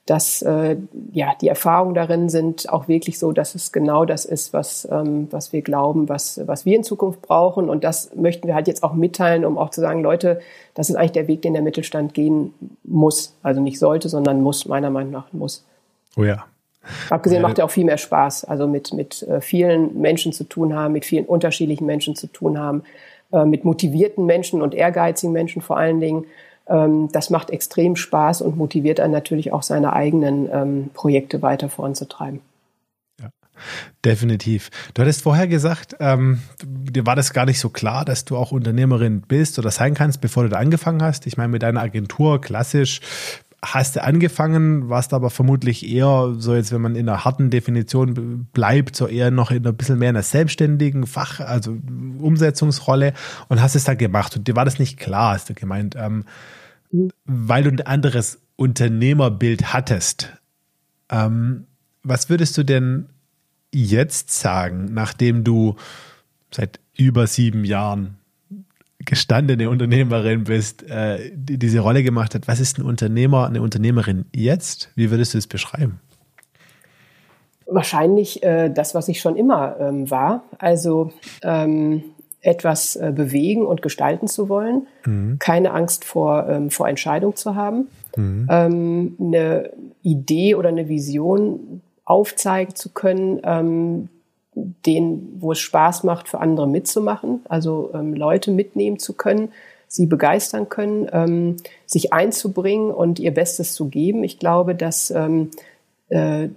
dass 0.05 0.43
äh, 0.43 0.77
ja 1.13 1.33
die 1.41 1.47
Erfahrungen 1.47 1.95
darin 1.95 2.29
sind 2.29 2.69
auch 2.69 2.87
wirklich 2.87 3.17
so, 3.17 3.31
dass 3.31 3.55
es 3.55 3.71
genau 3.71 4.05
das 4.05 4.25
ist, 4.25 4.53
was 4.53 4.87
ähm, 4.91 5.27
was 5.31 5.51
wir 5.51 5.63
glauben, 5.63 6.09
was 6.09 6.41
was 6.45 6.65
wir 6.65 6.75
in 6.75 6.83
Zukunft 6.83 7.23
brauchen 7.23 7.69
und 7.69 7.83
das 7.83 8.15
möchten 8.15 8.47
wir 8.47 8.53
halt 8.53 8.67
jetzt 8.67 8.83
auch 8.83 8.93
mitteilen, 8.93 9.45
um 9.45 9.57
auch 9.57 9.71
zu 9.71 9.81
sagen, 9.81 10.03
Leute, 10.03 10.41
das 10.75 10.89
ist 10.89 10.95
eigentlich 10.95 11.13
der 11.13 11.27
Weg, 11.27 11.41
den 11.41 11.53
der 11.53 11.63
Mittelstand 11.63 12.13
gehen 12.13 12.53
muss, 12.83 13.35
also 13.41 13.61
nicht 13.61 13.79
sollte, 13.79 14.07
sondern 14.07 14.41
muss 14.41 14.67
meiner 14.67 14.91
Meinung 14.91 15.11
nach 15.11 15.33
muss. 15.33 15.65
Oh 16.17 16.23
ja, 16.23 16.45
Abgesehen 17.09 17.41
macht 17.41 17.59
er 17.59 17.65
auch 17.65 17.71
viel 17.71 17.85
mehr 17.85 17.97
Spaß, 17.97 18.45
also 18.45 18.67
mit, 18.67 18.93
mit 18.93 19.23
äh, 19.23 19.41
vielen 19.41 19.99
Menschen 19.99 20.33
zu 20.33 20.43
tun 20.43 20.73
haben, 20.75 20.93
mit 20.93 21.05
vielen 21.05 21.25
unterschiedlichen 21.25 21.85
Menschen 21.85 22.15
zu 22.15 22.27
tun 22.27 22.59
haben, 22.59 22.83
äh, 23.31 23.45
mit 23.45 23.65
motivierten 23.65 24.25
Menschen 24.25 24.61
und 24.61 24.73
ehrgeizigen 24.73 25.33
Menschen 25.33 25.61
vor 25.61 25.77
allen 25.77 25.99
Dingen. 25.99 26.25
Ähm, 26.67 27.09
das 27.11 27.29
macht 27.29 27.49
extrem 27.49 27.95
Spaß 27.95 28.41
und 28.41 28.57
motiviert 28.57 28.99
einen 28.99 29.13
natürlich 29.13 29.53
auch 29.53 29.63
seine 29.63 29.93
eigenen 29.93 30.49
ähm, 30.51 30.89
Projekte 30.93 31.41
weiter 31.41 31.69
voranzutreiben. 31.69 32.41
Ja, 33.21 33.29
definitiv. 34.03 34.69
Du 34.93 35.01
hattest 35.01 35.21
vorher 35.21 35.47
gesagt, 35.47 35.95
ähm, 35.99 36.41
dir 36.63 37.05
war 37.05 37.15
das 37.15 37.33
gar 37.33 37.45
nicht 37.45 37.59
so 37.59 37.69
klar, 37.69 38.05
dass 38.05 38.25
du 38.25 38.35
auch 38.35 38.51
Unternehmerin 38.51 39.21
bist 39.21 39.59
oder 39.59 39.71
sein 39.71 39.93
kannst, 39.93 40.21
bevor 40.21 40.43
du 40.43 40.49
da 40.49 40.57
angefangen 40.57 41.01
hast. 41.01 41.27
Ich 41.27 41.37
meine, 41.37 41.49
mit 41.49 41.63
deiner 41.63 41.81
Agentur 41.81 42.41
klassisch 42.41 42.99
hast 43.73 43.95
du 43.95 44.03
angefangen, 44.03 44.89
warst 44.89 45.13
aber 45.13 45.29
vermutlich 45.29 45.87
eher 45.87 46.35
so 46.37 46.55
jetzt, 46.55 46.71
wenn 46.71 46.81
man 46.81 46.95
in 46.95 47.09
einer 47.09 47.25
harten 47.25 47.49
Definition 47.49 48.47
bleibt, 48.53 48.95
so 48.95 49.07
eher 49.07 49.31
noch 49.31 49.51
in 49.51 49.65
ein 49.65 49.75
bisschen 49.75 49.99
mehr 49.99 50.09
einer 50.09 50.23
selbstständigen 50.23 51.05
Fach, 51.05 51.39
also 51.39 51.77
Umsetzungsrolle 52.19 53.13
und 53.49 53.61
hast 53.61 53.75
es 53.75 53.83
da 53.83 53.93
gemacht. 53.93 54.35
Und 54.35 54.47
dir 54.47 54.55
war 54.55 54.65
das 54.65 54.79
nicht 54.79 54.97
klar, 54.97 55.33
hast 55.33 55.49
du 55.49 55.53
gemeint, 55.53 55.95
ähm, 55.97 56.25
weil 57.25 57.63
du 57.63 57.71
ein 57.71 57.81
anderes 57.81 58.39
Unternehmerbild 58.55 59.73
hattest. 59.73 60.33
Ähm, 61.09 61.65
was 62.03 62.29
würdest 62.29 62.57
du 62.57 62.63
denn 62.63 63.09
jetzt 63.73 64.31
sagen, 64.31 64.93
nachdem 64.93 65.43
du 65.43 65.75
seit 66.51 66.79
über 66.95 67.27
sieben 67.27 67.65
Jahren 67.65 68.17
gestandene 69.05 69.69
Unternehmerin 69.69 70.43
bist, 70.43 70.83
äh, 70.89 71.31
die 71.33 71.57
diese 71.57 71.79
Rolle 71.79 72.03
gemacht 72.03 72.35
hat. 72.35 72.47
Was 72.47 72.59
ist 72.59 72.77
ein 72.77 72.83
Unternehmer, 72.83 73.47
eine 73.47 73.61
Unternehmerin 73.61 74.25
jetzt? 74.35 74.91
Wie 74.95 75.11
würdest 75.11 75.33
du 75.33 75.37
es 75.37 75.47
beschreiben? 75.47 75.99
Wahrscheinlich 77.67 78.43
äh, 78.43 78.69
das, 78.69 78.93
was 78.93 79.07
ich 79.07 79.19
schon 79.19 79.35
immer 79.35 79.79
ähm, 79.79 80.09
war. 80.11 80.43
Also 80.59 81.11
ähm, 81.41 82.03
etwas 82.41 82.95
äh, 82.95 83.11
bewegen 83.13 83.65
und 83.65 83.81
gestalten 83.81 84.27
zu 84.27 84.49
wollen, 84.49 84.87
mhm. 85.05 85.37
keine 85.39 85.71
Angst 85.71 86.05
vor, 86.05 86.47
ähm, 86.47 86.69
vor 86.69 86.87
Entscheidung 86.87 87.35
zu 87.35 87.55
haben, 87.55 87.87
mhm. 88.15 88.47
ähm, 88.51 89.15
eine 89.19 89.71
Idee 90.03 90.53
oder 90.55 90.69
eine 90.69 90.87
Vision 90.87 91.81
aufzeigen 92.05 92.75
zu 92.75 92.93
können, 92.93 93.41
ähm, 93.43 94.09
den, 94.85 95.37
wo 95.39 95.51
es 95.51 95.59
Spaß 95.59 96.03
macht, 96.03 96.27
für 96.27 96.39
andere 96.39 96.67
mitzumachen, 96.67 97.41
also 97.49 97.91
ähm, 97.93 98.13
Leute 98.13 98.51
mitnehmen 98.51 98.99
zu 98.99 99.13
können, 99.13 99.49
sie 99.87 100.05
begeistern 100.05 100.69
können, 100.69 101.07
ähm, 101.11 101.57
sich 101.85 102.13
einzubringen 102.13 102.91
und 102.91 103.19
ihr 103.19 103.33
Bestes 103.33 103.73
zu 103.73 103.87
geben. 103.87 104.23
Ich 104.23 104.39
glaube, 104.39 104.75
dass 104.75 105.11
ähm, 105.11 105.51
äh, 106.09 106.49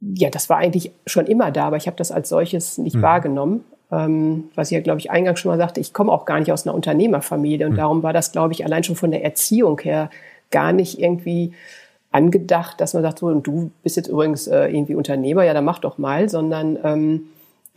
ja, 0.00 0.30
das 0.30 0.48
war 0.48 0.58
eigentlich 0.58 0.92
schon 1.06 1.26
immer 1.26 1.50
da, 1.50 1.66
aber 1.66 1.76
ich 1.76 1.86
habe 1.86 1.96
das 1.96 2.12
als 2.12 2.28
solches 2.28 2.78
nicht 2.78 2.96
mhm. 2.96 3.02
wahrgenommen. 3.02 3.64
Ähm, 3.90 4.44
was 4.54 4.70
ich 4.70 4.74
ja, 4.74 4.80
glaube 4.80 4.98
ich, 4.98 5.10
eingangs 5.10 5.40
schon 5.40 5.50
mal 5.50 5.58
sagte, 5.58 5.80
ich 5.80 5.92
komme 5.92 6.12
auch 6.12 6.24
gar 6.24 6.40
nicht 6.40 6.52
aus 6.52 6.66
einer 6.66 6.74
Unternehmerfamilie 6.74 7.66
und 7.66 7.72
mhm. 7.72 7.76
darum 7.76 8.02
war 8.02 8.12
das, 8.12 8.32
glaube 8.32 8.52
ich, 8.52 8.64
allein 8.64 8.84
schon 8.84 8.96
von 8.96 9.10
der 9.10 9.24
Erziehung 9.24 9.78
her 9.80 10.10
gar 10.50 10.72
nicht 10.72 10.98
irgendwie 10.98 11.52
angedacht, 12.10 12.80
dass 12.80 12.94
man 12.94 13.02
sagt, 13.02 13.20
so, 13.20 13.26
und 13.26 13.46
du 13.46 13.70
bist 13.82 13.96
jetzt 13.96 14.08
übrigens 14.08 14.46
äh, 14.46 14.66
irgendwie 14.66 14.94
Unternehmer, 14.94 15.44
ja, 15.44 15.54
dann 15.54 15.64
mach 15.64 15.78
doch 15.78 15.98
mal, 15.98 16.28
sondern 16.28 16.78
ähm, 16.82 17.22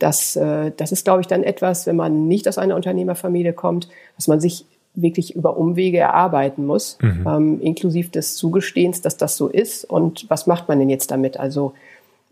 das, 0.00 0.34
äh, 0.34 0.72
das 0.76 0.90
ist, 0.90 1.04
glaube 1.04 1.20
ich, 1.20 1.28
dann 1.28 1.44
etwas, 1.44 1.86
wenn 1.86 1.96
man 1.96 2.26
nicht 2.26 2.48
aus 2.48 2.58
einer 2.58 2.74
Unternehmerfamilie 2.74 3.52
kommt, 3.52 3.88
dass 4.16 4.26
man 4.26 4.40
sich 4.40 4.64
wirklich 4.94 5.36
über 5.36 5.56
Umwege 5.56 5.98
erarbeiten 5.98 6.66
muss, 6.66 6.98
mhm. 7.00 7.26
ähm, 7.26 7.60
inklusive 7.60 8.10
des 8.10 8.34
Zugestehens, 8.34 9.02
dass 9.02 9.16
das 9.16 9.36
so 9.36 9.46
ist 9.46 9.84
und 9.84 10.28
was 10.28 10.46
macht 10.46 10.68
man 10.68 10.80
denn 10.80 10.90
jetzt 10.90 11.12
damit? 11.12 11.38
Also 11.38 11.74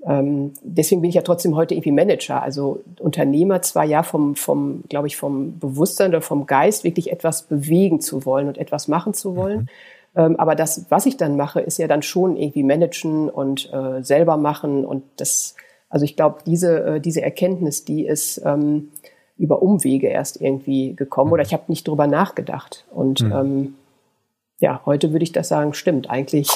ähm, 0.04 0.52
deswegen 0.62 1.00
bin 1.00 1.10
ich 1.10 1.16
ja 1.16 1.22
trotzdem 1.22 1.54
heute 1.56 1.74
irgendwie 1.74 1.92
Manager, 1.92 2.42
also 2.42 2.80
Unternehmer 2.98 3.62
zwar 3.62 3.84
ja 3.84 4.02
vom, 4.02 4.34
vom 4.34 4.82
glaube 4.88 5.06
ich, 5.06 5.16
vom 5.16 5.58
Bewusstsein 5.58 6.10
oder 6.10 6.22
vom 6.22 6.46
Geist 6.46 6.84
wirklich 6.84 7.12
etwas 7.12 7.42
bewegen 7.42 8.00
zu 8.00 8.24
wollen 8.24 8.48
und 8.48 8.58
etwas 8.58 8.88
machen 8.88 9.14
zu 9.14 9.36
wollen. 9.36 9.60
Mhm. 9.60 9.68
Ähm, 10.16 10.36
aber 10.36 10.54
das, 10.54 10.86
was 10.88 11.06
ich 11.06 11.16
dann 11.16 11.36
mache, 11.36 11.60
ist 11.60 11.78
ja 11.78 11.86
dann 11.86 12.02
schon 12.02 12.36
irgendwie 12.36 12.62
managen 12.62 13.28
und 13.28 13.72
äh, 13.72 14.02
selber 14.02 14.36
machen 14.36 14.84
und 14.84 15.04
das, 15.16 15.54
also 15.90 16.04
ich 16.04 16.16
glaube, 16.16 16.38
diese, 16.46 16.84
äh, 16.84 17.00
diese 17.00 17.22
Erkenntnis, 17.22 17.84
die 17.84 18.06
ist 18.06 18.42
ähm, 18.44 18.88
über 19.36 19.62
Umwege 19.62 20.08
erst 20.08 20.40
irgendwie 20.40 20.94
gekommen 20.94 21.32
oder 21.32 21.42
ich 21.42 21.52
habe 21.52 21.64
nicht 21.68 21.86
drüber 21.86 22.06
nachgedacht. 22.06 22.84
Und 22.90 23.22
mhm. 23.22 23.32
ähm, 23.32 23.74
ja, 24.60 24.80
heute 24.84 25.12
würde 25.12 25.22
ich 25.22 25.30
das 25.30 25.48
sagen, 25.48 25.72
stimmt. 25.72 26.10
Eigentlich 26.10 26.50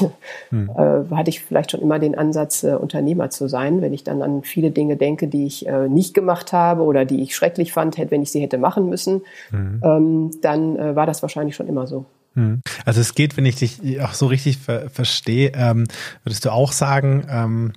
mhm. 0.50 0.70
äh, 0.76 1.14
hatte 1.14 1.30
ich 1.30 1.42
vielleicht 1.42 1.70
schon 1.70 1.80
immer 1.80 1.98
den 1.98 2.16
Ansatz, 2.16 2.64
äh, 2.64 2.74
Unternehmer 2.74 3.30
zu 3.30 3.48
sein. 3.48 3.80
Wenn 3.80 3.94
ich 3.94 4.02
dann 4.02 4.22
an 4.22 4.42
viele 4.42 4.72
Dinge 4.72 4.96
denke, 4.96 5.28
die 5.28 5.46
ich 5.46 5.66
äh, 5.66 5.88
nicht 5.88 6.12
gemacht 6.12 6.52
habe 6.52 6.82
oder 6.82 7.04
die 7.04 7.22
ich 7.22 7.36
schrecklich 7.36 7.72
fand, 7.72 7.96
hätte, 7.98 8.10
wenn 8.10 8.22
ich 8.22 8.32
sie 8.32 8.40
hätte 8.40 8.58
machen 8.58 8.88
müssen, 8.88 9.22
mhm. 9.52 9.80
ähm, 9.84 10.30
dann 10.42 10.76
äh, 10.76 10.96
war 10.96 11.06
das 11.06 11.22
wahrscheinlich 11.22 11.54
schon 11.54 11.68
immer 11.68 11.86
so. 11.86 12.04
Hm. 12.34 12.62
Also 12.86 13.02
es 13.02 13.14
geht, 13.14 13.36
wenn 13.36 13.44
ich 13.44 13.56
dich 13.56 14.00
auch 14.00 14.14
so 14.14 14.26
richtig 14.26 14.56
ver 14.56 14.88
verstehe, 14.88 15.52
ähm, 15.54 15.86
würdest 16.24 16.46
du 16.46 16.50
auch 16.50 16.72
sagen, 16.72 17.26
ähm, 17.30 17.72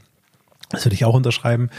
das 0.70 0.86
würde 0.86 0.96
ich 0.96 1.06
auch 1.06 1.16
unterschreiben, 1.16 1.70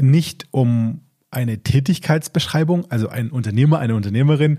nicht 0.00 0.46
um 0.50 1.00
eine 1.30 1.58
Tätigkeitsbeschreibung, 1.58 2.90
also 2.90 3.08
ein 3.08 3.30
Unternehmer, 3.30 3.78
eine 3.78 3.94
Unternehmerin 3.94 4.58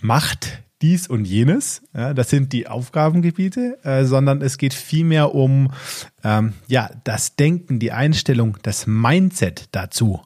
macht 0.00 0.62
dies 0.82 1.06
und 1.06 1.24
jenes, 1.24 1.82
ja, 1.94 2.12
das 2.12 2.28
sind 2.28 2.52
die 2.52 2.66
Aufgabengebiete, 2.66 3.78
äh, 3.84 4.04
sondern 4.04 4.42
es 4.42 4.58
geht 4.58 4.74
vielmehr 4.74 5.32
um 5.32 5.70
ähm, 6.24 6.54
ja 6.66 6.90
das 7.04 7.36
Denken, 7.36 7.78
die 7.78 7.92
Einstellung, 7.92 8.58
das 8.62 8.88
Mindset 8.88 9.68
dazu. 9.70 10.20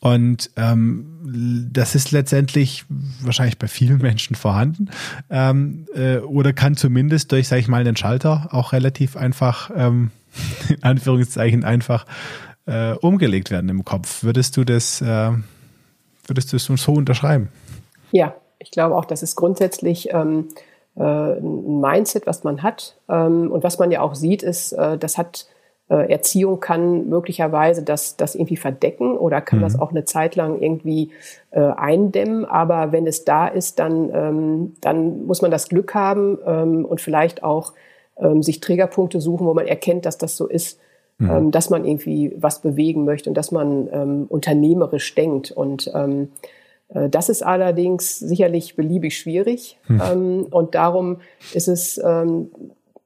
Und 0.00 0.50
ähm, 0.56 1.68
das 1.72 1.94
ist 1.94 2.10
letztendlich 2.10 2.84
wahrscheinlich 3.20 3.56
bei 3.56 3.68
vielen 3.68 3.98
Menschen 3.98 4.36
vorhanden 4.36 4.90
ähm, 5.30 5.86
äh, 5.94 6.18
oder 6.18 6.52
kann 6.52 6.76
zumindest 6.76 7.32
durch, 7.32 7.48
sage 7.48 7.60
ich 7.60 7.68
mal, 7.68 7.84
den 7.84 7.96
Schalter 7.96 8.48
auch 8.50 8.72
relativ 8.72 9.16
einfach, 9.16 9.70
ähm, 9.74 10.10
in 10.68 10.82
Anführungszeichen 10.82 11.64
einfach 11.64 12.06
äh, 12.66 12.92
umgelegt 12.92 13.50
werden 13.50 13.68
im 13.68 13.84
Kopf. 13.84 14.22
Würdest 14.22 14.56
du 14.56 14.64
das, 14.64 15.00
äh, 15.00 15.30
würdest 16.26 16.52
du 16.52 16.56
es 16.56 16.64
so 16.64 16.92
unterschreiben? 16.92 17.48
Ja, 18.10 18.34
ich 18.58 18.70
glaube 18.70 18.96
auch, 18.96 19.04
das 19.04 19.22
ist 19.22 19.36
grundsätzlich 19.36 20.12
ähm, 20.12 20.48
äh, 20.96 21.02
ein 21.02 21.80
Mindset, 21.80 22.26
was 22.26 22.44
man 22.44 22.62
hat. 22.62 22.96
Ähm, 23.08 23.50
und 23.50 23.64
was 23.64 23.78
man 23.78 23.90
ja 23.90 24.00
auch 24.00 24.14
sieht, 24.14 24.42
ist, 24.42 24.72
äh, 24.72 24.98
das 24.98 25.18
hat 25.18 25.46
äh, 25.88 26.10
Erziehung 26.10 26.60
kann 26.60 27.08
möglicherweise 27.08 27.82
das, 27.82 28.16
das 28.16 28.34
irgendwie 28.34 28.56
verdecken 28.56 29.16
oder 29.16 29.40
kann 29.40 29.58
mhm. 29.58 29.64
das 29.64 29.78
auch 29.78 29.90
eine 29.90 30.04
Zeit 30.04 30.36
lang 30.36 30.60
irgendwie 30.60 31.10
äh, 31.50 31.60
eindämmen. 31.60 32.44
Aber 32.44 32.92
wenn 32.92 33.06
es 33.06 33.24
da 33.24 33.48
ist, 33.48 33.78
dann, 33.78 34.10
ähm, 34.14 34.74
dann 34.80 35.26
muss 35.26 35.42
man 35.42 35.50
das 35.50 35.68
Glück 35.68 35.94
haben 35.94 36.38
ähm, 36.46 36.84
und 36.84 37.00
vielleicht 37.00 37.42
auch 37.42 37.72
ähm, 38.18 38.42
sich 38.42 38.60
Trägerpunkte 38.60 39.20
suchen, 39.20 39.46
wo 39.46 39.54
man 39.54 39.66
erkennt, 39.66 40.06
dass 40.06 40.18
das 40.18 40.36
so 40.36 40.46
ist, 40.46 40.78
mhm. 41.18 41.30
ähm, 41.30 41.50
dass 41.50 41.70
man 41.70 41.84
irgendwie 41.84 42.32
was 42.36 42.60
bewegen 42.60 43.04
möchte 43.04 43.30
und 43.30 43.34
dass 43.34 43.50
man 43.50 43.88
ähm, 43.92 44.26
unternehmerisch 44.28 45.14
denkt. 45.14 45.50
Und 45.50 45.90
ähm, 45.94 46.28
äh, 46.94 47.08
das 47.08 47.28
ist 47.28 47.42
allerdings 47.42 48.18
sicherlich 48.18 48.76
beliebig 48.76 49.16
schwierig. 49.16 49.78
Hm. 49.86 50.02
Ähm, 50.12 50.46
und 50.50 50.74
darum 50.74 51.18
ist 51.54 51.68
es 51.68 51.98
ähm, 51.98 52.50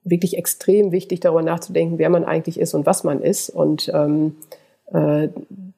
wirklich 0.04 0.36
extrem 0.36 0.92
wichtig, 0.92 1.20
darüber 1.20 1.42
nachzudenken, 1.42 1.98
wer 1.98 2.10
man 2.10 2.24
eigentlich 2.24 2.60
ist 2.60 2.74
und 2.74 2.86
was 2.86 3.04
man 3.04 3.22
ist. 3.22 3.50
Und 3.50 3.90
ähm, 3.92 4.36
äh, 4.92 5.28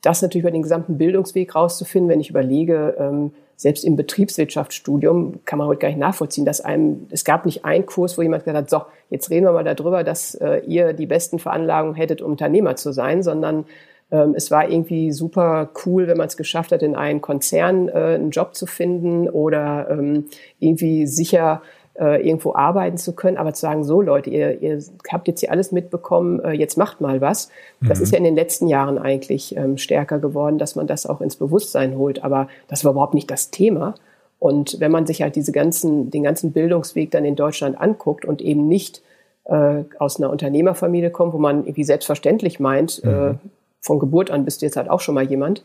das 0.02 0.22
natürlich 0.22 0.44
über 0.44 0.50
den 0.50 0.62
gesamten 0.62 0.98
Bildungsweg 0.98 1.54
rauszufinden, 1.54 2.10
wenn 2.10 2.20
ich 2.20 2.30
überlege, 2.30 2.94
ähm, 2.98 3.32
selbst 3.58 3.84
im 3.84 3.96
Betriebswirtschaftsstudium 3.96 5.40
kann 5.44 5.58
man 5.58 5.66
heute 5.66 5.80
gar 5.80 5.88
nicht 5.88 5.98
nachvollziehen, 5.98 6.44
dass 6.44 6.60
einem, 6.60 7.08
es 7.10 7.24
gab 7.24 7.44
nicht 7.44 7.64
einen 7.64 7.86
Kurs, 7.86 8.16
wo 8.16 8.22
jemand 8.22 8.44
gesagt 8.44 8.56
hat, 8.56 8.70
so, 8.70 8.82
jetzt 9.10 9.30
reden 9.30 9.46
wir 9.46 9.52
mal 9.52 9.64
darüber, 9.64 10.04
dass 10.04 10.36
äh, 10.36 10.62
ihr 10.64 10.92
die 10.92 11.06
besten 11.06 11.40
Veranlagungen 11.40 11.96
hättet, 11.96 12.22
um 12.22 12.30
Unternehmer 12.30 12.76
zu 12.76 12.92
sein, 12.92 13.24
sondern 13.24 13.64
ähm, 14.12 14.34
es 14.36 14.52
war 14.52 14.70
irgendwie 14.70 15.10
super 15.10 15.70
cool, 15.84 16.06
wenn 16.06 16.16
man 16.16 16.28
es 16.28 16.36
geschafft 16.36 16.70
hat, 16.70 16.84
in 16.84 16.94
einem 16.94 17.20
Konzern 17.20 17.88
äh, 17.88 18.14
einen 18.14 18.30
Job 18.30 18.54
zu 18.54 18.66
finden 18.66 19.28
oder 19.28 19.88
ähm, 19.90 20.26
irgendwie 20.60 21.08
sicher 21.08 21.60
äh, 21.98 22.26
irgendwo 22.26 22.54
arbeiten 22.54 22.96
zu 22.96 23.12
können, 23.14 23.36
aber 23.36 23.54
zu 23.54 23.62
sagen, 23.62 23.84
so 23.84 24.00
Leute, 24.00 24.30
ihr, 24.30 24.62
ihr 24.62 24.82
habt 25.10 25.26
jetzt 25.28 25.40
hier 25.40 25.50
alles 25.50 25.72
mitbekommen, 25.72 26.40
äh, 26.40 26.52
jetzt 26.52 26.76
macht 26.76 27.00
mal 27.00 27.20
was. 27.20 27.50
Das 27.80 27.98
mhm. 27.98 28.04
ist 28.04 28.12
ja 28.12 28.18
in 28.18 28.24
den 28.24 28.36
letzten 28.36 28.68
Jahren 28.68 28.98
eigentlich 28.98 29.56
ähm, 29.56 29.78
stärker 29.78 30.18
geworden, 30.18 30.58
dass 30.58 30.76
man 30.76 30.86
das 30.86 31.06
auch 31.06 31.20
ins 31.20 31.36
Bewusstsein 31.36 31.98
holt, 31.98 32.22
aber 32.22 32.48
das 32.68 32.84
war 32.84 32.92
überhaupt 32.92 33.14
nicht 33.14 33.30
das 33.30 33.50
Thema. 33.50 33.94
Und 34.38 34.78
wenn 34.78 34.92
man 34.92 35.06
sich 35.06 35.22
halt 35.22 35.34
diese 35.34 35.50
ganzen, 35.50 36.10
den 36.10 36.22
ganzen 36.22 36.52
Bildungsweg 36.52 37.10
dann 37.10 37.24
in 37.24 37.34
Deutschland 37.34 37.80
anguckt 37.80 38.24
und 38.24 38.40
eben 38.40 38.68
nicht 38.68 39.02
äh, 39.44 39.82
aus 39.98 40.18
einer 40.18 40.30
Unternehmerfamilie 40.30 41.10
kommt, 41.10 41.32
wo 41.32 41.38
man 41.38 41.64
irgendwie 41.64 41.84
selbstverständlich 41.84 42.60
meint, 42.60 43.02
äh, 43.02 43.08
mhm. 43.08 43.30
äh, 43.30 43.34
von 43.80 43.98
Geburt 43.98 44.30
an 44.30 44.44
bist 44.44 44.62
du 44.62 44.66
jetzt 44.66 44.76
halt 44.76 44.88
auch 44.88 45.00
schon 45.00 45.14
mal 45.14 45.24
jemand, 45.24 45.64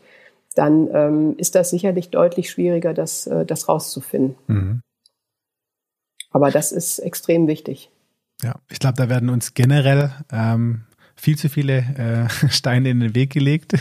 dann 0.56 0.88
ähm, 0.92 1.34
ist 1.36 1.54
das 1.54 1.70
sicherlich 1.70 2.10
deutlich 2.10 2.50
schwieriger, 2.50 2.94
das, 2.94 3.26
äh, 3.26 3.44
das 3.44 3.68
rauszufinden. 3.68 4.36
Mhm. 4.46 4.80
Aber 6.34 6.50
das 6.50 6.72
ist 6.72 6.98
extrem 6.98 7.46
wichtig. 7.46 7.90
Ja, 8.42 8.56
ich 8.68 8.80
glaube, 8.80 8.96
da 8.96 9.08
werden 9.08 9.30
uns 9.30 9.54
generell 9.54 10.10
ähm, 10.32 10.82
viel 11.14 11.38
zu 11.38 11.48
viele 11.48 11.78
äh, 11.78 12.48
Steine 12.50 12.90
in 12.90 13.00
den 13.00 13.14
Weg 13.14 13.30
gelegt. 13.30 13.72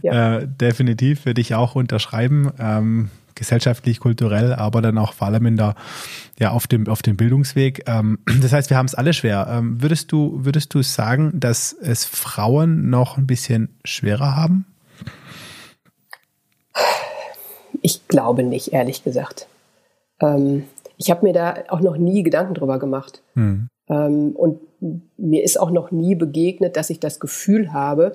Ja. 0.00 0.38
äh, 0.38 0.48
definitiv 0.48 1.26
würde 1.26 1.40
ich 1.40 1.54
auch 1.54 1.74
unterschreiben. 1.74 2.52
Ähm, 2.58 3.10
gesellschaftlich, 3.34 3.98
kulturell, 3.98 4.52
aber 4.54 4.80
dann 4.80 4.96
auch 4.96 5.12
vor 5.12 5.26
allem 5.26 5.46
in 5.46 5.56
der, 5.56 5.74
ja, 6.38 6.50
auf 6.50 6.66
dem, 6.66 6.86
auf 6.86 7.02
dem 7.02 7.16
Bildungsweg. 7.16 7.82
Ähm, 7.86 8.20
das 8.40 8.52
heißt, 8.52 8.70
wir 8.70 8.76
haben 8.76 8.86
es 8.86 8.94
alle 8.94 9.12
schwer. 9.12 9.48
Ähm, 9.50 9.82
würdest 9.82 10.12
du, 10.12 10.44
würdest 10.44 10.72
du 10.74 10.82
sagen, 10.82 11.32
dass 11.34 11.72
es 11.72 12.04
Frauen 12.04 12.90
noch 12.90 13.18
ein 13.18 13.26
bisschen 13.26 13.76
schwerer 13.84 14.36
haben? 14.36 14.66
Ich 17.80 18.06
glaube 18.06 18.44
nicht, 18.44 18.72
ehrlich 18.72 19.02
gesagt. 19.02 19.48
Ähm, 21.02 21.04
ich 21.04 21.10
habe 21.10 21.26
mir 21.26 21.32
da 21.32 21.54
auch 21.68 21.80
noch 21.80 21.96
nie 21.96 22.22
Gedanken 22.22 22.54
drüber 22.54 22.78
gemacht. 22.78 23.22
Hm. 23.34 23.68
und 23.88 24.60
mir 25.18 25.42
ist 25.42 25.60
auch 25.60 25.70
noch 25.70 25.90
nie 25.90 26.14
begegnet, 26.14 26.76
dass 26.76 26.88
ich 26.88 26.98
das 26.98 27.20
Gefühl 27.20 27.72
habe, 27.72 28.14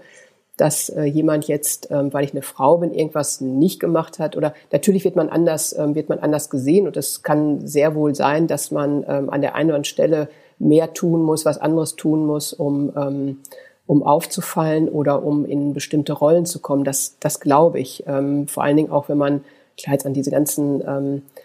dass 0.57 0.89
äh, 0.89 1.03
jemand 1.03 1.47
jetzt, 1.47 1.89
ähm, 1.91 2.11
weil 2.13 2.25
ich 2.25 2.31
eine 2.31 2.41
Frau 2.41 2.77
bin, 2.77 2.91
irgendwas 2.91 3.41
nicht 3.41 3.79
gemacht 3.79 4.17
hat 4.17 4.35
oder 4.35 4.53
natürlich 4.71 5.05
wird 5.05 5.15
man 5.15 5.29
anders, 5.29 5.77
ähm, 5.77 5.93
wird 5.93 6.09
man 6.09 6.19
anders 6.19 6.49
gesehen 6.49 6.87
und 6.87 6.97
es 6.97 7.21
kann 7.21 7.67
sehr 7.67 7.93
wohl 7.93 8.15
sein, 8.15 8.47
dass 8.47 8.71
man 8.71 9.05
ähm, 9.07 9.29
an 9.29 9.41
der 9.41 9.53
einen 9.53 9.69
oder 9.69 9.75
anderen 9.75 9.83
Stelle 9.83 10.29
mehr 10.57 10.93
tun 10.93 11.21
muss, 11.21 11.45
was 11.45 11.59
anderes 11.59 11.95
tun 11.95 12.25
muss, 12.25 12.53
um 12.53 12.91
ähm, 12.97 13.37
um 13.85 14.03
aufzufallen 14.03 14.89
oder 14.89 15.23
um 15.23 15.45
in 15.45 15.73
bestimmte 15.73 16.11
Rollen 16.11 16.45
zu 16.45 16.59
kommen. 16.59 16.83
Das, 16.83 17.15
das 17.21 17.39
glaube 17.39 17.79
ich. 17.79 18.03
Ähm, 18.05 18.47
vor 18.47 18.63
allen 18.63 18.75
Dingen 18.75 18.91
auch, 18.91 19.07
wenn 19.07 19.17
man 19.17 19.45
klar 19.77 19.93
jetzt 19.93 20.05
an 20.05 20.13
diese 20.13 20.29
ganzen 20.29 20.81
ähm, 20.85 21.15
äh, 21.15 21.19
äh, 21.19 21.36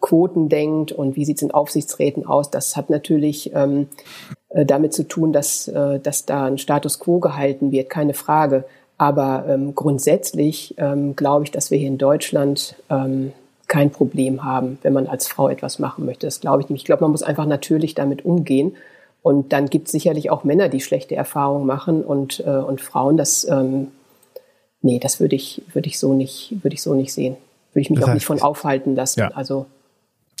Quoten 0.00 0.48
denkt 0.48 0.92
und 0.92 1.16
wie 1.16 1.24
sieht 1.24 1.36
es 1.36 1.42
in 1.42 1.50
Aufsichtsräten 1.50 2.26
aus. 2.26 2.50
Das 2.50 2.76
hat 2.76 2.90
natürlich 2.90 3.52
ähm, 3.54 3.88
äh, 4.50 4.64
damit 4.64 4.94
zu 4.94 5.06
tun, 5.06 5.32
dass, 5.32 5.68
äh, 5.68 5.98
dass 5.98 6.24
da 6.24 6.46
ein 6.46 6.58
Status 6.58 6.98
quo 6.98 7.18
gehalten 7.18 7.72
wird, 7.72 7.90
keine 7.90 8.14
Frage. 8.14 8.64
Aber 8.96 9.44
ähm, 9.48 9.74
grundsätzlich 9.74 10.74
ähm, 10.78 11.14
glaube 11.16 11.44
ich, 11.44 11.50
dass 11.50 11.70
wir 11.70 11.78
hier 11.78 11.88
in 11.88 11.98
Deutschland 11.98 12.74
ähm, 12.90 13.32
kein 13.68 13.90
Problem 13.90 14.44
haben, 14.44 14.78
wenn 14.82 14.92
man 14.92 15.06
als 15.06 15.28
Frau 15.28 15.48
etwas 15.48 15.78
machen 15.78 16.06
möchte. 16.06 16.26
Das 16.26 16.40
glaube 16.40 16.62
ich 16.62 16.70
nicht. 16.70 16.80
Ich 16.80 16.86
glaube, 16.86 17.02
man 17.02 17.10
muss 17.10 17.22
einfach 17.22 17.46
natürlich 17.46 17.94
damit 17.94 18.24
umgehen. 18.24 18.76
Und 19.22 19.52
dann 19.52 19.66
gibt 19.68 19.86
es 19.86 19.92
sicherlich 19.92 20.30
auch 20.30 20.44
Männer, 20.44 20.68
die 20.68 20.80
schlechte 20.80 21.14
Erfahrungen 21.14 21.66
machen 21.66 22.02
und, 22.02 22.40
äh, 22.46 22.50
und 22.50 22.80
Frauen. 22.80 23.16
Das, 23.16 23.46
ähm, 23.48 23.88
nee, 24.80 24.98
das 24.98 25.20
würde 25.20 25.36
ich, 25.36 25.62
würde 25.72 25.88
ich 25.88 25.98
so 25.98 26.10
würde 26.10 26.74
ich 26.74 26.82
so 26.82 26.94
nicht 26.94 27.12
sehen 27.12 27.36
würde 27.72 27.80
ich 27.80 27.90
mich 27.90 27.98
das 27.98 28.08
heißt, 28.08 28.10
auch 28.10 28.14
nicht 28.14 28.26
von 28.26 28.42
aufhalten 28.42 28.94
lassen. 28.94 29.20
Ja. 29.20 29.28
Also 29.28 29.66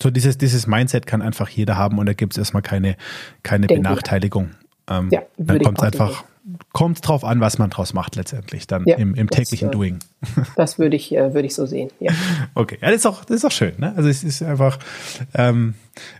so 0.00 0.10
dieses, 0.10 0.38
dieses 0.38 0.66
Mindset 0.66 1.06
kann 1.06 1.22
einfach 1.22 1.48
jeder 1.48 1.76
haben 1.76 1.98
und 1.98 2.06
da 2.06 2.12
gibt 2.12 2.34
es 2.34 2.38
erstmal 2.38 2.62
keine, 2.62 2.96
keine 3.42 3.66
Benachteiligung. 3.66 4.50
Ähm, 4.88 5.08
ja, 5.10 5.22
dann 5.36 5.60
kommt 5.60 5.78
es 5.78 5.84
einfach, 5.84 6.24
kommt 6.72 7.06
drauf 7.06 7.24
an, 7.24 7.40
was 7.40 7.58
man 7.58 7.68
draus 7.70 7.94
macht 7.94 8.14
letztendlich, 8.14 8.68
dann 8.68 8.84
ja, 8.86 8.96
im, 8.96 9.14
im 9.14 9.28
täglichen 9.28 9.68
das, 9.68 9.74
äh, 9.74 9.76
Doing. 9.76 9.98
Das 10.56 10.78
würde 10.78 10.94
ich, 10.94 11.14
äh, 11.14 11.34
würde 11.34 11.46
ich 11.46 11.54
so 11.54 11.66
sehen, 11.66 11.90
ja. 11.98 12.12
Okay, 12.54 12.78
ja, 12.80 12.88
das 12.88 12.98
ist 12.98 13.06
auch, 13.06 13.24
das 13.24 13.38
ist 13.38 13.44
auch 13.44 13.50
schön, 13.50 13.74
ne? 13.78 13.92
Also 13.96 14.08
es 14.08 14.22
ist 14.22 14.40
einfach 14.42 14.78
ähm, 15.34 15.74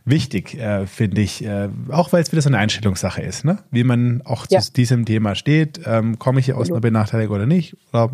wichtig, 0.05 0.55
äh, 0.59 0.87
finde 0.87 1.21
ich, 1.21 1.45
äh, 1.45 1.69
auch 1.91 2.13
weil 2.13 2.23
es 2.23 2.33
wieder 2.33 2.43
so 2.43 2.49
eine 2.49 2.59
Einstellungssache 2.59 3.23
ist, 3.23 3.45
ne? 3.45 3.61
Wie 3.71 3.85
man 3.85 4.23
auch 4.25 4.47
ja. 4.51 4.61
zu 4.61 4.73
diesem 4.73 5.05
Thema 5.05 5.37
steht, 5.37 5.81
ähm, 5.87 6.19
komme 6.19 6.41
ich 6.41 6.47
hier 6.47 6.59
aus 6.59 6.69
einer 6.69 6.81
Benachteiligung 6.81 7.37
oder 7.37 7.47
nicht, 7.47 7.77
oder 7.93 8.11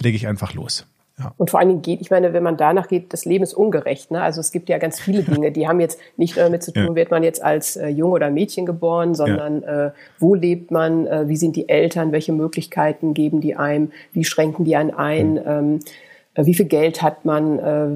lege 0.00 0.16
ich 0.16 0.26
einfach 0.26 0.54
los. 0.54 0.86
Ja. 1.18 1.32
Und 1.36 1.50
vor 1.50 1.60
allen 1.60 1.68
Dingen 1.68 1.82
geht, 1.82 2.00
ich 2.00 2.10
meine, 2.10 2.32
wenn 2.32 2.42
man 2.42 2.56
danach 2.56 2.88
geht, 2.88 3.12
das 3.12 3.24
Leben 3.24 3.44
ist 3.44 3.54
ungerecht. 3.54 4.10
Ne? 4.10 4.20
Also 4.20 4.40
es 4.40 4.50
gibt 4.50 4.68
ja 4.68 4.78
ganz 4.78 4.98
viele 4.98 5.22
Dinge, 5.22 5.52
die 5.52 5.68
haben 5.68 5.78
jetzt 5.78 6.00
nicht 6.16 6.36
damit 6.36 6.64
zu 6.64 6.72
tun, 6.72 6.88
ja. 6.88 6.94
wird 6.96 7.12
man 7.12 7.22
jetzt 7.22 7.42
als 7.42 7.76
äh, 7.76 7.86
Junge 7.86 8.14
oder 8.14 8.30
Mädchen 8.30 8.66
geboren, 8.66 9.14
sondern 9.14 9.62
ja. 9.62 9.86
äh, 9.86 9.92
wo 10.18 10.34
lebt 10.34 10.72
man, 10.72 11.06
äh, 11.06 11.28
wie 11.28 11.36
sind 11.36 11.54
die 11.54 11.68
Eltern, 11.68 12.10
welche 12.10 12.32
Möglichkeiten 12.32 13.14
geben 13.14 13.40
die 13.40 13.54
einem, 13.54 13.92
wie 14.12 14.24
schränken 14.24 14.64
die 14.64 14.74
einen 14.74 14.90
ein, 14.90 15.34
mhm. 15.34 15.40
ähm, 15.46 15.80
äh, 16.34 16.46
wie 16.46 16.54
viel 16.54 16.66
Geld 16.66 17.00
hat 17.00 17.24
man, 17.24 17.58
äh, 17.60 17.86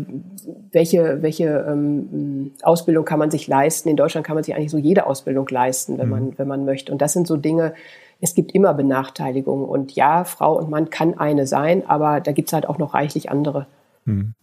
welche, 0.71 1.21
welche 1.21 1.67
ähm, 1.69 2.53
Ausbildung 2.63 3.05
kann 3.05 3.19
man 3.19 3.33
sich 3.33 3.49
leisten. 3.49 3.89
In 3.89 3.97
Deutschland 3.97 4.25
kann 4.25 4.37
man 4.37 4.45
sich 4.45 4.55
eigentlich 4.55 4.71
so 4.71 4.79
jede 4.79 5.07
Ausbildung 5.07 5.49
leisten, 5.51 5.99
wenn, 5.99 6.07
mhm. 6.07 6.11
man, 6.11 6.39
wenn 6.39 6.49
man 6.49 6.65
möchte. 6.65 6.93
Und 6.93 7.03
das 7.03 7.15
sind 7.15 7.27
so 7.27 7.37
Dinge, 7.37 7.75
es 8.21 8.35
gibt 8.35 8.53
immer 8.53 8.75
Benachteiligungen. 8.75 9.65
Und 9.65 9.93
ja, 9.93 10.25
Frau 10.25 10.59
und 10.59 10.71
Mann 10.71 10.91
kann 10.91 11.19
eine 11.19 11.47
sein, 11.47 11.87
aber 11.87 12.21
da 12.21 12.33
gibt 12.33 12.49
es 12.49 12.53
halt 12.53 12.69
auch 12.69 12.79
noch 12.79 12.95
reichlich 12.95 13.31
andere. 13.31 13.67
Hm. 14.05 14.35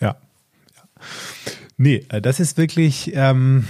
Ja. 0.00 0.16
ja. 0.76 1.02
Nee, 1.76 2.06
äh, 2.10 2.20
das 2.20 2.40
ist 2.40 2.58
wirklich 2.58 3.12
ähm, 3.14 3.66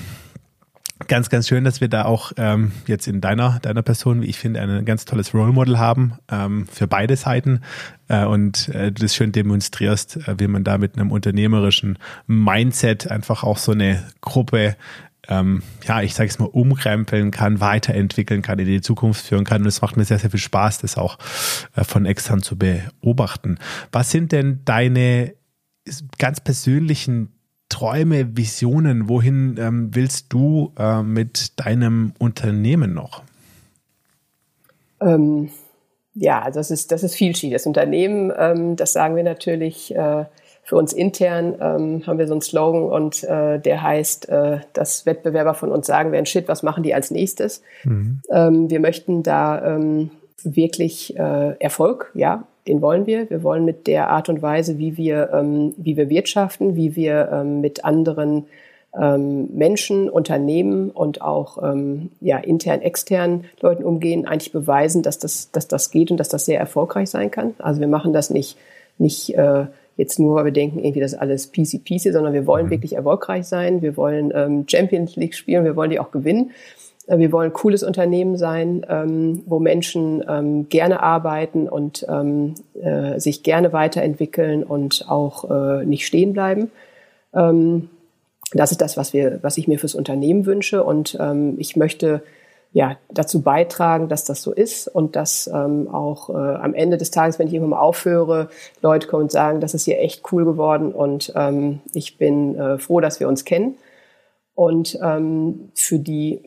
ganz, 1.09 1.30
ganz 1.30 1.48
schön, 1.48 1.64
dass 1.64 1.80
wir 1.80 1.88
da 1.88 2.05
auch 2.05 2.32
ähm, 2.36 2.72
jetzt 2.86 3.07
in 3.07 3.20
deiner, 3.20 3.59
deiner 3.61 3.82
Person, 3.82 4.22
wie 4.22 4.26
ich 4.26 4.38
finde, 4.38 4.61
ein 4.61 4.84
ganz 4.84 5.05
tolles 5.05 5.34
Role 5.34 5.52
Model 5.52 5.78
haben 5.78 6.18
ähm, 6.30 6.66
für 6.66 6.86
beide 6.86 7.16
Seiten 7.16 7.62
äh, 8.09 8.24
und 8.24 8.68
äh, 8.68 8.92
du 8.92 9.02
das 9.02 9.14
schön 9.14 9.32
demonstrierst, 9.32 10.28
äh, 10.28 10.34
wie 10.38 10.46
man 10.46 10.64
da 10.64 10.78
mit 10.78 10.96
einem 10.96 11.12
unternehmerischen 11.12 11.98
Mindset 12.26 13.11
einfach 13.11 13.42
auch 13.44 13.59
so 13.59 13.72
eine 13.72 14.05
Gruppe 14.20 14.76
ähm, 15.29 15.62
ja, 15.87 16.03
ich 16.03 16.14
sage 16.14 16.29
es 16.29 16.39
mal, 16.39 16.47
umkrempeln 16.47 17.31
kann, 17.31 17.61
weiterentwickeln 17.61 18.43
kann, 18.43 18.59
in 18.59 18.66
die 18.66 18.81
Zukunft 18.81 19.27
führen 19.27 19.45
kann. 19.45 19.62
Und 19.62 19.68
es 19.68 19.81
macht 19.81 19.97
mir 19.97 20.05
sehr, 20.05 20.18
sehr 20.18 20.31
viel 20.31 20.41
Spaß, 20.41 20.79
das 20.79 20.99
auch 20.99 21.18
äh, 21.77 21.85
von 21.85 22.07
extern 22.07 22.43
zu 22.43 22.57
beobachten. 22.57 23.59
Was 23.93 24.11
sind 24.11 24.33
denn 24.33 24.61
deine 24.64 25.35
ganz 26.18 26.41
persönlichen 26.41 27.33
Träume, 27.68 28.37
Visionen? 28.37 29.09
Wohin 29.09 29.57
ähm, 29.59 29.91
willst 29.93 30.33
du 30.33 30.72
äh, 30.79 31.03
mit 31.03 31.59
deinem 31.64 32.12
Unternehmen 32.18 32.95
noch? 32.95 33.22
Ähm, 35.01 35.51
ja, 36.14 36.51
das 36.51 36.70
ist, 36.70 36.93
das 36.93 37.03
ist 37.03 37.14
vielschichtig. 37.14 37.53
Das 37.53 37.66
Unternehmen, 37.66 38.33
ähm, 38.37 38.77
das 38.77 38.93
sagen 38.93 39.16
wir 39.16 39.25
natürlich, 39.25 39.95
äh, 39.95 40.25
für 40.65 40.77
uns 40.77 40.93
intern 40.93 41.55
ähm, 41.61 42.07
haben 42.07 42.19
wir 42.19 42.27
so 42.27 42.35
einen 42.35 42.41
Slogan 42.41 42.85
und 42.85 43.23
äh, 43.25 43.59
der 43.61 43.83
heißt, 43.83 44.29
äh, 44.31 44.59
dass 44.73 45.05
Wettbewerber 45.05 45.55
von 45.55 45.71
uns 45.71 45.87
sagen 45.87 46.11
werden, 46.11 46.27
shit, 46.27 46.49
was 46.49 46.62
machen 46.62 46.83
die 46.83 46.95
als 46.95 47.11
nächstes? 47.11 47.62
Mhm. 47.85 48.21
Ähm, 48.31 48.71
wir 48.71 48.81
möchten 48.81 49.23
da 49.23 49.77
ähm, 49.77 50.11
wirklich 50.43 51.17
äh, 51.19 51.57
Erfolg, 51.59 52.11
ja, 52.15 52.45
den 52.67 52.81
wollen 52.81 53.07
wir. 53.07 53.29
Wir 53.29 53.43
wollen 53.43 53.67
mit 53.67 53.87
der 53.87 54.09
Art 54.09 54.31
und 54.31 54.41
Weise, 54.41 54.79
wie 54.79 54.97
wir, 54.97 55.31
ähm, 55.35 55.75
wie 55.77 55.99
wir 55.99 56.09
wirtschaften, 56.09 56.77
wie 56.77 56.97
wir 56.97 57.29
ähm, 57.31 57.61
mit 57.61 57.85
anderen 57.85 58.47
ähm, 58.99 59.49
Menschen, 59.55 60.09
Unternehmen 60.09 60.91
und 60.91 61.21
auch 61.21 61.62
ähm, 61.62 62.11
ja, 62.21 62.39
intern, 62.39 62.81
extern 62.81 63.45
Leuten 63.61 63.85
umgehen, 63.85 64.27
eigentlich 64.27 64.53
beweisen, 64.53 65.03
dass 65.03 65.19
das, 65.19 65.51
dass 65.51 65.69
das 65.69 65.91
geht 65.91 66.11
und 66.11 66.19
dass 66.19 66.29
das 66.29 66.47
sehr 66.47 66.59
erfolgreich 66.59 67.11
sein 67.11 67.31
kann. 67.31 67.55
Also 67.59 67.81
wir 67.81 67.89
machen 67.89 68.12
das 68.12 68.31
nicht, 68.31 68.57
nicht 68.97 69.35
äh, 69.37 69.67
jetzt 69.97 70.18
nur, 70.18 70.36
weil 70.36 70.47
wir 70.47 70.53
denken, 70.53 70.78
irgendwie 70.78 71.01
das 71.01 71.12
ist 71.12 71.18
alles 71.18 71.47
peasy 71.49 71.78
peasy, 71.78 72.12
sondern 72.12 72.32
wir 72.32 72.47
wollen 72.47 72.66
mhm. 72.66 72.70
wirklich 72.70 72.95
erfolgreich 72.95 73.47
sein. 73.47 73.82
Wir 73.82 73.97
wollen 73.97 74.32
ähm, 74.34 74.64
Champions 74.68 75.16
League 75.16 75.34
spielen, 75.34 75.64
wir 75.64 75.76
wollen 75.76 75.90
die 75.90 76.01
auch 76.01 76.11
gewinnen. 76.11 76.51
Äh, 77.07 77.18
wir 77.18 77.32
wollen 77.32 77.51
ein 77.51 77.55
cooles 77.55 77.82
Unternehmen 77.82 78.36
sein, 78.36 78.84
ähm, 78.88 79.42
wo 79.47 79.59
Menschen 79.59 80.24
ähm, 80.28 80.68
gerne 80.68 81.03
arbeiten 81.03 81.68
und 81.68 82.07
ähm, 82.09 82.55
äh, 82.80 83.18
sich 83.20 83.42
gerne 83.42 83.72
weiterentwickeln 83.72 84.64
und 84.64 85.07
auch 85.09 85.51
äh, 85.51 85.84
nicht 85.84 86.07
stehen 86.07 86.32
bleiben. 86.32 86.70
Ähm, 87.32 87.88
das 88.53 88.70
ist 88.70 88.80
das, 88.80 88.97
was 88.97 89.12
wir, 89.12 89.38
was 89.42 89.59
ich 89.59 89.68
mir 89.68 89.78
fürs 89.78 89.95
Unternehmen 89.95 90.47
wünsche. 90.47 90.84
Und 90.84 91.16
ähm, 91.20 91.55
ich 91.59 91.76
möchte 91.76 92.22
ja, 92.75 92.97
dazu 93.09 93.41
beitragen, 93.41 94.09
dass 94.09 94.25
das 94.25 94.43
so 94.43 94.53
ist 94.53 94.89
und 94.89 95.14
dass 95.14 95.47
ähm, 95.47 95.89
auch 95.89 96.29
äh, 96.29 96.33
am 96.33 96.75
Ende 96.75 96.99
des 96.99 97.12
Tages, 97.12 97.39
wenn 97.39 97.47
ich 97.47 97.55
irgendwann 97.55 97.79
mal 97.79 97.81
aufhöre, 97.81 98.49
Leute 98.83 99.07
kommen 99.07 99.22
und 99.22 99.33
sagen, 99.33 99.61
das 99.61 99.75
ist 99.75 99.85
hier 99.85 100.01
echt 100.01 100.25
cool 100.33 100.45
geworden 100.45 100.93
und 100.93 101.33
ähm, 101.37 101.81
ich 101.93 102.18
bin 102.18 102.59
äh, 102.59 102.79
froh, 102.79 103.01
dass 103.01 103.20
wir 103.20 103.29
uns 103.29 103.45
kennen. 103.45 103.77
Und 104.57 104.99
ähm, 105.03 105.70
für 105.75 106.01
die 106.01 106.41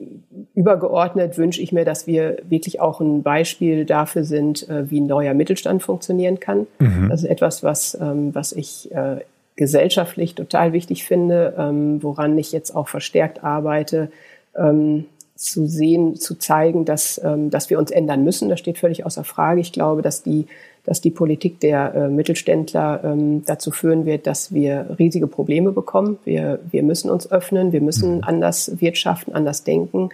übergeordnet 0.53 1.37
wünsche 1.37 1.61
ich 1.61 1.71
mir, 1.71 1.85
dass 1.85 2.07
wir 2.07 2.37
wirklich 2.47 2.81
auch 2.81 2.99
ein 2.99 3.23
Beispiel 3.23 3.85
dafür 3.85 4.25
sind, 4.25 4.67
äh, 4.67 4.89
wie 4.91 4.99
ein 4.99 5.07
neuer 5.07 5.33
Mittelstand 5.33 5.81
funktionieren 5.81 6.41
kann. 6.41 6.67
Mhm. 6.79 7.07
Das 7.09 7.23
ist 7.23 7.29
etwas, 7.29 7.63
was, 7.63 7.97
ähm, 8.01 8.35
was 8.35 8.51
ich 8.51 8.91
äh, 8.91 9.21
gesellschaftlich 9.55 10.35
total 10.35 10.73
wichtig 10.73 11.05
finde, 11.05 11.53
ähm, 11.57 12.03
woran 12.03 12.37
ich 12.37 12.51
jetzt 12.51 12.75
auch 12.75 12.89
verstärkt 12.89 13.45
arbeite. 13.45 14.11
Ähm, 14.57 15.05
zu 15.37 15.67
sehen, 15.67 16.15
zu 16.15 16.35
zeigen, 16.35 16.83
dass, 16.83 17.21
ähm, 17.23 17.49
dass 17.49 17.69
wir 17.69 17.79
uns 17.79 17.91
ändern 17.91 18.23
müssen. 18.23 18.49
Das 18.49 18.59
steht 18.59 18.77
völlig 18.77 19.05
außer 19.05 19.23
Frage. 19.23 19.61
Ich 19.61 19.71
glaube, 19.71 20.01
dass 20.01 20.23
die, 20.23 20.47
dass 20.83 20.99
die 20.99 21.11
Politik 21.11 21.59
der 21.59 21.93
äh, 21.93 22.09
Mittelständler 22.09 23.01
ähm, 23.03 23.43
dazu 23.45 23.71
führen 23.71 24.05
wird, 24.05 24.25
dass 24.25 24.53
wir 24.53 24.95
riesige 24.97 25.27
Probleme 25.27 25.71
bekommen. 25.71 26.17
Wir, 26.25 26.59
wir 26.71 26.83
müssen 26.83 27.09
uns 27.09 27.31
öffnen, 27.31 27.71
wir 27.71 27.81
müssen 27.81 28.17
mhm. 28.17 28.23
anders 28.23 28.81
wirtschaften, 28.81 29.33
anders 29.33 29.63
denken. 29.63 30.09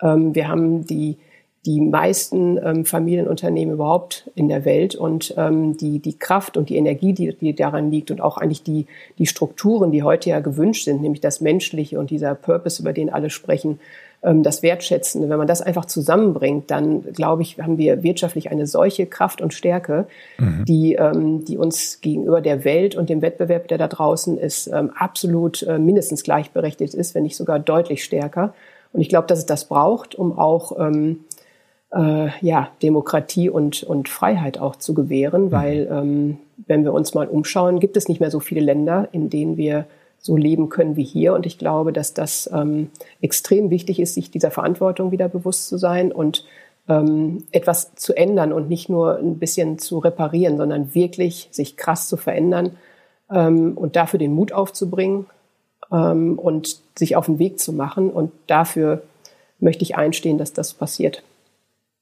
Ähm, 0.00 0.34
wir 0.34 0.48
haben 0.48 0.86
die, 0.86 1.16
die 1.66 1.80
meisten 1.80 2.58
ähm, 2.62 2.84
Familienunternehmen 2.84 3.74
überhaupt 3.74 4.30
in 4.34 4.48
der 4.48 4.64
Welt 4.64 4.94
und 4.94 5.34
ähm, 5.36 5.76
die, 5.76 5.98
die 5.98 6.18
Kraft 6.18 6.56
und 6.56 6.70
die 6.70 6.76
Energie, 6.76 7.12
die, 7.12 7.34
die 7.34 7.54
daran 7.54 7.90
liegt 7.90 8.10
und 8.10 8.20
auch 8.20 8.38
eigentlich 8.38 8.62
die, 8.62 8.86
die 9.18 9.26
Strukturen, 9.26 9.92
die 9.92 10.02
heute 10.02 10.30
ja 10.30 10.40
gewünscht 10.40 10.86
sind, 10.86 11.02
nämlich 11.02 11.20
das 11.20 11.40
Menschliche 11.40 12.00
und 12.00 12.10
dieser 12.10 12.34
Purpose, 12.34 12.82
über 12.82 12.92
den 12.92 13.10
alle 13.10 13.30
sprechen, 13.30 13.78
das 14.22 14.62
Wertschätzende, 14.62 15.28
wenn 15.28 15.38
man 15.38 15.48
das 15.48 15.62
einfach 15.62 15.84
zusammenbringt, 15.84 16.70
dann 16.70 17.02
glaube 17.12 17.42
ich, 17.42 17.58
haben 17.58 17.76
wir 17.76 18.04
wirtschaftlich 18.04 18.50
eine 18.52 18.68
solche 18.68 19.06
Kraft 19.06 19.40
und 19.40 19.52
Stärke, 19.52 20.06
mhm. 20.38 20.64
die, 20.64 20.94
ähm, 20.94 21.44
die 21.44 21.58
uns 21.58 22.00
gegenüber 22.00 22.40
der 22.40 22.64
Welt 22.64 22.94
und 22.94 23.10
dem 23.10 23.20
Wettbewerb, 23.20 23.66
der 23.66 23.78
da 23.78 23.88
draußen 23.88 24.38
ist, 24.38 24.68
ähm, 24.68 24.90
absolut 24.94 25.62
äh, 25.64 25.78
mindestens 25.78 26.22
gleichberechtigt 26.22 26.94
ist, 26.94 27.16
wenn 27.16 27.24
nicht 27.24 27.36
sogar 27.36 27.58
deutlich 27.58 28.04
stärker. 28.04 28.54
Und 28.92 29.00
ich 29.00 29.08
glaube, 29.08 29.26
dass 29.26 29.40
es 29.40 29.46
das 29.46 29.64
braucht, 29.64 30.14
um 30.14 30.38
auch 30.38 30.78
ähm, 30.78 31.24
äh, 31.92 32.28
ja, 32.40 32.68
Demokratie 32.82 33.50
und, 33.50 33.82
und 33.82 34.08
Freiheit 34.08 34.58
auch 34.58 34.76
zu 34.76 34.94
gewähren, 34.94 35.46
mhm. 35.46 35.52
weil 35.52 35.88
ähm, 35.90 36.38
wenn 36.66 36.84
wir 36.84 36.92
uns 36.92 37.14
mal 37.14 37.26
umschauen, 37.26 37.80
gibt 37.80 37.96
es 37.96 38.08
nicht 38.08 38.20
mehr 38.20 38.30
so 38.30 38.38
viele 38.38 38.60
Länder, 38.60 39.08
in 39.10 39.30
denen 39.30 39.56
wir 39.56 39.86
so 40.22 40.36
leben 40.36 40.68
können 40.68 40.96
wie 40.96 41.04
hier. 41.04 41.34
Und 41.34 41.44
ich 41.44 41.58
glaube, 41.58 41.92
dass 41.92 42.14
das 42.14 42.48
ähm, 42.52 42.90
extrem 43.20 43.70
wichtig 43.70 43.98
ist, 43.98 44.14
sich 44.14 44.30
dieser 44.30 44.52
Verantwortung 44.52 45.10
wieder 45.10 45.28
bewusst 45.28 45.68
zu 45.68 45.76
sein 45.76 46.12
und 46.12 46.44
ähm, 46.88 47.44
etwas 47.50 47.94
zu 47.96 48.14
ändern 48.14 48.52
und 48.52 48.68
nicht 48.68 48.88
nur 48.88 49.18
ein 49.18 49.38
bisschen 49.38 49.78
zu 49.78 49.98
reparieren, 49.98 50.56
sondern 50.56 50.94
wirklich 50.94 51.48
sich 51.50 51.76
krass 51.76 52.08
zu 52.08 52.16
verändern 52.16 52.76
ähm, 53.30 53.76
und 53.76 53.96
dafür 53.96 54.18
den 54.18 54.32
Mut 54.32 54.52
aufzubringen 54.52 55.26
ähm, 55.90 56.38
und 56.38 56.80
sich 56.96 57.16
auf 57.16 57.26
den 57.26 57.40
Weg 57.40 57.58
zu 57.58 57.72
machen. 57.72 58.08
Und 58.10 58.30
dafür 58.46 59.02
möchte 59.58 59.82
ich 59.82 59.96
einstehen, 59.96 60.38
dass 60.38 60.52
das 60.52 60.72
passiert. 60.72 61.24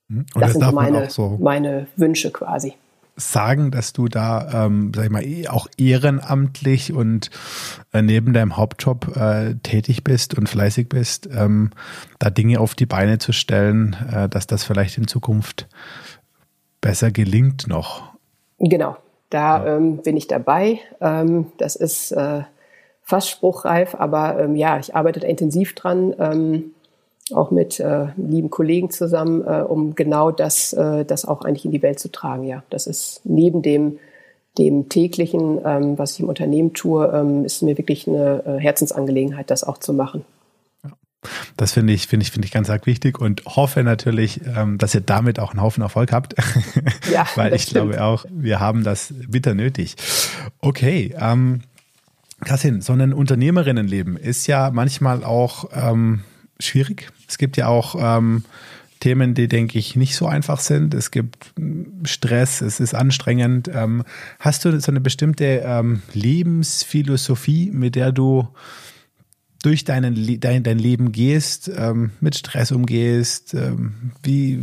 Mhm. 0.08 0.26
Und 0.34 0.42
das, 0.42 0.52
das 0.52 0.62
sind 0.62 0.74
meine, 0.74 1.08
so 1.08 1.38
meine 1.40 1.86
Wünsche 1.96 2.30
quasi 2.30 2.74
sagen, 3.20 3.70
dass 3.70 3.92
du 3.92 4.08
da, 4.08 4.66
ähm, 4.66 4.92
sag 4.94 5.04
ich 5.04 5.10
mal, 5.10 5.24
eh 5.24 5.48
auch 5.48 5.68
ehrenamtlich 5.76 6.92
und 6.92 7.30
äh, 7.92 8.02
neben 8.02 8.32
deinem 8.32 8.56
Hauptjob 8.56 9.16
äh, 9.16 9.54
tätig 9.62 10.04
bist 10.04 10.36
und 10.36 10.48
fleißig 10.48 10.88
bist, 10.88 11.28
ähm, 11.32 11.70
da 12.18 12.30
Dinge 12.30 12.60
auf 12.60 12.74
die 12.74 12.86
Beine 12.86 13.18
zu 13.18 13.32
stellen, 13.32 13.96
äh, 14.12 14.28
dass 14.28 14.46
das 14.46 14.64
vielleicht 14.64 14.98
in 14.98 15.06
Zukunft 15.06 15.68
besser 16.80 17.10
gelingt 17.10 17.68
noch. 17.68 18.10
Genau, 18.58 18.96
da 19.30 19.64
ja. 19.64 19.76
ähm, 19.76 19.98
bin 19.98 20.16
ich 20.16 20.26
dabei. 20.26 20.80
Ähm, 21.00 21.52
das 21.58 21.76
ist 21.76 22.12
äh, 22.12 22.42
fast 23.02 23.28
spruchreif, 23.28 23.94
aber 23.94 24.38
ähm, 24.40 24.56
ja, 24.56 24.78
ich 24.78 24.94
arbeite 24.94 25.20
da 25.20 25.26
intensiv 25.26 25.74
dran. 25.74 26.72
Auch 27.32 27.50
mit 27.50 27.80
äh, 27.80 28.06
lieben 28.16 28.50
Kollegen 28.50 28.90
zusammen, 28.90 29.42
äh, 29.46 29.62
um 29.62 29.94
genau 29.94 30.30
das, 30.30 30.72
äh, 30.72 31.04
das 31.04 31.24
auch 31.24 31.42
eigentlich 31.42 31.64
in 31.64 31.70
die 31.70 31.82
Welt 31.82 31.98
zu 31.98 32.10
tragen. 32.10 32.44
Ja, 32.44 32.62
das 32.70 32.86
ist 32.86 33.20
neben 33.24 33.62
dem 33.62 33.98
dem 34.58 34.88
täglichen, 34.88 35.60
ähm, 35.64 35.96
was 35.98 36.14
ich 36.14 36.20
im 36.20 36.28
Unternehmen 36.28 36.74
tue, 36.74 37.06
ähm, 37.14 37.44
ist 37.44 37.62
mir 37.62 37.78
wirklich 37.78 38.08
eine 38.08 38.42
äh, 38.44 38.58
Herzensangelegenheit, 38.58 39.50
das 39.50 39.62
auch 39.64 39.78
zu 39.78 39.92
machen. 39.92 40.24
Das 41.56 41.72
finde 41.72 41.92
ich, 41.92 42.06
finde 42.06 42.24
ich, 42.24 42.30
finde 42.30 42.46
ich 42.46 42.52
ganz 42.52 42.70
arg 42.70 42.86
wichtig 42.86 43.20
und 43.20 43.44
hoffe 43.44 43.82
natürlich, 43.82 44.40
ähm, 44.56 44.78
dass 44.78 44.94
ihr 44.94 45.02
damit 45.02 45.38
auch 45.38 45.50
einen 45.50 45.60
Haufen 45.60 45.82
Erfolg 45.82 46.12
habt. 46.12 46.34
Ja, 47.12 47.26
Weil 47.34 47.54
ich 47.54 47.62
stimmt. 47.62 47.92
glaube 47.92 48.04
auch, 48.04 48.24
wir 48.30 48.60
haben 48.60 48.84
das 48.84 49.12
bitter 49.28 49.54
nötig. 49.54 49.96
Okay, 50.60 51.14
ähm, 51.18 51.62
Kassin, 52.44 52.80
so 52.80 52.92
ein 52.92 53.12
Unternehmerinnenleben 53.12 54.16
ist 54.16 54.46
ja 54.46 54.70
manchmal 54.70 55.24
auch 55.24 55.70
ähm, 55.74 56.22
schwierig. 56.60 57.10
Es 57.28 57.38
gibt 57.38 57.56
ja 57.56 57.68
auch 57.68 57.96
ähm, 57.98 58.44
Themen, 59.00 59.32
die, 59.34 59.48
denke 59.48 59.78
ich, 59.78 59.96
nicht 59.96 60.14
so 60.14 60.26
einfach 60.26 60.60
sind. 60.60 60.94
Es 60.94 61.10
gibt 61.10 61.52
hm, 61.56 62.02
Stress, 62.04 62.60
es 62.60 62.80
ist 62.80 62.94
anstrengend. 62.94 63.68
Ähm, 63.74 64.04
hast 64.38 64.64
du 64.64 64.78
so 64.78 64.92
eine 64.92 65.00
bestimmte 65.00 65.62
ähm, 65.64 66.02
Lebensphilosophie, 66.12 67.70
mit 67.72 67.96
der 67.96 68.12
du 68.12 68.46
durch 69.62 69.84
deinen, 69.84 70.40
dein, 70.40 70.62
dein 70.62 70.78
Leben 70.78 71.12
gehst, 71.12 71.70
ähm, 71.74 72.10
mit 72.20 72.36
Stress 72.36 72.72
umgehst? 72.72 73.54
Ähm, 73.54 74.12
wie 74.22 74.62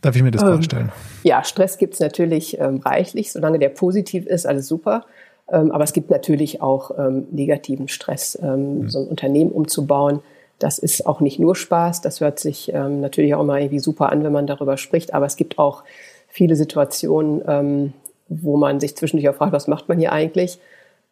darf 0.00 0.16
ich 0.16 0.22
mir 0.22 0.32
das 0.32 0.42
ähm, 0.42 0.48
vorstellen? 0.48 0.92
Ja, 1.22 1.44
Stress 1.44 1.78
gibt 1.78 1.94
es 1.94 2.00
natürlich 2.00 2.58
ähm, 2.58 2.78
reichlich, 2.78 3.32
solange 3.32 3.60
der 3.60 3.68
positiv 3.70 4.26
ist, 4.26 4.46
alles 4.46 4.68
super. 4.68 5.06
Aber 5.46 5.84
es 5.84 5.92
gibt 5.92 6.08
natürlich 6.08 6.62
auch 6.62 6.90
negativen 7.30 7.88
Stress. 7.88 8.38
Mhm. 8.40 8.88
So 8.88 9.00
ein 9.00 9.08
Unternehmen 9.08 9.52
umzubauen, 9.52 10.20
das 10.58 10.78
ist 10.78 11.06
auch 11.06 11.20
nicht 11.20 11.38
nur 11.38 11.56
Spaß. 11.56 12.00
Das 12.00 12.20
hört 12.20 12.38
sich 12.38 12.72
natürlich 12.72 13.34
auch 13.34 13.40
immer 13.40 13.58
irgendwie 13.58 13.80
super 13.80 14.10
an, 14.10 14.24
wenn 14.24 14.32
man 14.32 14.46
darüber 14.46 14.76
spricht. 14.76 15.12
Aber 15.12 15.26
es 15.26 15.36
gibt 15.36 15.58
auch 15.58 15.84
viele 16.28 16.56
Situationen, 16.56 17.92
wo 18.28 18.56
man 18.56 18.80
sich 18.80 18.96
zwischendurch 18.96 19.28
auch 19.28 19.36
fragt, 19.36 19.52
was 19.52 19.68
macht 19.68 19.88
man 19.88 19.98
hier 19.98 20.12
eigentlich? 20.12 20.58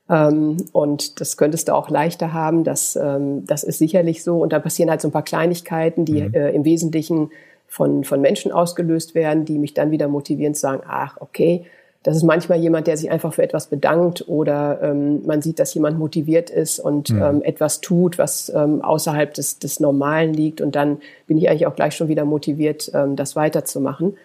Ähm, 0.08 0.56
und 0.72 1.20
das 1.20 1.36
könntest 1.36 1.68
du 1.68 1.74
auch 1.74 1.90
leichter 1.90 2.32
haben. 2.32 2.64
Das, 2.64 2.96
ähm, 2.96 3.44
das 3.46 3.64
ist 3.64 3.78
sicherlich 3.78 4.22
so. 4.22 4.40
Und 4.40 4.52
da 4.52 4.58
passieren 4.58 4.90
halt 4.90 5.00
so 5.00 5.08
ein 5.08 5.12
paar 5.12 5.22
Kleinigkeiten, 5.22 6.04
die 6.04 6.22
mhm. 6.22 6.34
äh, 6.34 6.50
im 6.50 6.64
Wesentlichen 6.64 7.30
von, 7.68 8.04
von 8.04 8.20
Menschen 8.20 8.52
ausgelöst 8.52 9.14
werden, 9.14 9.44
die 9.44 9.58
mich 9.58 9.74
dann 9.74 9.90
wieder 9.90 10.08
motivieren 10.08 10.54
zu 10.54 10.60
sagen, 10.60 10.82
ach, 10.86 11.16
okay, 11.20 11.64
das 12.02 12.16
ist 12.16 12.24
manchmal 12.24 12.58
jemand, 12.58 12.88
der 12.88 12.96
sich 12.96 13.10
einfach 13.10 13.32
für 13.32 13.42
etwas 13.42 13.68
bedankt 13.68 14.26
oder 14.26 14.80
ähm, 14.82 15.24
man 15.24 15.40
sieht, 15.40 15.60
dass 15.60 15.72
jemand 15.74 15.98
motiviert 15.98 16.50
ist 16.50 16.80
und 16.80 17.10
mhm. 17.10 17.22
ähm, 17.22 17.42
etwas 17.42 17.80
tut, 17.80 18.18
was 18.18 18.52
ähm, 18.54 18.82
außerhalb 18.82 19.32
des, 19.34 19.60
des 19.60 19.78
Normalen 19.78 20.34
liegt. 20.34 20.60
Und 20.60 20.74
dann 20.74 20.98
bin 21.28 21.38
ich 21.38 21.48
eigentlich 21.48 21.66
auch 21.66 21.76
gleich 21.76 21.94
schon 21.94 22.08
wieder 22.08 22.24
motiviert, 22.24 22.90
ähm, 22.92 23.14
das 23.14 23.36
weiterzumachen. 23.36 24.16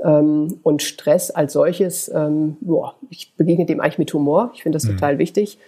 Ähm, 0.00 0.60
und 0.62 0.82
Stress 0.82 1.32
als 1.32 1.54
solches, 1.54 2.08
ähm, 2.14 2.56
boah, 2.60 2.94
ich 3.10 3.32
begegne 3.36 3.66
dem 3.66 3.80
eigentlich 3.80 3.98
mit 3.98 4.14
Humor. 4.14 4.52
Ich 4.54 4.62
finde 4.62 4.76
das 4.76 4.84
mhm. 4.84 4.92
total 4.92 5.18
wichtig. 5.18 5.58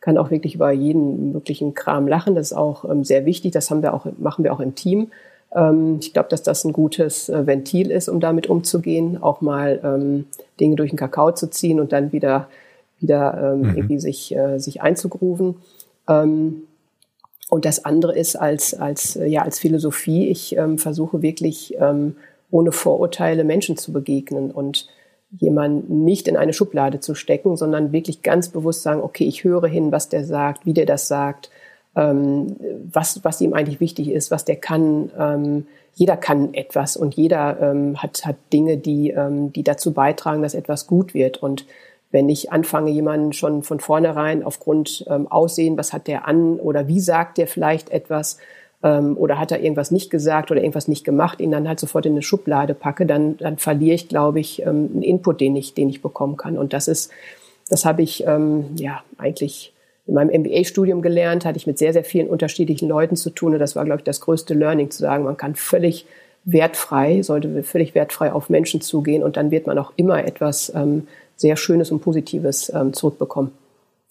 Kann 0.00 0.16
auch 0.16 0.30
wirklich 0.30 0.54
über 0.54 0.70
jeden 0.70 1.32
möglichen 1.32 1.74
Kram 1.74 2.06
lachen. 2.06 2.36
Das 2.36 2.52
ist 2.52 2.56
auch 2.56 2.84
ähm, 2.84 3.02
sehr 3.02 3.26
wichtig. 3.26 3.50
Das 3.50 3.68
haben 3.70 3.82
wir 3.82 3.94
auch, 3.94 4.06
machen 4.18 4.44
wir 4.44 4.52
auch 4.52 4.60
im 4.60 4.76
Team. 4.76 5.10
Ähm, 5.54 5.98
ich 6.00 6.12
glaube, 6.12 6.28
dass 6.28 6.42
das 6.42 6.64
ein 6.64 6.72
gutes 6.72 7.28
äh, 7.28 7.46
Ventil 7.46 7.90
ist, 7.90 8.08
um 8.08 8.20
damit 8.20 8.48
umzugehen. 8.48 9.22
Auch 9.22 9.40
mal 9.40 9.80
ähm, 9.82 10.26
Dinge 10.58 10.76
durch 10.76 10.90
den 10.90 10.98
Kakao 10.98 11.32
zu 11.32 11.48
ziehen 11.50 11.80
und 11.80 11.92
dann 11.92 12.12
wieder, 12.12 12.48
wieder 12.98 13.52
ähm, 13.52 13.62
mhm. 13.62 13.76
irgendwie 13.76 13.98
sich, 13.98 14.34
äh, 14.34 14.58
sich 14.58 14.82
einzugrufen. 14.82 15.56
und 16.06 17.64
das 17.64 17.84
andere 17.84 18.16
ist 18.16 18.34
als, 18.34 18.74
als, 18.74 19.14
äh, 19.14 19.26
ja, 19.26 19.42
als 19.42 19.60
Philosophie. 19.60 20.28
Ich 20.28 20.56
versuche 20.76 21.22
wirklich, 21.22 21.76
ohne 22.50 22.72
Vorurteile 22.72 23.44
Menschen 23.44 23.76
zu 23.76 23.92
begegnen 23.92 24.50
und 24.50 24.88
jemanden 25.38 26.04
nicht 26.04 26.26
in 26.26 26.36
eine 26.36 26.52
Schublade 26.52 26.98
zu 26.98 27.14
stecken, 27.14 27.56
sondern 27.56 27.92
wirklich 27.92 28.22
ganz 28.22 28.48
bewusst 28.48 28.82
sagen, 28.82 29.02
okay, 29.02 29.24
ich 29.24 29.44
höre 29.44 29.68
hin, 29.68 29.92
was 29.92 30.08
der 30.08 30.24
sagt, 30.24 30.66
wie 30.66 30.74
der 30.74 30.86
das 30.86 31.06
sagt, 31.06 31.50
ähm, 31.96 32.56
was, 32.92 33.24
was 33.24 33.40
ihm 33.40 33.52
eigentlich 33.52 33.80
wichtig 33.80 34.10
ist, 34.10 34.30
was 34.30 34.44
der 34.44 34.56
kann. 34.56 35.10
Ähm, 35.18 35.66
jeder 35.94 36.16
kann 36.16 36.54
etwas 36.54 36.96
und 36.96 37.14
jeder 37.14 37.58
ähm, 37.60 38.00
hat, 38.02 38.24
hat 38.24 38.36
Dinge, 38.52 38.76
die, 38.76 39.10
ähm, 39.10 39.52
die 39.52 39.64
dazu 39.64 39.92
beitragen, 39.92 40.42
dass 40.42 40.54
etwas 40.54 40.86
gut 40.86 41.14
wird. 41.14 41.42
Und 41.42 41.66
wenn 42.12 42.28
ich 42.28 42.52
anfange, 42.52 42.90
jemanden 42.90 43.32
schon 43.32 43.62
von 43.62 43.80
vornherein 43.80 44.42
aufgrund 44.42 45.04
ähm, 45.08 45.30
Aussehen, 45.30 45.76
was 45.76 45.92
hat 45.92 46.06
der 46.06 46.26
an 46.26 46.58
oder 46.58 46.88
wie 46.88 47.00
sagt 47.00 47.38
der 47.38 47.46
vielleicht 47.46 47.90
etwas, 47.90 48.38
ähm, 48.82 49.16
oder 49.16 49.38
hat 49.38 49.52
er 49.52 49.60
irgendwas 49.60 49.90
nicht 49.90 50.10
gesagt 50.10 50.50
oder 50.50 50.60
irgendwas 50.60 50.88
nicht 50.88 51.04
gemacht, 51.04 51.40
ihn 51.40 51.50
dann 51.50 51.68
halt 51.68 51.80
sofort 51.80 52.06
in 52.06 52.12
eine 52.12 52.22
Schublade 52.22 52.74
packe, 52.74 53.06
dann, 53.06 53.36
dann 53.36 53.58
verliere 53.58 53.94
ich, 53.94 54.08
glaube 54.08 54.40
ich, 54.40 54.62
ähm, 54.62 54.90
einen 54.92 55.02
Input, 55.02 55.40
den 55.40 55.56
ich, 55.56 55.74
den 55.74 55.88
ich 55.88 56.02
bekommen 56.02 56.36
kann. 56.36 56.56
Und 56.56 56.72
das 56.72 56.88
ist, 56.88 57.10
das 57.68 57.84
habe 57.84 58.02
ich 58.02 58.24
ähm, 58.26 58.76
ja 58.76 59.02
eigentlich 59.18 59.72
in 60.10 60.14
meinem 60.14 60.42
MBA-Studium 60.42 61.02
gelernt, 61.02 61.44
hatte 61.44 61.56
ich 61.56 61.66
mit 61.68 61.78
sehr, 61.78 61.92
sehr 61.92 62.04
vielen 62.04 62.28
unterschiedlichen 62.28 62.88
Leuten 62.88 63.16
zu 63.16 63.30
tun. 63.30 63.52
Und 63.52 63.60
das 63.60 63.76
war, 63.76 63.84
glaube 63.84 64.00
ich, 64.00 64.04
das 64.04 64.20
größte 64.20 64.54
Learning, 64.54 64.90
zu 64.90 64.98
sagen, 64.98 65.24
man 65.24 65.36
kann 65.36 65.54
völlig 65.54 66.04
wertfrei, 66.44 67.22
sollte 67.22 67.62
völlig 67.62 67.94
wertfrei 67.94 68.32
auf 68.32 68.50
Menschen 68.50 68.80
zugehen 68.80 69.22
und 69.22 69.36
dann 69.36 69.50
wird 69.50 69.66
man 69.66 69.78
auch 69.78 69.92
immer 69.96 70.24
etwas 70.24 70.72
ähm, 70.74 71.06
sehr 71.36 71.56
Schönes 71.56 71.92
und 71.92 72.00
Positives 72.00 72.72
ähm, 72.74 72.92
zurückbekommen. 72.92 73.52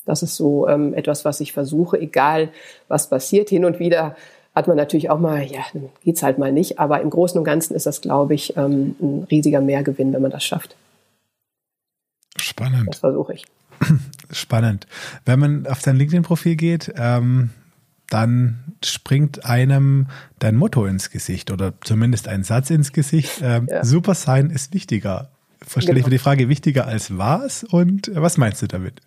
Das 0.05 0.23
ist 0.23 0.35
so 0.35 0.67
ähm, 0.67 0.93
etwas, 0.93 1.25
was 1.25 1.41
ich 1.41 1.51
versuche, 1.51 1.99
egal 1.99 2.49
was 2.87 3.09
passiert. 3.09 3.49
Hin 3.49 3.65
und 3.65 3.79
wieder 3.79 4.15
hat 4.55 4.67
man 4.67 4.77
natürlich 4.77 5.09
auch 5.09 5.19
mal, 5.19 5.43
ja, 5.43 5.61
dann 5.73 5.89
geht's 6.03 6.23
halt 6.23 6.37
mal 6.37 6.51
nicht. 6.51 6.79
Aber 6.79 7.01
im 7.01 7.09
Großen 7.09 7.37
und 7.37 7.43
Ganzen 7.43 7.75
ist 7.75 7.85
das, 7.85 7.99
glaube 7.99 8.35
ich, 8.35 8.55
ähm, 8.55 8.95
ein 9.01 9.27
riesiger 9.29 9.59
Mehrgewinn, 9.59 10.13
wenn 10.13 10.21
man 10.21 10.31
das 10.31 10.43
schafft. 10.43 10.75
Spannend. 12.37 12.87
Das 12.87 12.99
versuche 12.99 13.33
ich. 13.33 13.45
Spannend. 14.31 14.87
Wenn 15.25 15.39
man 15.39 15.67
auf 15.67 15.81
dein 15.81 15.95
LinkedIn-Profil 15.95 16.55
geht, 16.55 16.93
ähm, 16.97 17.51
dann 18.09 18.59
springt 18.83 19.45
einem 19.45 20.07
dein 20.39 20.55
Motto 20.55 20.85
ins 20.85 21.11
Gesicht 21.11 21.51
oder 21.51 21.73
zumindest 21.81 22.27
ein 22.27 22.43
Satz 22.43 22.69
ins 22.69 22.91
Gesicht. 22.93 23.41
Ähm, 23.43 23.67
ja. 23.69 23.83
Super 23.83 24.15
sein 24.15 24.49
ist 24.49 24.73
wichtiger. 24.73 25.29
Verstehe 25.61 25.93
genau. 25.93 25.99
ich 25.99 26.05
mir 26.05 26.17
die 26.17 26.23
Frage 26.23 26.49
wichtiger 26.49 26.87
als 26.87 27.17
was 27.17 27.63
und 27.63 28.11
was 28.15 28.37
meinst 28.37 28.61
du 28.61 28.67
damit? 28.67 29.01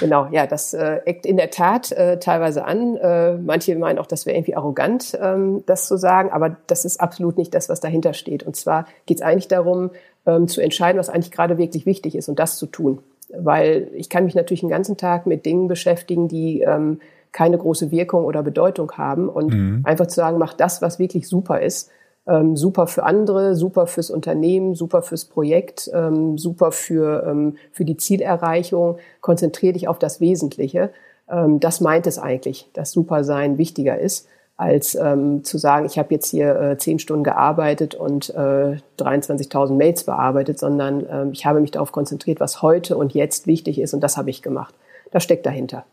Genau, 0.00 0.28
ja, 0.30 0.46
das 0.46 0.74
äh, 0.74 1.00
eckt 1.06 1.26
in 1.26 1.36
der 1.36 1.50
Tat 1.50 1.90
äh, 1.92 2.18
teilweise 2.18 2.64
an. 2.64 2.96
Äh, 2.96 3.34
manche 3.38 3.74
meinen 3.76 3.98
auch, 3.98 4.06
das 4.06 4.26
wäre 4.26 4.36
irgendwie 4.36 4.54
arrogant, 4.54 5.18
ähm, 5.20 5.64
das 5.66 5.86
zu 5.88 5.96
sagen, 5.96 6.30
aber 6.30 6.56
das 6.66 6.84
ist 6.84 7.00
absolut 7.00 7.38
nicht 7.38 7.54
das, 7.54 7.68
was 7.68 7.80
dahinter 7.80 8.14
steht. 8.14 8.42
Und 8.42 8.54
zwar 8.54 8.86
geht 9.06 9.18
es 9.18 9.22
eigentlich 9.22 9.48
darum, 9.48 9.90
ähm, 10.26 10.46
zu 10.46 10.60
entscheiden, 10.60 10.98
was 10.98 11.08
eigentlich 11.08 11.32
gerade 11.32 11.58
wirklich 11.58 11.86
wichtig 11.86 12.14
ist 12.14 12.28
und 12.28 12.38
das 12.38 12.58
zu 12.58 12.66
tun. 12.66 12.98
Weil 13.36 13.88
ich 13.94 14.08
kann 14.08 14.24
mich 14.24 14.34
natürlich 14.34 14.60
den 14.60 14.68
ganzen 14.68 14.96
Tag 14.96 15.26
mit 15.26 15.46
Dingen 15.46 15.68
beschäftigen, 15.68 16.28
die 16.28 16.60
ähm, 16.60 17.00
keine 17.32 17.56
große 17.56 17.90
Wirkung 17.90 18.24
oder 18.24 18.42
Bedeutung 18.42 18.92
haben 18.92 19.28
und 19.28 19.54
mhm. 19.54 19.80
einfach 19.84 20.06
zu 20.06 20.16
sagen, 20.16 20.38
mach 20.38 20.52
das, 20.52 20.82
was 20.82 20.98
wirklich 20.98 21.28
super 21.28 21.60
ist 21.60 21.90
ähm, 22.26 22.56
super 22.56 22.86
für 22.86 23.02
andere, 23.02 23.56
super 23.56 23.86
fürs 23.86 24.10
Unternehmen, 24.10 24.74
super 24.74 25.02
fürs 25.02 25.24
Projekt, 25.24 25.90
ähm, 25.92 26.38
super 26.38 26.72
für, 26.72 27.24
ähm, 27.26 27.56
für 27.72 27.84
die 27.84 27.96
Zielerreichung. 27.96 28.98
Konzentriere 29.20 29.72
dich 29.72 29.88
auf 29.88 29.98
das 29.98 30.20
Wesentliche. 30.20 30.90
Ähm, 31.28 31.60
das 31.60 31.80
meint 31.80 32.06
es 32.06 32.18
eigentlich, 32.18 32.68
dass 32.74 32.92
Supersein 32.92 33.58
wichtiger 33.58 33.98
ist, 33.98 34.28
als 34.56 34.94
ähm, 34.94 35.44
zu 35.44 35.58
sagen, 35.58 35.86
ich 35.86 35.98
habe 35.98 36.14
jetzt 36.14 36.30
hier 36.30 36.54
äh, 36.60 36.78
zehn 36.78 36.98
Stunden 36.98 37.24
gearbeitet 37.24 37.94
und 37.94 38.30
äh, 38.30 38.76
23.000 38.98 39.72
Mails 39.74 40.04
bearbeitet, 40.04 40.58
sondern 40.58 41.04
ähm, 41.10 41.30
ich 41.32 41.46
habe 41.46 41.60
mich 41.60 41.72
darauf 41.72 41.92
konzentriert, 41.92 42.38
was 42.38 42.62
heute 42.62 42.96
und 42.96 43.14
jetzt 43.14 43.46
wichtig 43.46 43.80
ist 43.80 43.94
und 43.94 44.00
das 44.00 44.16
habe 44.16 44.30
ich 44.30 44.42
gemacht. 44.42 44.74
Das 45.10 45.24
steckt 45.24 45.46
dahinter. 45.46 45.84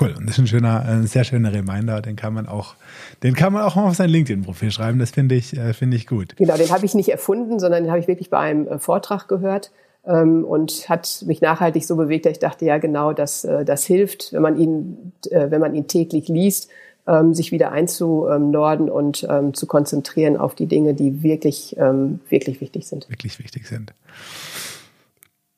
Cool. 0.00 0.12
Und 0.16 0.26
das 0.26 0.36
ist 0.36 0.38
ein 0.40 0.46
schöner, 0.48 0.84
ein 0.84 1.06
sehr 1.06 1.24
schöner 1.24 1.52
Reminder. 1.52 2.02
Den 2.02 2.16
kann 2.16 2.34
man 2.34 2.48
auch, 2.48 2.74
den 3.22 3.34
kann 3.34 3.52
man 3.52 3.62
auch 3.62 3.76
mal 3.76 3.86
auf 3.86 3.94
sein 3.94 4.10
LinkedIn-Profil 4.10 4.70
schreiben. 4.70 4.98
Das 4.98 5.12
finde 5.12 5.36
ich, 5.36 5.56
äh, 5.56 5.72
finde 5.72 5.96
ich 5.96 6.06
gut. 6.06 6.36
Genau, 6.36 6.56
den 6.56 6.70
habe 6.70 6.84
ich 6.84 6.94
nicht 6.94 7.10
erfunden, 7.10 7.60
sondern 7.60 7.84
den 7.84 7.90
habe 7.90 8.00
ich 8.00 8.08
wirklich 8.08 8.30
bei 8.30 8.38
einem 8.38 8.66
äh, 8.66 8.78
Vortrag 8.80 9.28
gehört 9.28 9.70
ähm, 10.04 10.44
und 10.44 10.88
hat 10.88 11.22
mich 11.26 11.40
nachhaltig 11.40 11.84
so 11.84 11.94
bewegt, 11.94 12.26
dass 12.26 12.32
ich 12.32 12.38
dachte, 12.40 12.64
ja 12.64 12.78
genau, 12.78 13.12
das, 13.12 13.44
äh, 13.44 13.64
das 13.64 13.84
hilft, 13.84 14.32
wenn 14.32 14.42
man 14.42 14.58
ihn, 14.58 15.12
wenn 15.30 15.60
man 15.60 15.74
ihn 15.74 15.86
täglich 15.86 16.26
liest, 16.28 16.70
ähm, 17.06 17.34
sich 17.34 17.52
wieder 17.52 17.72
einzunorden 17.72 18.88
und 18.90 19.26
ähm, 19.28 19.54
zu 19.54 19.66
konzentrieren 19.66 20.36
auf 20.36 20.54
die 20.54 20.66
Dinge, 20.66 20.94
die 20.94 21.22
wirklich, 21.22 21.76
wirklich 21.76 22.60
wichtig 22.60 22.86
sind. 22.86 23.08
Wirklich 23.08 23.38
wichtig 23.38 23.66
sind. 23.66 23.92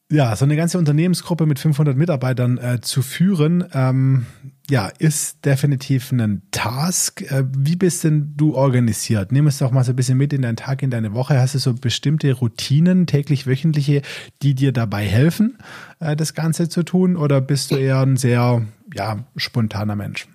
Ja, 0.09 0.37
so 0.37 0.45
eine 0.45 0.55
ganze 0.55 0.79
Unternehmensgruppe 0.79 1.47
mit 1.47 1.59
500 1.59 1.97
Mitarbeitern 1.97 2.59
äh, 2.59 2.81
zu 2.81 3.03
führen, 3.03 3.65
ähm, 3.73 4.27
ja, 4.71 4.87
ist 4.87 5.45
definitiv 5.45 6.13
ein 6.13 6.43
Task. 6.53 7.23
Äh, 7.23 7.45
wie 7.57 7.75
bist 7.75 8.05
denn 8.05 8.35
du 8.37 8.55
organisiert? 8.55 9.33
Nimm 9.33 9.49
es 9.49 9.59
doch 9.59 9.73
mal 9.73 9.83
so 9.83 9.91
ein 9.91 9.97
bisschen 9.97 10.17
mit 10.17 10.33
in 10.33 10.43
deinen 10.43 10.55
Tag, 10.55 10.85
in 10.85 10.91
deine 10.91 11.13
Woche. 11.13 11.41
Hast 11.41 11.57
du 11.57 11.59
so 11.59 11.75
bestimmte 11.75 12.33
Routinen, 12.33 13.09
täglich, 13.09 13.49
wöchentliche, 13.49 14.03
die 14.43 14.55
dir 14.55 14.71
dabei 14.71 15.05
helfen, 15.05 15.59
äh, 15.99 16.15
das 16.15 16.35
Ganze 16.35 16.69
zu 16.69 16.85
tun? 16.85 17.17
Oder 17.17 17.41
bist 17.41 17.73
du 17.73 17.77
eher 17.77 18.01
ein 18.01 18.17
sehr, 18.17 18.63
ja, 18.95 19.25
spontaner 19.35 19.97
Mensch? 19.97 20.29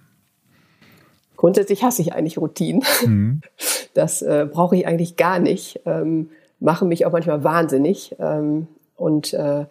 Grundsätzlich 1.42 1.84
hasse 1.84 2.04
ich 2.04 2.14
eigentlich 2.14 2.38
Routinen. 2.38 2.84
Mhm. 3.04 3.42
Das 3.94 4.22
äh, 4.22 4.48
brauche 4.50 4.78
ich 4.78 4.88
eigentlich 4.88 5.18
gar 5.18 5.39
nicht. 5.39 5.82
Ähm, 5.86 6.30
mache 6.62 6.86
mich 6.86 7.06
auch 7.06 7.12
manchmal 7.12 7.44
wahnsinnig. 7.44 8.16
Ähm, 8.20 8.68
und 8.96 9.34
äh, 9.34 9.66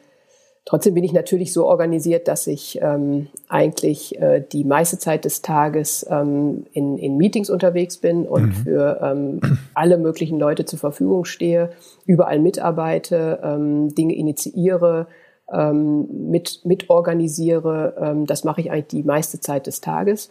Trotzdem 0.67 0.93
bin 0.93 1.05
ich 1.05 1.15
natürlich 1.15 1.55
so 1.55 1.67
organisiert, 1.67 2.29
dass 2.29 2.47
ich 2.47 2.79
ähm, 2.83 3.29
eigentlich 3.49 4.21
äh, 4.21 4.45
die 4.53 4.65
meiste 4.65 4.99
Zeit 4.99 5.25
des 5.25 5.41
Tages 5.41 6.07
ähm, 6.11 6.67
in, 6.73 6.99
in 6.99 7.17
Meetings 7.17 7.49
unterwegs 7.49 7.97
bin 7.97 8.27
und 8.27 8.49
mhm. 8.49 8.53
für 8.53 9.01
ähm, 9.03 9.41
alle 9.75 9.97
möglichen 9.97 10.39
Leute 10.39 10.67
zur 10.67 10.79
Verfügung 10.79 11.25
stehe, 11.25 11.71
überall 12.05 12.41
mitarbeite, 12.41 13.41
ähm, 13.43 13.95
Dinge 13.95 14.15
initiiere, 14.15 15.07
mit, 15.53 16.61
mit 16.63 16.91
organisiere. 16.91 18.23
Das 18.29 18.45
mache 18.45 18.61
ich 18.61 18.71
eigentlich 18.71 18.87
die 18.87 19.03
meiste 19.03 19.41
Zeit 19.41 19.67
des 19.67 19.81
Tages 19.81 20.31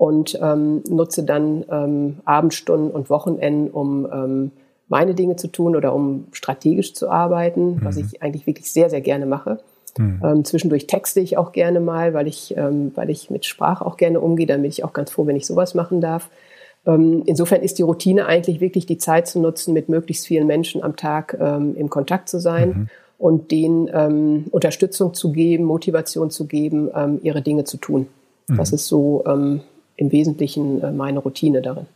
und 0.00 0.38
ähm, 0.40 0.82
nutze 0.88 1.24
dann 1.24 1.62
ähm, 1.70 2.20
Abendstunden 2.24 2.90
und 2.90 3.10
Wochenenden, 3.10 3.68
um 3.68 4.08
ähm, 4.10 4.50
meine 4.88 5.14
Dinge 5.14 5.36
zu 5.36 5.48
tun 5.48 5.76
oder 5.76 5.94
um 5.94 6.24
strategisch 6.32 6.94
zu 6.94 7.10
arbeiten, 7.10 7.74
mhm. 7.74 7.84
was 7.84 7.98
ich 7.98 8.22
eigentlich 8.22 8.46
wirklich 8.46 8.72
sehr, 8.72 8.88
sehr 8.88 9.02
gerne 9.02 9.26
mache. 9.26 9.58
Mhm. 9.98 10.22
Ähm, 10.24 10.44
zwischendurch 10.46 10.86
texte 10.86 11.20
ich 11.20 11.36
auch 11.36 11.52
gerne 11.52 11.80
mal, 11.80 12.14
weil 12.14 12.28
ich, 12.28 12.56
ähm, 12.56 12.92
weil 12.94 13.10
ich 13.10 13.28
mit 13.28 13.44
Sprache 13.44 13.84
auch 13.84 13.98
gerne 13.98 14.20
umgehe. 14.20 14.46
Dann 14.46 14.62
bin 14.62 14.70
ich 14.70 14.84
auch 14.84 14.94
ganz 14.94 15.10
froh, 15.10 15.26
wenn 15.26 15.36
ich 15.36 15.46
sowas 15.46 15.74
machen 15.74 16.00
darf. 16.00 16.30
Ähm, 16.86 17.22
insofern 17.26 17.60
ist 17.60 17.78
die 17.78 17.82
Routine 17.82 18.24
eigentlich 18.24 18.62
wirklich 18.62 18.86
die 18.86 18.96
Zeit 18.96 19.28
zu 19.28 19.38
nutzen, 19.38 19.74
mit 19.74 19.90
möglichst 19.90 20.26
vielen 20.26 20.46
Menschen 20.46 20.82
am 20.82 20.96
Tag 20.96 21.36
ähm, 21.38 21.76
im 21.76 21.90
Kontakt 21.90 22.30
zu 22.30 22.40
sein 22.40 22.68
mhm. 22.70 22.88
und 23.18 23.50
denen 23.50 23.90
ähm, 23.92 24.44
Unterstützung 24.50 25.12
zu 25.12 25.30
geben, 25.30 25.64
Motivation 25.64 26.30
zu 26.30 26.46
geben, 26.46 26.88
ähm, 26.94 27.20
ihre 27.22 27.42
Dinge 27.42 27.64
zu 27.64 27.76
tun. 27.76 28.06
Mhm. 28.48 28.56
Das 28.56 28.72
ist 28.72 28.86
so 28.86 29.22
im 30.00 30.10
Wesentlichen 30.10 30.82
äh, 30.82 30.90
meine 30.90 31.20
Routine 31.20 31.62
darin. 31.62 31.86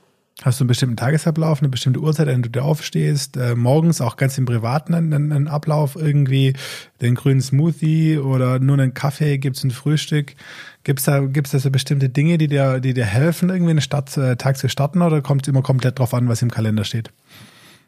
Hast 0.43 0.59
du 0.59 0.65
einen 0.65 0.69
bestimmten 0.69 0.97
Tagesablauf, 0.97 1.61
eine 1.61 1.69
bestimmte 1.69 2.01
Uhrzeit, 2.01 2.29
an 2.29 2.43
der 2.43 2.51
du 2.51 2.61
aufstehst? 2.61 3.37
Äh, 3.37 3.55
morgens 3.55 4.01
auch 4.01 4.17
ganz 4.17 4.37
im 4.37 4.47
Privaten 4.47 4.93
einen, 4.93 5.33
einen, 5.33 5.49
Ablauf, 5.49 5.95
irgendwie 5.95 6.55
den 7.01 7.15
grünen 7.15 7.41
Smoothie 7.41 8.19
oder 8.19 8.59
nur 8.59 8.77
einen 8.77 8.95
Kaffee? 8.95 9.39
Gibt 9.39 9.57
es 9.57 9.65
ein 9.65 9.71
Frühstück? 9.71 10.35
Gibt 10.83 10.99
es 10.99 11.07
da, 11.07 11.21
gibt's 11.21 11.53
da 11.53 11.61
so 11.61 11.71
bestimmte 11.71 12.09
Dinge, 12.09 12.37
die 12.37 12.49
dir, 12.49 12.81
die 12.81 12.95
dir 12.95 13.05
helfen, 13.05 13.49
irgendwie 13.49 13.71
einen 13.71 13.81
Start, 13.81 14.17
äh, 14.17 14.37
Tag 14.37 14.59
zu 14.59 14.69
starten 14.69 15.03
oder 15.03 15.23
kommt 15.23 15.43
es 15.43 15.49
immer 15.49 15.63
komplett 15.63 16.01
drauf 16.01 16.13
an, 16.13 16.29
was 16.29 16.43
im 16.43 16.51
Kalender 16.51 16.85
steht? 16.85 17.11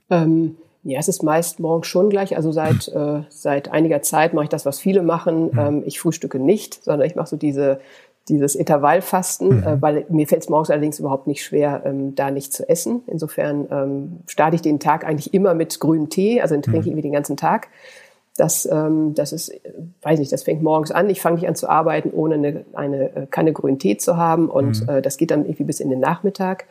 Ähm, 0.08 0.54
ja, 0.84 1.00
es 1.00 1.08
ist 1.08 1.24
meist 1.24 1.58
morgens 1.58 1.88
schon 1.88 2.10
gleich. 2.10 2.36
Also 2.36 2.52
seit, 2.52 2.86
äh, 2.94 3.22
seit 3.28 3.72
einiger 3.72 4.02
Zeit 4.02 4.34
mache 4.34 4.44
ich 4.44 4.50
das, 4.50 4.64
was 4.64 4.78
viele 4.78 5.02
machen. 5.02 5.50
Mhm. 5.50 5.58
Ähm, 5.58 5.82
ich 5.84 5.98
frühstücke 5.98 6.38
nicht, 6.38 6.84
sondern 6.84 7.08
ich 7.08 7.16
mache 7.16 7.26
so 7.26 7.36
diese 7.36 7.80
dieses 8.28 8.54
Intervallfasten, 8.54 9.58
mhm. 9.58 9.62
äh, 9.62 9.82
weil 9.82 10.06
mir 10.08 10.26
fällt 10.26 10.42
es 10.42 10.48
morgens 10.48 10.70
allerdings 10.70 10.98
überhaupt 10.98 11.26
nicht 11.26 11.44
schwer, 11.44 11.82
ähm, 11.84 12.14
da 12.14 12.30
nicht 12.30 12.52
zu 12.52 12.68
essen. 12.68 13.02
Insofern 13.06 13.68
ähm, 13.70 14.20
starte 14.26 14.56
ich 14.56 14.62
den 14.62 14.80
Tag 14.80 15.04
eigentlich 15.04 15.32
immer 15.32 15.54
mit 15.54 15.78
grünem 15.78 16.10
Tee, 16.10 16.40
also 16.40 16.54
den 16.54 16.62
trinke 16.62 16.80
ich 16.80 16.86
mhm. 16.86 16.92
irgendwie 16.92 17.08
den 17.08 17.12
ganzen 17.12 17.36
Tag. 17.36 17.68
Das, 18.36 18.66
ähm, 18.70 19.14
das 19.14 19.32
ist, 19.32 19.52
weiß 20.02 20.18
nicht, 20.18 20.30
das 20.30 20.42
fängt 20.42 20.62
morgens 20.62 20.90
an. 20.90 21.08
Ich 21.08 21.20
fange 21.20 21.36
nicht 21.36 21.48
an 21.48 21.54
zu 21.54 21.68
arbeiten, 21.68 22.10
ohne 22.10 22.34
eine, 22.34 22.64
eine 22.74 23.16
äh, 23.16 23.26
Kanne 23.30 23.52
grünen 23.52 23.78
Tee 23.78 23.96
zu 23.96 24.16
haben 24.16 24.50
und 24.50 24.82
mhm. 24.82 24.88
äh, 24.88 25.02
das 25.02 25.16
geht 25.16 25.30
dann 25.30 25.44
irgendwie 25.44 25.64
bis 25.64 25.80
in 25.80 25.88
den 25.88 26.00
Nachmittag. 26.00 26.66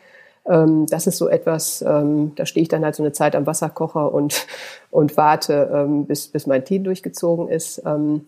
Ähm, 0.48 0.86
das 0.86 1.06
ist 1.06 1.16
so 1.16 1.28
etwas, 1.28 1.82
ähm, 1.82 2.32
da 2.36 2.46
stehe 2.46 2.62
ich 2.62 2.68
dann 2.68 2.84
halt 2.84 2.94
so 2.94 3.02
eine 3.02 3.12
Zeit 3.12 3.34
am 3.34 3.46
Wasserkocher 3.46 4.12
und, 4.12 4.46
und 4.90 5.16
warte, 5.16 5.70
ähm, 5.72 6.06
bis, 6.06 6.28
bis 6.28 6.46
mein 6.46 6.64
Tee 6.64 6.78
durchgezogen 6.78 7.48
ist. 7.48 7.82
Ähm, 7.84 8.26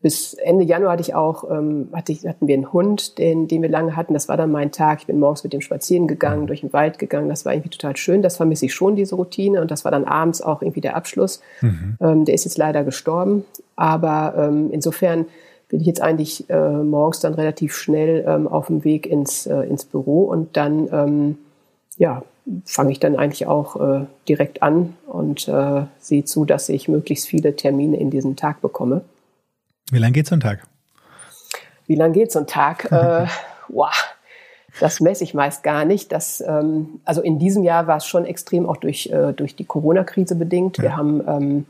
bis 0.00 0.34
Ende 0.34 0.64
Januar 0.64 0.92
hatte 0.92 1.02
ich 1.02 1.14
auch, 1.14 1.50
ähm, 1.50 1.88
hatte 1.92 2.12
ich, 2.12 2.24
hatten 2.24 2.46
wir 2.46 2.54
einen 2.54 2.72
Hund, 2.72 3.18
den, 3.18 3.48
den 3.48 3.62
wir 3.62 3.68
lange 3.68 3.96
hatten. 3.96 4.14
Das 4.14 4.28
war 4.28 4.36
dann 4.36 4.52
mein 4.52 4.70
Tag. 4.70 5.00
Ich 5.00 5.06
bin 5.06 5.18
morgens 5.18 5.42
mit 5.42 5.52
dem 5.52 5.60
spazieren 5.60 6.06
gegangen, 6.06 6.46
durch 6.46 6.60
den 6.60 6.72
Wald 6.72 7.00
gegangen. 7.00 7.28
Das 7.28 7.44
war 7.44 7.52
irgendwie 7.52 7.70
total 7.70 7.96
schön. 7.96 8.22
Das 8.22 8.36
vermisse 8.36 8.66
ich 8.66 8.74
schon, 8.74 8.94
diese 8.94 9.16
Routine. 9.16 9.60
Und 9.60 9.72
das 9.72 9.84
war 9.84 9.90
dann 9.90 10.04
abends 10.04 10.40
auch 10.40 10.62
irgendwie 10.62 10.80
der 10.80 10.94
Abschluss. 10.94 11.40
Mhm. 11.62 11.96
Ähm, 12.00 12.24
der 12.24 12.34
ist 12.34 12.44
jetzt 12.44 12.58
leider 12.58 12.84
gestorben. 12.84 13.44
Aber 13.74 14.34
ähm, 14.36 14.70
insofern 14.70 15.26
bin 15.68 15.80
ich 15.80 15.86
jetzt 15.86 16.00
eigentlich 16.00 16.48
äh, 16.48 16.70
morgens 16.70 17.20
dann 17.20 17.34
relativ 17.34 17.74
schnell 17.74 18.24
ähm, 18.26 18.46
auf 18.46 18.68
dem 18.68 18.84
Weg 18.84 19.04
ins, 19.06 19.46
äh, 19.46 19.62
ins 19.62 19.84
Büro 19.84 20.24
und 20.24 20.56
dann, 20.56 20.88
ähm, 20.92 21.38
ja, 21.98 22.22
fange 22.64 22.92
ich 22.92 23.00
dann 23.00 23.16
eigentlich 23.16 23.46
auch 23.46 23.76
äh, 23.76 24.06
direkt 24.28 24.62
an 24.62 24.94
und 25.06 25.48
äh, 25.48 25.82
sehe 25.98 26.24
zu, 26.24 26.46
dass 26.46 26.68
ich 26.70 26.88
möglichst 26.88 27.26
viele 27.26 27.54
Termine 27.56 27.98
in 27.98 28.10
diesen 28.10 28.36
Tag 28.36 28.62
bekomme. 28.62 29.02
Wie 29.90 29.98
lange 29.98 30.12
geht 30.12 30.26
so 30.26 30.34
ein 30.34 30.40
Tag? 30.40 30.62
Wie 31.86 31.94
lange 31.94 32.12
geht 32.12 32.32
so 32.32 32.40
ein 32.40 32.46
Tag? 32.46 32.84
äh, 32.92 33.26
wow, 33.68 34.14
das 34.80 35.00
messe 35.00 35.24
ich 35.24 35.34
meist 35.34 35.62
gar 35.62 35.84
nicht. 35.84 36.12
Das, 36.12 36.42
ähm, 36.46 37.00
also 37.04 37.22
in 37.22 37.38
diesem 37.38 37.62
Jahr 37.62 37.86
war 37.86 37.96
es 37.96 38.06
schon 38.06 38.24
extrem 38.24 38.66
auch 38.66 38.76
durch, 38.76 39.10
äh, 39.10 39.32
durch 39.32 39.56
die 39.56 39.64
Corona-Krise 39.64 40.34
bedingt. 40.34 40.76
Ja. 40.78 40.82
Wir 40.82 40.96
haben 40.96 41.22
ähm, 41.26 41.66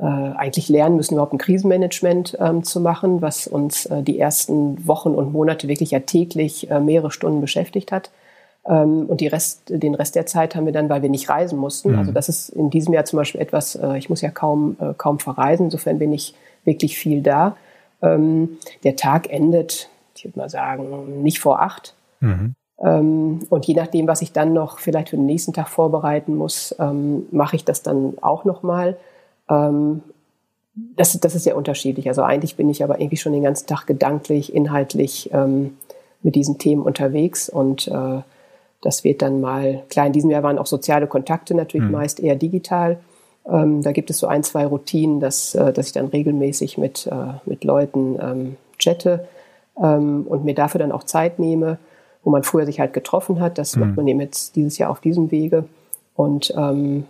äh, 0.00 0.04
eigentlich 0.04 0.68
lernen 0.68 0.96
müssen, 0.96 1.14
überhaupt 1.14 1.34
ein 1.34 1.38
Krisenmanagement 1.38 2.36
ähm, 2.40 2.62
zu 2.64 2.80
machen, 2.80 3.20
was 3.20 3.46
uns 3.46 3.86
äh, 3.86 4.02
die 4.02 4.18
ersten 4.18 4.86
Wochen 4.86 5.10
und 5.10 5.32
Monate 5.32 5.68
wirklich 5.68 5.90
ja 5.90 6.00
täglich 6.00 6.70
äh, 6.70 6.80
mehrere 6.80 7.10
Stunden 7.10 7.40
beschäftigt 7.40 7.92
hat. 7.92 8.10
Ähm, 8.66 9.06
und 9.06 9.20
die 9.20 9.26
Rest, 9.26 9.62
den 9.68 9.94
Rest 9.94 10.14
der 10.14 10.26
Zeit 10.26 10.54
haben 10.54 10.66
wir 10.66 10.72
dann, 10.72 10.88
weil 10.88 11.02
wir 11.02 11.10
nicht 11.10 11.28
reisen 11.28 11.58
mussten. 11.58 11.92
Mhm. 11.92 11.98
Also 11.98 12.12
das 12.12 12.28
ist 12.28 12.48
in 12.50 12.70
diesem 12.70 12.94
Jahr 12.94 13.04
zum 13.04 13.18
Beispiel 13.18 13.40
etwas, 13.40 13.74
äh, 13.74 13.98
ich 13.98 14.08
muss 14.08 14.20
ja 14.22 14.30
kaum, 14.30 14.76
äh, 14.80 14.94
kaum 14.96 15.18
verreisen. 15.18 15.66
Insofern 15.66 15.98
bin 15.98 16.12
ich 16.12 16.34
wirklich 16.64 16.96
viel 16.96 17.22
da. 17.22 17.56
Ähm, 18.02 18.58
der 18.84 18.96
Tag 18.96 19.30
endet, 19.30 19.88
ich 20.16 20.24
würde 20.24 20.38
mal 20.38 20.48
sagen, 20.48 21.22
nicht 21.22 21.40
vor 21.40 21.60
acht. 21.60 21.94
Mhm. 22.20 22.54
Ähm, 22.82 23.40
und 23.50 23.66
je 23.66 23.74
nachdem, 23.74 24.06
was 24.06 24.22
ich 24.22 24.32
dann 24.32 24.52
noch 24.52 24.78
vielleicht 24.78 25.10
für 25.10 25.16
den 25.16 25.26
nächsten 25.26 25.52
Tag 25.52 25.68
vorbereiten 25.68 26.36
muss, 26.36 26.74
ähm, 26.78 27.26
mache 27.30 27.56
ich 27.56 27.64
das 27.64 27.82
dann 27.82 28.14
auch 28.20 28.44
nochmal. 28.44 28.96
Ähm, 29.48 30.02
das, 30.96 31.18
das 31.20 31.34
ist 31.34 31.44
sehr 31.44 31.56
unterschiedlich. 31.56 32.08
Also 32.08 32.22
eigentlich 32.22 32.56
bin 32.56 32.70
ich 32.70 32.82
aber 32.82 33.00
irgendwie 33.00 33.16
schon 33.16 33.32
den 33.32 33.42
ganzen 33.42 33.66
Tag 33.66 33.86
gedanklich, 33.86 34.54
inhaltlich 34.54 35.30
ähm, 35.32 35.76
mit 36.22 36.34
diesen 36.34 36.58
Themen 36.58 36.82
unterwegs 36.82 37.48
und 37.48 37.88
äh, 37.88 38.20
das 38.82 39.04
wird 39.04 39.20
dann 39.22 39.40
mal, 39.40 39.82
klar, 39.90 40.06
in 40.06 40.12
diesem 40.12 40.30
Jahr 40.30 40.42
waren 40.42 40.58
auch 40.58 40.66
soziale 40.66 41.06
Kontakte 41.06 41.54
natürlich 41.54 41.86
mhm. 41.86 41.92
meist 41.92 42.20
eher 42.20 42.36
digital. 42.36 42.98
Ähm, 43.50 43.82
da 43.82 43.92
gibt 43.92 44.10
es 44.10 44.18
so 44.18 44.26
ein, 44.26 44.42
zwei 44.42 44.66
Routinen, 44.66 45.20
dass, 45.20 45.54
äh, 45.54 45.72
dass 45.72 45.86
ich 45.86 45.92
dann 45.92 46.06
regelmäßig 46.06 46.78
mit, 46.78 47.06
äh, 47.06 47.34
mit 47.46 47.64
Leuten 47.64 48.18
ähm, 48.20 48.56
chatte 48.78 49.26
ähm, 49.76 50.26
und 50.28 50.44
mir 50.44 50.54
dafür 50.54 50.78
dann 50.78 50.92
auch 50.92 51.04
Zeit 51.04 51.38
nehme, 51.38 51.78
wo 52.22 52.30
man 52.30 52.42
früher 52.42 52.66
sich 52.66 52.80
halt 52.80 52.92
getroffen 52.92 53.40
hat. 53.40 53.58
Das 53.58 53.76
mhm. 53.76 53.82
macht 53.82 53.96
man 53.96 54.08
eben 54.08 54.20
jetzt 54.20 54.56
dieses 54.56 54.78
Jahr 54.78 54.90
auf 54.90 55.00
diesem 55.00 55.30
Wege. 55.30 55.64
Und 56.14 56.54
ähm, 56.56 57.06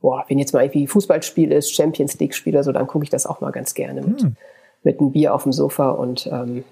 boah, 0.00 0.24
wenn 0.28 0.38
jetzt 0.38 0.52
mal 0.52 0.62
irgendwie 0.62 0.86
Fußballspiel 0.86 1.50
ist, 1.50 1.74
Champions 1.74 2.18
League-Spiel 2.18 2.54
oder 2.54 2.64
so, 2.64 2.72
dann 2.72 2.86
gucke 2.86 3.04
ich 3.04 3.10
das 3.10 3.26
auch 3.26 3.40
mal 3.40 3.50
ganz 3.50 3.74
gerne 3.74 4.02
mit, 4.02 4.22
mhm. 4.22 4.36
mit 4.82 5.00
einem 5.00 5.12
Bier 5.12 5.34
auf 5.34 5.42
dem 5.42 5.52
Sofa 5.52 5.90
und 5.90 6.28
ähm, 6.30 6.64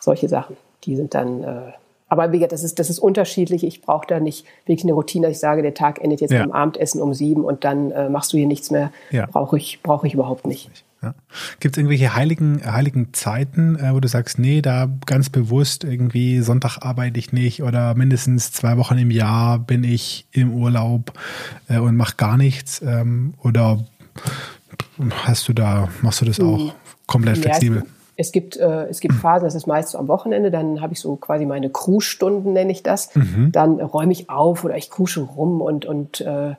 solche 0.00 0.28
Sachen. 0.28 0.56
Die 0.84 0.96
sind 0.96 1.14
dann 1.14 1.44
äh, 1.44 1.72
aber 2.12 2.30
wie 2.30 2.36
gesagt, 2.36 2.52
das 2.52 2.62
ist, 2.62 2.78
das 2.78 2.90
ist 2.90 2.98
unterschiedlich. 2.98 3.64
Ich 3.64 3.80
brauche 3.80 4.06
da 4.06 4.20
nicht 4.20 4.44
wirklich 4.66 4.84
eine 4.84 4.92
Routine. 4.92 5.30
Ich 5.30 5.38
sage, 5.38 5.62
der 5.62 5.72
Tag 5.72 5.98
endet 5.98 6.20
jetzt 6.20 6.30
ja. 6.30 6.40
beim 6.40 6.52
Abendessen 6.52 7.00
um 7.00 7.14
sieben 7.14 7.42
und 7.42 7.64
dann 7.64 7.90
äh, 7.90 8.10
machst 8.10 8.34
du 8.34 8.36
hier 8.36 8.46
nichts 8.46 8.70
mehr. 8.70 8.92
Ja. 9.10 9.24
Brauche 9.24 9.56
ich, 9.56 9.82
brauche 9.82 10.06
ich 10.06 10.12
überhaupt 10.12 10.46
nicht. 10.46 10.70
Ja. 11.00 11.14
Gibt 11.60 11.74
es 11.74 11.78
irgendwelche 11.78 12.14
heiligen, 12.14 12.60
heiligen 12.70 13.14
Zeiten, 13.14 13.76
äh, 13.76 13.94
wo 13.94 14.00
du 14.00 14.08
sagst, 14.08 14.38
nee, 14.38 14.60
da 14.60 14.90
ganz 15.06 15.30
bewusst 15.30 15.84
irgendwie 15.84 16.42
Sonntag 16.42 16.80
arbeite 16.82 17.18
ich 17.18 17.32
nicht 17.32 17.62
oder 17.62 17.94
mindestens 17.94 18.52
zwei 18.52 18.76
Wochen 18.76 18.98
im 18.98 19.10
Jahr 19.10 19.58
bin 19.58 19.82
ich 19.82 20.26
im 20.32 20.52
Urlaub 20.52 21.14
äh, 21.70 21.78
und 21.78 21.96
mache 21.96 22.16
gar 22.18 22.36
nichts? 22.36 22.82
Ähm, 22.82 23.32
oder 23.42 23.82
hast 25.24 25.48
du 25.48 25.54
da, 25.54 25.88
machst 26.02 26.20
du 26.20 26.26
das 26.26 26.36
hm. 26.36 26.46
auch 26.46 26.74
komplett 27.06 27.38
flexibel? 27.38 27.84
Es 28.16 28.32
gibt, 28.32 28.56
äh, 28.56 28.84
es 28.88 29.00
gibt 29.00 29.14
Phasen, 29.14 29.46
das 29.46 29.54
ist 29.54 29.66
meist 29.66 29.90
so 29.90 29.98
am 29.98 30.08
Wochenende, 30.08 30.50
dann 30.50 30.80
habe 30.80 30.92
ich 30.92 31.00
so 31.00 31.16
quasi 31.16 31.46
meine 31.46 31.70
Crewstunden, 31.70 32.52
nenne 32.52 32.72
ich 32.72 32.82
das. 32.82 33.14
Mhm. 33.14 33.50
Dann 33.52 33.80
räume 33.80 34.12
ich 34.12 34.28
auf 34.28 34.64
oder 34.64 34.76
ich 34.76 34.90
krusche 34.90 35.22
rum 35.22 35.60
und, 35.60 35.86
und 35.86 36.20
äh, 36.20 36.54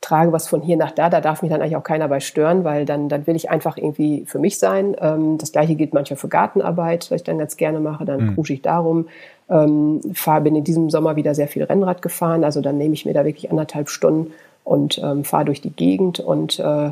trage 0.00 0.32
was 0.32 0.48
von 0.48 0.62
hier 0.62 0.76
nach 0.76 0.92
da. 0.92 1.08
Da 1.10 1.20
darf 1.20 1.42
mich 1.42 1.50
dann 1.50 1.60
eigentlich 1.60 1.76
auch 1.76 1.84
keiner 1.84 2.08
bei 2.08 2.20
stören, 2.20 2.64
weil 2.64 2.84
dann, 2.84 3.08
dann 3.08 3.26
will 3.26 3.36
ich 3.36 3.50
einfach 3.50 3.76
irgendwie 3.76 4.24
für 4.26 4.38
mich 4.38 4.58
sein. 4.58 4.96
Ähm, 5.00 5.38
das 5.38 5.52
gleiche 5.52 5.74
gilt 5.74 5.94
manchmal 5.94 6.18
für 6.18 6.28
Gartenarbeit, 6.28 7.10
was 7.10 7.20
ich 7.20 7.24
dann 7.24 7.38
ganz 7.38 7.56
gerne 7.56 7.80
mache. 7.80 8.04
Dann 8.04 8.26
mhm. 8.26 8.34
krusche 8.34 8.52
ich 8.52 8.62
darum. 8.62 9.06
Ähm, 9.48 10.00
fahr, 10.12 10.40
bin 10.40 10.56
in 10.56 10.64
diesem 10.64 10.90
Sommer 10.90 11.16
wieder 11.16 11.34
sehr 11.34 11.48
viel 11.48 11.64
Rennrad 11.64 12.02
gefahren. 12.02 12.44
Also 12.44 12.60
dann 12.60 12.78
nehme 12.78 12.94
ich 12.94 13.06
mir 13.06 13.14
da 13.14 13.24
wirklich 13.24 13.50
anderthalb 13.50 13.88
Stunden 13.88 14.32
und 14.64 14.98
ähm, 14.98 15.24
fahre 15.24 15.44
durch 15.44 15.60
die 15.60 15.70
Gegend 15.70 16.18
und 16.18 16.58
äh, 16.58 16.90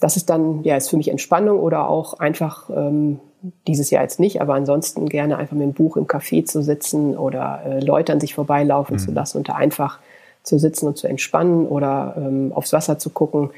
das 0.00 0.16
ist 0.16 0.30
dann, 0.30 0.64
ja, 0.64 0.76
ist 0.76 0.88
für 0.88 0.96
mich 0.96 1.10
Entspannung 1.10 1.60
oder 1.60 1.88
auch 1.88 2.14
einfach 2.14 2.70
ähm, 2.70 3.20
dieses 3.66 3.90
Jahr 3.90 4.02
jetzt 4.02 4.20
nicht, 4.20 4.40
aber 4.40 4.54
ansonsten 4.54 5.08
gerne 5.08 5.36
einfach 5.38 5.54
mit 5.54 5.62
einem 5.62 5.72
Buch 5.72 5.96
im 5.96 6.06
Café 6.06 6.44
zu 6.44 6.62
sitzen 6.62 7.16
oder 7.16 7.62
äh, 7.64 7.80
Leute 7.80 8.12
an 8.12 8.20
sich 8.20 8.34
vorbeilaufen 8.34 8.96
mhm. 8.96 9.00
zu 9.00 9.12
lassen 9.12 9.38
und 9.38 9.48
da 9.48 9.54
einfach 9.54 9.98
zu 10.42 10.58
sitzen 10.58 10.86
und 10.86 10.96
zu 10.96 11.06
entspannen 11.06 11.66
oder 11.66 12.14
ähm, 12.16 12.52
aufs 12.54 12.72
Wasser 12.72 12.98
zu 12.98 13.10
gucken. 13.10 13.50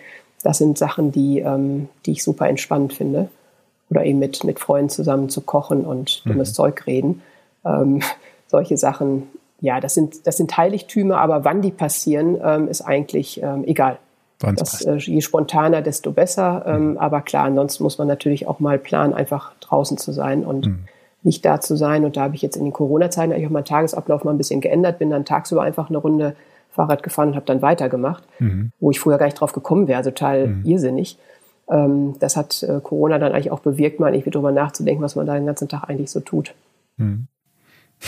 Das 0.43 0.59
sind 0.59 0.79
Sachen, 0.79 1.13
die, 1.13 1.41
ähm, 1.41 1.89
die 2.07 2.13
ich 2.13 2.25
super 2.25 2.49
entspannend 2.49 2.93
finde. 2.93 3.29
Oder 3.91 4.05
eben 4.05 4.19
mit, 4.19 4.43
mit 4.45 4.59
Freunden 4.59 4.89
zusammen 4.89 5.29
zu 5.29 5.43
kochen 5.43 5.85
und 5.85 6.23
dummes 6.25 6.51
mhm. 6.51 6.55
Zeug 6.55 6.87
reden. 6.87 7.23
Ähm, 7.65 8.01
solche 8.47 8.77
Sachen, 8.77 9.29
ja, 9.61 9.81
das 9.81 9.95
sind, 9.95 10.27
das 10.27 10.37
sind 10.37 10.57
Heiligtümer, 10.57 11.19
aber 11.19 11.45
wann 11.45 11.63
die 11.63 11.71
passieren, 11.71 12.39
ähm, 12.43 12.69
ist 12.69 12.83
eigentlich 12.83 13.43
ähm, 13.43 13.65
egal. 13.65 13.99
Das, 14.43 14.83
äh, 14.83 14.97
je 14.97 15.21
spontaner, 15.21 15.83
desto 15.83 16.13
besser. 16.13 16.65
Ähm, 16.67 16.91
mhm. 16.93 16.99
Aber 16.99 17.21
klar, 17.21 17.45
ansonsten 17.45 17.83
muss 17.83 17.99
man 17.99 18.09
natürlich 18.09 18.47
auch 18.47 18.61
mal 18.61 18.79
planen, 18.79 19.15
einfach 19.15 19.53
draußen 19.61 19.99
zu 19.99 20.13
sein 20.13 20.45
und 20.45 20.67
mhm. 20.67 20.79
nicht 21.23 21.45
da 21.45 21.61
zu 21.61 21.77
sein. 21.77 22.05
Und 22.05 22.17
da 22.17 22.23
habe 22.23 22.35
ich 22.35 22.43
jetzt 22.43 22.57
in 22.57 22.65
den 22.65 22.73
Corona-Zeiten 22.73 23.33
eigentlich 23.33 23.47
auch 23.47 23.51
meinen 23.53 23.65
Tagesablauf 23.65 24.25
mal 24.25 24.33
ein 24.33 24.39
bisschen 24.39 24.61
geändert, 24.61 24.99
bin 24.99 25.11
dann 25.11 25.25
tagsüber 25.25 25.63
einfach 25.63 25.89
eine 25.89 25.99
Runde 25.99 26.35
Fahrrad 26.71 27.03
gefahren 27.03 27.29
und 27.29 27.37
habe 27.37 27.47
dann 27.47 27.61
weitergemacht, 27.61 28.25
mhm. 28.39 28.73
wo 28.81 28.91
ich 28.91 28.99
früher 28.99 29.19
gar 29.19 29.27
nicht 29.27 29.39
drauf 29.39 29.53
gekommen 29.53 29.89
wäre, 29.89 30.03
total 30.03 30.49
mhm. 30.49 30.65
irrsinnig. 30.65 31.19
Ähm, 31.69 32.15
das 32.19 32.37
hat 32.37 32.63
äh, 32.63 32.81
Corona 32.83 33.19
dann 33.19 33.33
eigentlich 33.33 33.51
auch 33.51 33.61
bewirkt, 33.61 34.01
mal 34.01 34.15
irgendwie 34.15 34.31
drüber 34.31 34.53
nachzudenken, 34.53 35.03
was 35.03 35.15
man 35.15 35.27
da 35.27 35.35
den 35.35 35.47
ganzen 35.47 35.69
Tag 35.69 35.89
eigentlich 35.89 36.11
so 36.11 36.21
tut. 36.21 36.55
Mhm. 36.97 37.27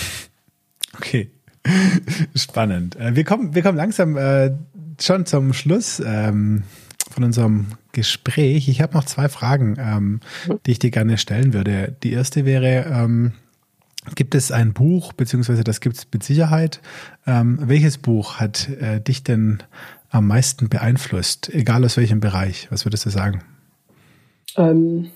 Okay. 0.97 1.29
Spannend. 2.37 2.95
Äh, 2.95 3.17
wir 3.17 3.25
kommen, 3.25 3.53
wir 3.53 3.63
kommen 3.63 3.77
langsam 3.77 4.17
äh, 4.17 4.53
schon 5.01 5.27
zum 5.27 5.53
Schluss 5.53 6.01
ähm, 6.05 6.65
von 7.11 7.25
unserem 7.25 7.67
Gespräch. 7.93 8.69
Ich 8.69 8.81
habe 8.81 8.95
noch 8.95 9.05
zwei 9.05 9.29
Fragen, 9.29 9.77
ähm, 9.79 10.21
mhm. 10.49 10.61
die 10.67 10.73
ich 10.73 10.79
dir 10.79 10.91
gerne 10.91 11.19
stellen 11.19 11.53
würde. 11.53 11.97
Die 12.03 12.13
erste 12.13 12.45
wäre, 12.45 12.87
ähm, 12.91 13.33
gibt 14.15 14.35
es 14.35 14.53
ein 14.53 14.73
Buch, 14.73 15.13
beziehungsweise 15.13 15.65
das 15.65 15.81
gibt 15.81 15.97
es 15.97 16.07
mit 16.13 16.23
Sicherheit. 16.23 16.81
Ähm, 17.27 17.59
welches 17.63 17.99
Buch 17.99 18.37
hat 18.37 18.69
äh, 18.69 19.01
dich 19.01 19.23
denn 19.25 19.63
am 20.11 20.27
meisten 20.27 20.69
beeinflusst, 20.69 21.53
egal 21.53 21.85
aus 21.85 21.97
welchem 21.97 22.21
Bereich? 22.21 22.69
Was 22.71 22.85
würdest 22.85 23.07
du 23.07 23.11
sagen? 23.11 23.43
Ähm, 24.57 25.11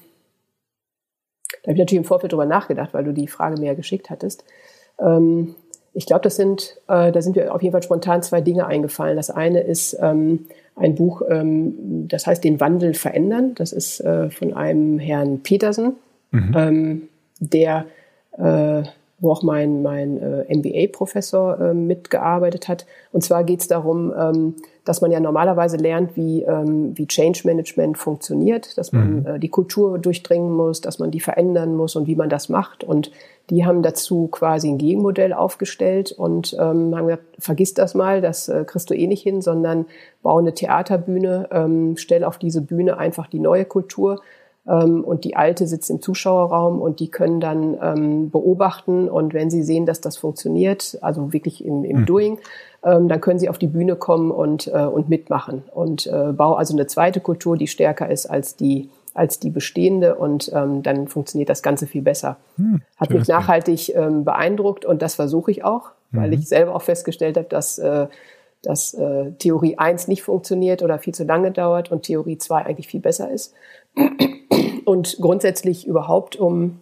da 1.62 1.68
habe 1.68 1.74
ich 1.74 1.78
natürlich 1.78 2.02
im 2.02 2.04
Vorfeld 2.04 2.32
drüber 2.32 2.46
nachgedacht, 2.46 2.94
weil 2.94 3.04
du 3.04 3.12
die 3.12 3.28
Frage 3.28 3.60
mir 3.60 3.66
ja 3.66 3.74
geschickt 3.74 4.10
hattest. 4.10 4.44
Ähm, 4.98 5.54
ich 5.98 6.06
glaube, 6.06 6.22
das 6.22 6.36
sind, 6.36 6.76
äh, 6.86 7.10
da 7.10 7.20
sind 7.20 7.34
mir 7.34 7.52
auf 7.52 7.60
jeden 7.60 7.72
Fall 7.72 7.82
spontan 7.82 8.22
zwei 8.22 8.40
Dinge 8.40 8.68
eingefallen. 8.68 9.16
Das 9.16 9.30
eine 9.30 9.62
ist 9.62 9.98
ähm, 10.00 10.46
ein 10.76 10.94
Buch, 10.94 11.22
ähm, 11.28 12.06
das 12.06 12.24
heißt 12.24 12.44
Den 12.44 12.60
Wandel 12.60 12.94
verändern. 12.94 13.56
Das 13.56 13.72
ist 13.72 13.98
äh, 13.98 14.30
von 14.30 14.54
einem 14.54 15.00
Herrn 15.00 15.40
Petersen, 15.42 15.96
mhm. 16.30 16.54
ähm, 16.56 17.02
der, 17.40 17.86
äh, 18.38 18.84
wo 19.20 19.32
auch 19.32 19.42
mein, 19.42 19.82
mein 19.82 20.16
äh, 20.18 20.54
MBA-Professor 20.54 21.60
äh, 21.60 21.74
mitgearbeitet 21.74 22.68
hat. 22.68 22.86
Und 23.12 23.24
zwar 23.24 23.44
geht 23.44 23.60
es 23.60 23.68
darum, 23.68 24.12
ähm, 24.16 24.54
dass 24.84 25.00
man 25.00 25.10
ja 25.10 25.20
normalerweise 25.20 25.76
lernt, 25.76 26.16
wie, 26.16 26.42
ähm, 26.42 26.96
wie 26.96 27.06
Change 27.06 27.42
Management 27.44 27.98
funktioniert, 27.98 28.78
dass 28.78 28.92
man 28.92 29.20
mhm. 29.20 29.26
äh, 29.26 29.38
die 29.38 29.48
Kultur 29.48 29.98
durchdringen 29.98 30.52
muss, 30.52 30.80
dass 30.80 30.98
man 30.98 31.10
die 31.10 31.20
verändern 31.20 31.76
muss 31.76 31.96
und 31.96 32.06
wie 32.06 32.16
man 32.16 32.28
das 32.28 32.48
macht. 32.48 32.84
Und 32.84 33.10
die 33.50 33.66
haben 33.66 33.82
dazu 33.82 34.28
quasi 34.28 34.68
ein 34.68 34.78
Gegenmodell 34.78 35.32
aufgestellt 35.32 36.12
und 36.12 36.54
ähm, 36.54 36.94
haben 36.96 37.06
gesagt, 37.06 37.24
vergiss 37.38 37.74
das 37.74 37.94
mal, 37.94 38.20
das 38.20 38.48
äh, 38.48 38.64
kriegst 38.64 38.88
du 38.88 38.94
eh 38.94 39.06
nicht 39.06 39.22
hin, 39.22 39.42
sondern 39.42 39.86
bau 40.22 40.38
eine 40.38 40.54
Theaterbühne, 40.54 41.48
ähm, 41.50 41.96
stell 41.96 42.24
auf 42.24 42.38
diese 42.38 42.62
Bühne 42.62 42.98
einfach 42.98 43.26
die 43.26 43.40
neue 43.40 43.64
Kultur 43.64 44.12
ähm, 44.14 44.22
und 44.74 45.24
die 45.24 45.34
alte 45.34 45.66
sitzt 45.66 45.88
im 45.88 46.02
Zuschauerraum 46.02 46.82
und 46.82 47.00
die 47.00 47.10
können 47.10 47.40
dann 47.40 47.78
ähm, 47.82 48.30
beobachten 48.30 49.08
und 49.08 49.32
wenn 49.32 49.48
sie 49.50 49.62
sehen, 49.62 49.86
dass 49.86 50.02
das 50.02 50.18
funktioniert, 50.18 50.98
also 51.00 51.32
wirklich 51.32 51.64
im, 51.64 51.84
im 51.84 52.00
mhm. 52.00 52.06
Doing, 52.06 52.38
ähm, 52.84 53.08
dann 53.08 53.20
können 53.20 53.38
sie 53.38 53.48
auf 53.48 53.58
die 53.58 53.66
Bühne 53.66 53.96
kommen 53.96 54.30
und, 54.30 54.68
äh, 54.68 54.84
und 54.84 55.08
mitmachen. 55.08 55.62
Und 55.74 56.06
äh, 56.06 56.32
bau 56.32 56.54
also 56.54 56.74
eine 56.74 56.86
zweite 56.86 57.20
Kultur, 57.20 57.56
die 57.56 57.66
stärker 57.66 58.10
ist 58.10 58.26
als 58.26 58.56
die, 58.56 58.90
als 59.14 59.40
die 59.40 59.50
bestehende 59.50 60.14
und 60.14 60.52
ähm, 60.54 60.82
dann 60.82 61.08
funktioniert 61.08 61.48
das 61.48 61.62
Ganze 61.62 61.86
viel 61.86 62.02
besser. 62.02 62.36
Hm, 62.56 62.82
Hat 62.98 63.10
mich 63.10 63.26
nachhaltig 63.26 63.94
ähm, 63.94 64.24
beeindruckt 64.24 64.84
und 64.84 65.02
das 65.02 65.16
versuche 65.16 65.50
ich 65.50 65.64
auch, 65.64 65.90
weil 66.12 66.28
mhm. 66.28 66.34
ich 66.34 66.48
selber 66.48 66.74
auch 66.74 66.82
festgestellt 66.82 67.36
habe, 67.36 67.48
dass, 67.48 67.78
äh, 67.78 68.06
dass 68.62 68.94
äh, 68.94 69.32
Theorie 69.38 69.78
1 69.78 70.08
nicht 70.08 70.22
funktioniert 70.22 70.82
oder 70.82 70.98
viel 70.98 71.14
zu 71.14 71.24
lange 71.24 71.50
dauert 71.50 71.90
und 71.90 72.02
Theorie 72.02 72.38
2 72.38 72.66
eigentlich 72.66 72.88
viel 72.88 73.00
besser 73.00 73.30
ist. 73.30 73.54
Und 74.84 75.18
grundsätzlich 75.20 75.86
überhaupt, 75.86 76.36
um 76.36 76.80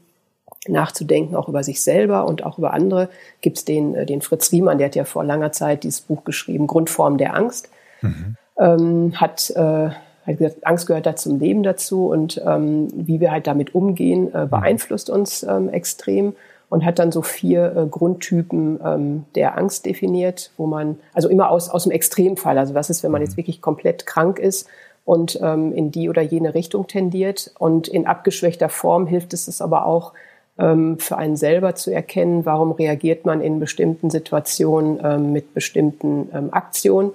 nachzudenken, 0.69 1.37
auch 1.37 1.49
über 1.49 1.63
sich 1.63 1.83
selber 1.83 2.27
und 2.27 2.45
auch 2.45 2.59
über 2.59 2.73
andere, 2.73 3.09
gibt 3.41 3.59
es 3.59 3.65
den, 3.65 3.95
äh, 3.95 4.07
den 4.07 4.23
Fritz 4.23 4.53
Riemann, 4.53 4.79
der 4.79 4.89
hat 4.89 4.97
ja 4.97 5.05
vor 5.05 5.25
langer 5.25 5.53
Zeit 5.53 5.85
dieses 5.85 6.01
Buch 6.01 6.25
geschrieben, 6.25 6.67
Grundform 6.67 7.19
der 7.19 7.35
Angst. 7.35 7.71
Mhm. 8.03 8.37
Ähm, 8.59 9.21
hat, 9.21 9.51
äh, 9.51 9.91
hat 9.91 10.39
gesagt, 10.39 10.67
Angst 10.67 10.87
gehört 10.87 11.07
da 11.07 11.15
zum 11.15 11.39
Leben 11.39 11.63
dazu 11.63 12.07
und 12.07 12.41
ähm, 12.45 12.89
wie 12.95 13.21
wir 13.21 13.31
halt 13.31 13.47
damit 13.47 13.75
umgehen, 13.75 14.33
äh, 14.33 14.45
mhm. 14.45 14.51
beeinflusst 14.51 15.11
uns 15.11 15.43
ähm, 15.43 15.69
extrem 15.69 16.35
und 16.69 16.85
hat 16.85 16.99
dann 16.99 17.13
so 17.13 17.23
vier 17.23 17.77
äh, 17.77 17.87
Grundtypen 17.87 18.81
ähm, 18.85 19.25
der 19.35 19.57
Angst 19.57 19.87
definiert, 19.87 20.51
wo 20.57 20.67
man, 20.67 20.99
also 21.15 21.29
immer 21.29 21.51
aus, 21.51 21.69
aus 21.69 21.85
dem 21.85 21.93
Extremfall, 21.93 22.59
also 22.59 22.75
was 22.75 22.91
ist, 22.91 23.03
wenn 23.03 23.13
man 23.13 23.21
mhm. 23.21 23.27
jetzt 23.27 23.37
wirklich 23.37 23.61
komplett 23.61 24.07
krank 24.07 24.39
ist 24.39 24.69
und 25.05 25.39
ähm, 25.43 25.73
in 25.73 25.91
die 25.91 26.09
oder 26.09 26.23
jene 26.23 26.55
Richtung 26.55 26.87
tendiert 26.87 27.53
und 27.59 27.89
in 27.89 28.07
abgeschwächter 28.07 28.69
Form 28.69 29.07
hilft 29.07 29.33
es 29.33 29.47
es 29.47 29.61
aber 29.61 29.87
auch, 29.87 30.13
ähm, 30.59 30.99
für 30.99 31.17
einen 31.19 31.37
selber 31.37 31.75
zu 31.75 31.93
erkennen, 31.93 32.47
warum 32.47 32.73
reagiert 32.73 33.27
man 33.27 33.41
in 33.41 33.61
bestimmten 33.61 34.11
Situationen 34.11 34.99
ähm, 35.05 35.33
mit 35.33 35.55
bestimmten 35.55 36.31
ähm, 36.33 36.49
Aktionen. 36.53 37.13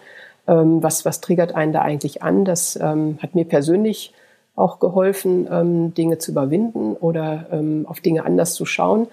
Ähm, 0.47 0.83
was, 0.83 1.05
was 1.05 1.21
triggert 1.21 1.55
einen 1.55 1.73
da 1.73 1.81
eigentlich 1.81 2.21
an? 2.21 2.45
Das 2.45 2.79
ähm, 2.81 3.17
hat 3.21 3.35
mir 3.35 3.45
persönlich 3.45 4.13
auch 4.55 4.79
geholfen, 4.79 5.47
ähm, 5.51 5.93
Dinge 5.95 6.19
zu 6.19 6.31
überwinden 6.31 6.93
oder 6.93 7.47
auf 7.85 7.99
Dinge 7.99 8.25
anders 8.25 8.53
zu 8.53 8.65
schauen. 8.65 9.07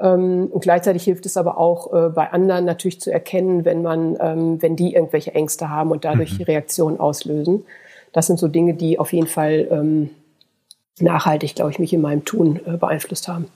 Und 0.00 0.60
gleichzeitig 0.60 1.04
hilft 1.04 1.26
es 1.26 1.36
aber 1.36 1.58
auch 1.58 1.92
äh, 1.92 2.08
bei 2.10 2.30
anderen 2.30 2.64
natürlich 2.64 3.00
zu 3.00 3.12
erkennen, 3.12 3.64
wenn 3.64 3.82
man, 3.82 4.14
wenn 4.60 4.76
die 4.76 4.94
irgendwelche 4.94 5.34
Ängste 5.34 5.70
haben 5.70 5.90
und 5.90 6.04
dadurch 6.04 6.38
mhm. 6.38 6.44
Reaktionen 6.44 7.00
auslösen. 7.00 7.64
Das 8.12 8.26
sind 8.26 8.38
so 8.38 8.48
Dinge, 8.48 8.74
die 8.74 8.98
auf 8.98 9.12
jeden 9.12 9.26
Fall 9.26 10.08
nachhaltig, 11.02 11.54
glaube 11.54 11.70
ich, 11.70 11.78
mich 11.78 11.92
in 11.92 12.00
meinem 12.00 12.24
Tun 12.24 12.60
äh, 12.66 12.76
beeinflusst 12.76 13.28
haben. 13.28 13.46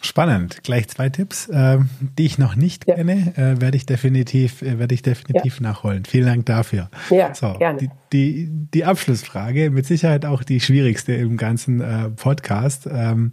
Spannend. 0.00 0.64
Gleich 0.64 0.88
zwei 0.88 1.10
Tipps, 1.10 1.48
äh, 1.48 1.78
die 2.18 2.24
ich 2.24 2.38
noch 2.38 2.56
nicht 2.56 2.88
ja. 2.88 2.94
kenne, 2.94 3.34
äh, 3.36 3.60
werde 3.60 3.76
ich 3.76 3.84
definitiv, 3.84 4.62
werde 4.62 4.94
ich 4.94 5.02
definitiv 5.02 5.60
ja. 5.60 5.62
nachholen. 5.62 6.04
Vielen 6.06 6.26
Dank 6.26 6.46
dafür. 6.46 6.88
Ja, 7.10 7.34
so, 7.34 7.52
gerne. 7.54 7.78
Die, 7.78 7.90
die, 8.12 8.48
die 8.72 8.84
Abschlussfrage, 8.84 9.70
mit 9.70 9.84
Sicherheit 9.84 10.24
auch 10.24 10.42
die 10.42 10.60
schwierigste 10.60 11.12
im 11.12 11.36
ganzen 11.36 12.16
Podcast. 12.16 12.88
Ähm, 12.90 13.32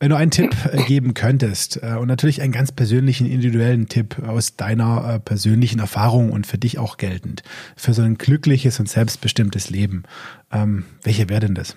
wenn 0.00 0.10
du 0.10 0.16
einen 0.16 0.30
Tipp 0.30 0.54
äh, 0.72 0.82
geben 0.84 1.14
könntest 1.14 1.80
äh, 1.82 1.96
und 1.96 2.06
natürlich 2.08 2.40
einen 2.40 2.52
ganz 2.52 2.70
persönlichen, 2.72 3.26
individuellen 3.26 3.88
Tipp 3.88 4.16
aus 4.26 4.56
deiner 4.56 5.14
äh, 5.14 5.20
persönlichen 5.20 5.80
Erfahrung 5.80 6.30
und 6.30 6.46
für 6.46 6.58
dich 6.58 6.78
auch 6.78 6.96
geltend, 6.96 7.42
für 7.76 7.94
so 7.94 8.02
ein 8.02 8.16
glückliches 8.16 8.78
und 8.78 8.88
selbstbestimmtes 8.88 9.70
Leben, 9.70 10.04
ähm, 10.52 10.84
welche 11.02 11.28
wäre 11.28 11.40
denn 11.40 11.54
das? 11.54 11.76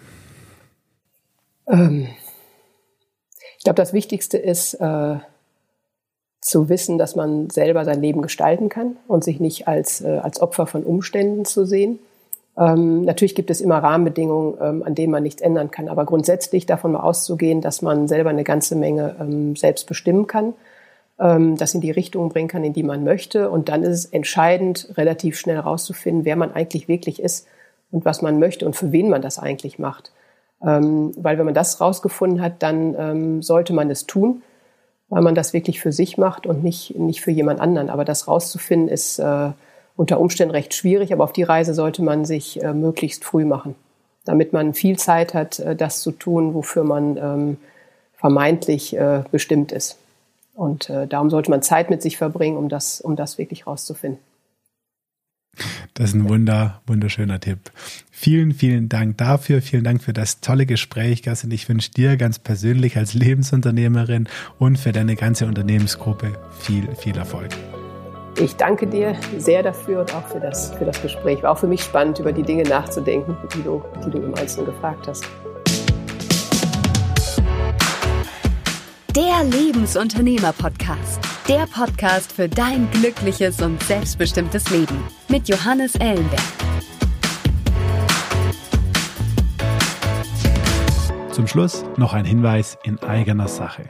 Ähm 1.67 2.07
ich 3.57 3.63
glaube, 3.63 3.78
das 3.78 3.93
Wichtigste 3.93 4.39
ist 4.39 4.76
zu 6.41 6.69
wissen, 6.69 6.97
dass 6.97 7.15
man 7.15 7.51
selber 7.51 7.86
sein 7.86 8.01
Leben 8.01 8.24
gestalten 8.24 8.69
kann 8.69 8.97
und 9.07 9.24
sich 9.24 9.39
nicht 9.39 9.67
als, 9.67 10.03
als 10.03 10.41
Opfer 10.41 10.65
von 10.65 10.84
Umständen 10.84 11.45
zu 11.45 11.67
sehen. 11.67 11.99
Ähm, 12.62 13.05
natürlich 13.05 13.34
gibt 13.34 13.49
es 13.49 13.59
immer 13.59 13.80
Rahmenbedingungen, 13.80 14.57
ähm, 14.62 14.84
an 14.84 14.93
denen 14.93 15.12
man 15.12 15.24
nichts 15.24 15.41
ändern 15.41 15.72
kann, 15.72 15.89
aber 15.89 16.05
grundsätzlich 16.05 16.68
davon 16.68 16.91
mal 16.91 16.99
auszugehen, 16.99 17.59
dass 17.59 17.82
man 17.82 18.07
selber 18.07 18.30
eine 18.30 18.43
ganze 18.43 18.76
Menge 18.76 19.16
ähm, 19.20 19.55
selbst 19.55 19.88
bestimmen 19.88 20.28
kann, 20.28 20.53
ähm, 21.20 21.57
das 21.57 21.74
in 21.74 21.82
die 21.82 21.89
Richtung 21.89 22.30
bringen 22.30 22.47
kann, 22.47 22.64
in 22.64 22.74
die 22.74 22.84
man 22.84 23.03
möchte. 23.03 23.49
Und 23.49 23.70
dann 23.70 23.82
ist 23.82 23.89
es 23.89 24.05
entscheidend, 24.05 24.89
relativ 24.95 25.39
schnell 25.39 25.55
herauszufinden, 25.55 26.24
wer 26.24 26.36
man 26.36 26.51
eigentlich 26.51 26.88
wirklich 26.88 27.20
ist 27.20 27.47
und 27.89 28.05
was 28.05 28.22
man 28.22 28.38
möchte 28.38 28.68
und 28.68 28.76
für 28.76 28.91
wen 28.91 29.09
man 29.09 29.24
das 29.24 29.39
eigentlich 29.39 29.80
macht. 29.80 30.12
Ähm, 30.64 31.14
weil 31.18 31.39
wenn 31.39 31.45
man 31.45 31.55
das 31.55 31.82
rausgefunden 31.82 32.41
hat, 32.41 32.62
dann 32.62 32.95
ähm, 32.95 33.41
sollte 33.41 33.74
man 33.74 33.89
es 33.89 34.05
tun, 34.05 34.43
weil 35.09 35.24
man 35.24 35.34
das 35.34 35.53
wirklich 35.53 35.82
für 35.82 35.91
sich 35.91 36.20
macht 36.20 36.45
und 36.45 36.64
nicht, 36.64 36.95
nicht 36.99 37.22
für 37.22 37.32
jemand 37.32 37.59
anderen. 37.59 37.89
Aber 37.89 38.05
das 38.05 38.28
rauszufinden 38.28 38.88
ist 38.88 39.18
äh, 39.18 39.49
unter 39.96 40.20
Umständen 40.20 40.52
recht 40.52 40.74
schwierig, 40.74 41.14
aber 41.14 41.24
auf 41.24 41.34
die 41.34 41.44
Reise 41.44 41.74
sollte 41.74 42.02
man 42.02 42.26
sich 42.26 42.62
äh, 42.62 42.74
möglichst 42.74 43.24
früh 43.24 43.46
machen, 43.46 43.76
damit 44.26 44.54
man 44.54 44.74
viel 44.74 44.98
Zeit 44.98 45.34
hat, 45.34 45.60
äh, 45.60 45.76
das 45.76 46.02
zu 46.02 46.12
tun, 46.12 46.54
wofür 46.54 46.84
man 46.84 47.18
ähm, 47.18 47.58
vermeintlich 48.16 48.96
äh, 48.96 49.24
bestimmt 49.32 49.72
ist. 49.72 49.98
Und 50.54 50.89
äh, 50.89 51.08
darum 51.08 51.30
sollte 51.30 51.50
man 51.50 51.62
Zeit 51.62 51.89
mit 51.89 52.02
sich 52.02 52.18
verbringen, 52.18 52.58
um 52.58 52.70
das, 52.70 53.02
um 53.02 53.16
das 53.16 53.38
wirklich 53.38 53.68
rauszufinden. 53.68 54.20
Das 55.94 56.10
ist 56.10 56.16
ein 56.16 56.30
wunder, 56.30 56.82
wunderschöner 56.88 57.39
Tipp. 57.39 57.72
Vielen, 58.10 58.54
vielen 58.54 58.88
Dank 58.88 59.18
dafür. 59.18 59.62
Vielen 59.62 59.84
Dank 59.84 60.02
für 60.02 60.14
das 60.14 60.39
tolle 60.39 60.66
Gespräch, 60.66 61.24
Gassin. 61.24 61.52
Ich 61.52 61.68
wünsche 61.68 61.92
dir 61.92 62.16
ganz 62.16 62.39
persönlich 62.39 62.98
als 62.98 63.14
Lebensunternehmerin 63.14 64.28
und 64.60 64.78
für 64.78 64.92
deine 64.92 65.16
ganze 65.16 65.46
Unternehmensgruppe 65.48 66.38
viel, 66.60 66.88
viel 66.96 67.18
Erfolg. 67.18 67.52
Ich 68.39 68.55
danke 68.55 68.88
dir 68.88 69.15
sehr 69.38 69.61
dafür 69.61 70.01
und 70.01 70.15
auch 70.15 70.25
für 70.27 70.39
das, 70.39 70.73
für 70.73 70.86
das 70.86 71.01
Gespräch. 71.01 71.43
War 71.43 71.51
auch 71.51 71.57
für 71.57 71.67
mich 71.67 71.84
spannend, 71.84 72.19
über 72.19 72.32
die 72.32 72.43
Dinge 72.43 72.63
nachzudenken, 72.63 73.38
die 73.53 73.61
du, 73.61 73.84
die 74.05 74.09
du 74.09 74.19
im 74.19 74.34
Einzelnen 74.36 74.67
gefragt 74.67 75.07
hast. 75.07 75.25
Der 79.15 79.43
Lebensunternehmer-Podcast. 79.43 81.19
Der 81.47 81.67
Podcast 81.67 82.32
für 82.32 82.47
dein 82.47 82.89
glückliches 82.91 83.61
und 83.61 83.84
selbstbestimmtes 83.84 84.69
Leben. 84.69 85.03
Mit 85.27 85.49
Johannes 85.49 85.95
Ellenberg. 85.95 86.39
Zum 91.32 91.47
Schluss 91.47 91.84
noch 91.97 92.13
ein 92.13 92.25
Hinweis 92.25 92.77
in 92.84 92.99
eigener 92.99 93.47
Sache. 93.47 93.89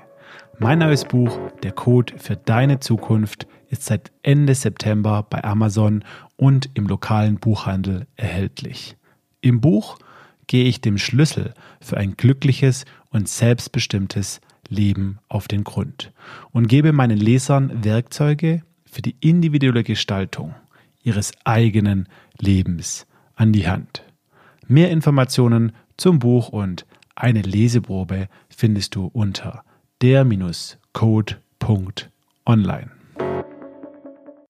Mein 0.57 0.79
neues 0.79 1.05
Buch, 1.05 1.37
Der 1.63 1.71
Code 1.71 2.13
für 2.17 2.35
deine 2.35 2.79
Zukunft, 2.79 3.47
ist 3.71 3.85
seit 3.85 4.11
Ende 4.21 4.53
September 4.53 5.25
bei 5.27 5.43
Amazon 5.43 6.03
und 6.35 6.69
im 6.73 6.85
lokalen 6.85 7.39
Buchhandel 7.39 8.05
erhältlich. 8.17 8.97
Im 9.39 9.61
Buch 9.61 9.97
gehe 10.45 10.65
ich 10.65 10.81
dem 10.81 10.97
Schlüssel 10.97 11.53
für 11.79 11.97
ein 11.97 12.17
glückliches 12.17 12.85
und 13.09 13.29
selbstbestimmtes 13.29 14.41
Leben 14.67 15.19
auf 15.29 15.47
den 15.47 15.63
Grund 15.63 16.11
und 16.51 16.67
gebe 16.67 16.91
meinen 16.91 17.17
Lesern 17.17 17.83
Werkzeuge 17.83 18.63
für 18.85 19.01
die 19.01 19.15
individuelle 19.21 19.83
Gestaltung 19.83 20.53
ihres 21.01 21.31
eigenen 21.45 22.07
Lebens 22.39 23.07
an 23.35 23.53
die 23.53 23.67
Hand. 23.67 24.03
Mehr 24.67 24.91
Informationen 24.91 25.71
zum 25.97 26.19
Buch 26.19 26.49
und 26.49 26.85
eine 27.15 27.41
Leseprobe 27.41 28.27
findest 28.49 28.95
du 28.95 29.07
unter 29.07 29.63
der-code.online. 30.01 33.00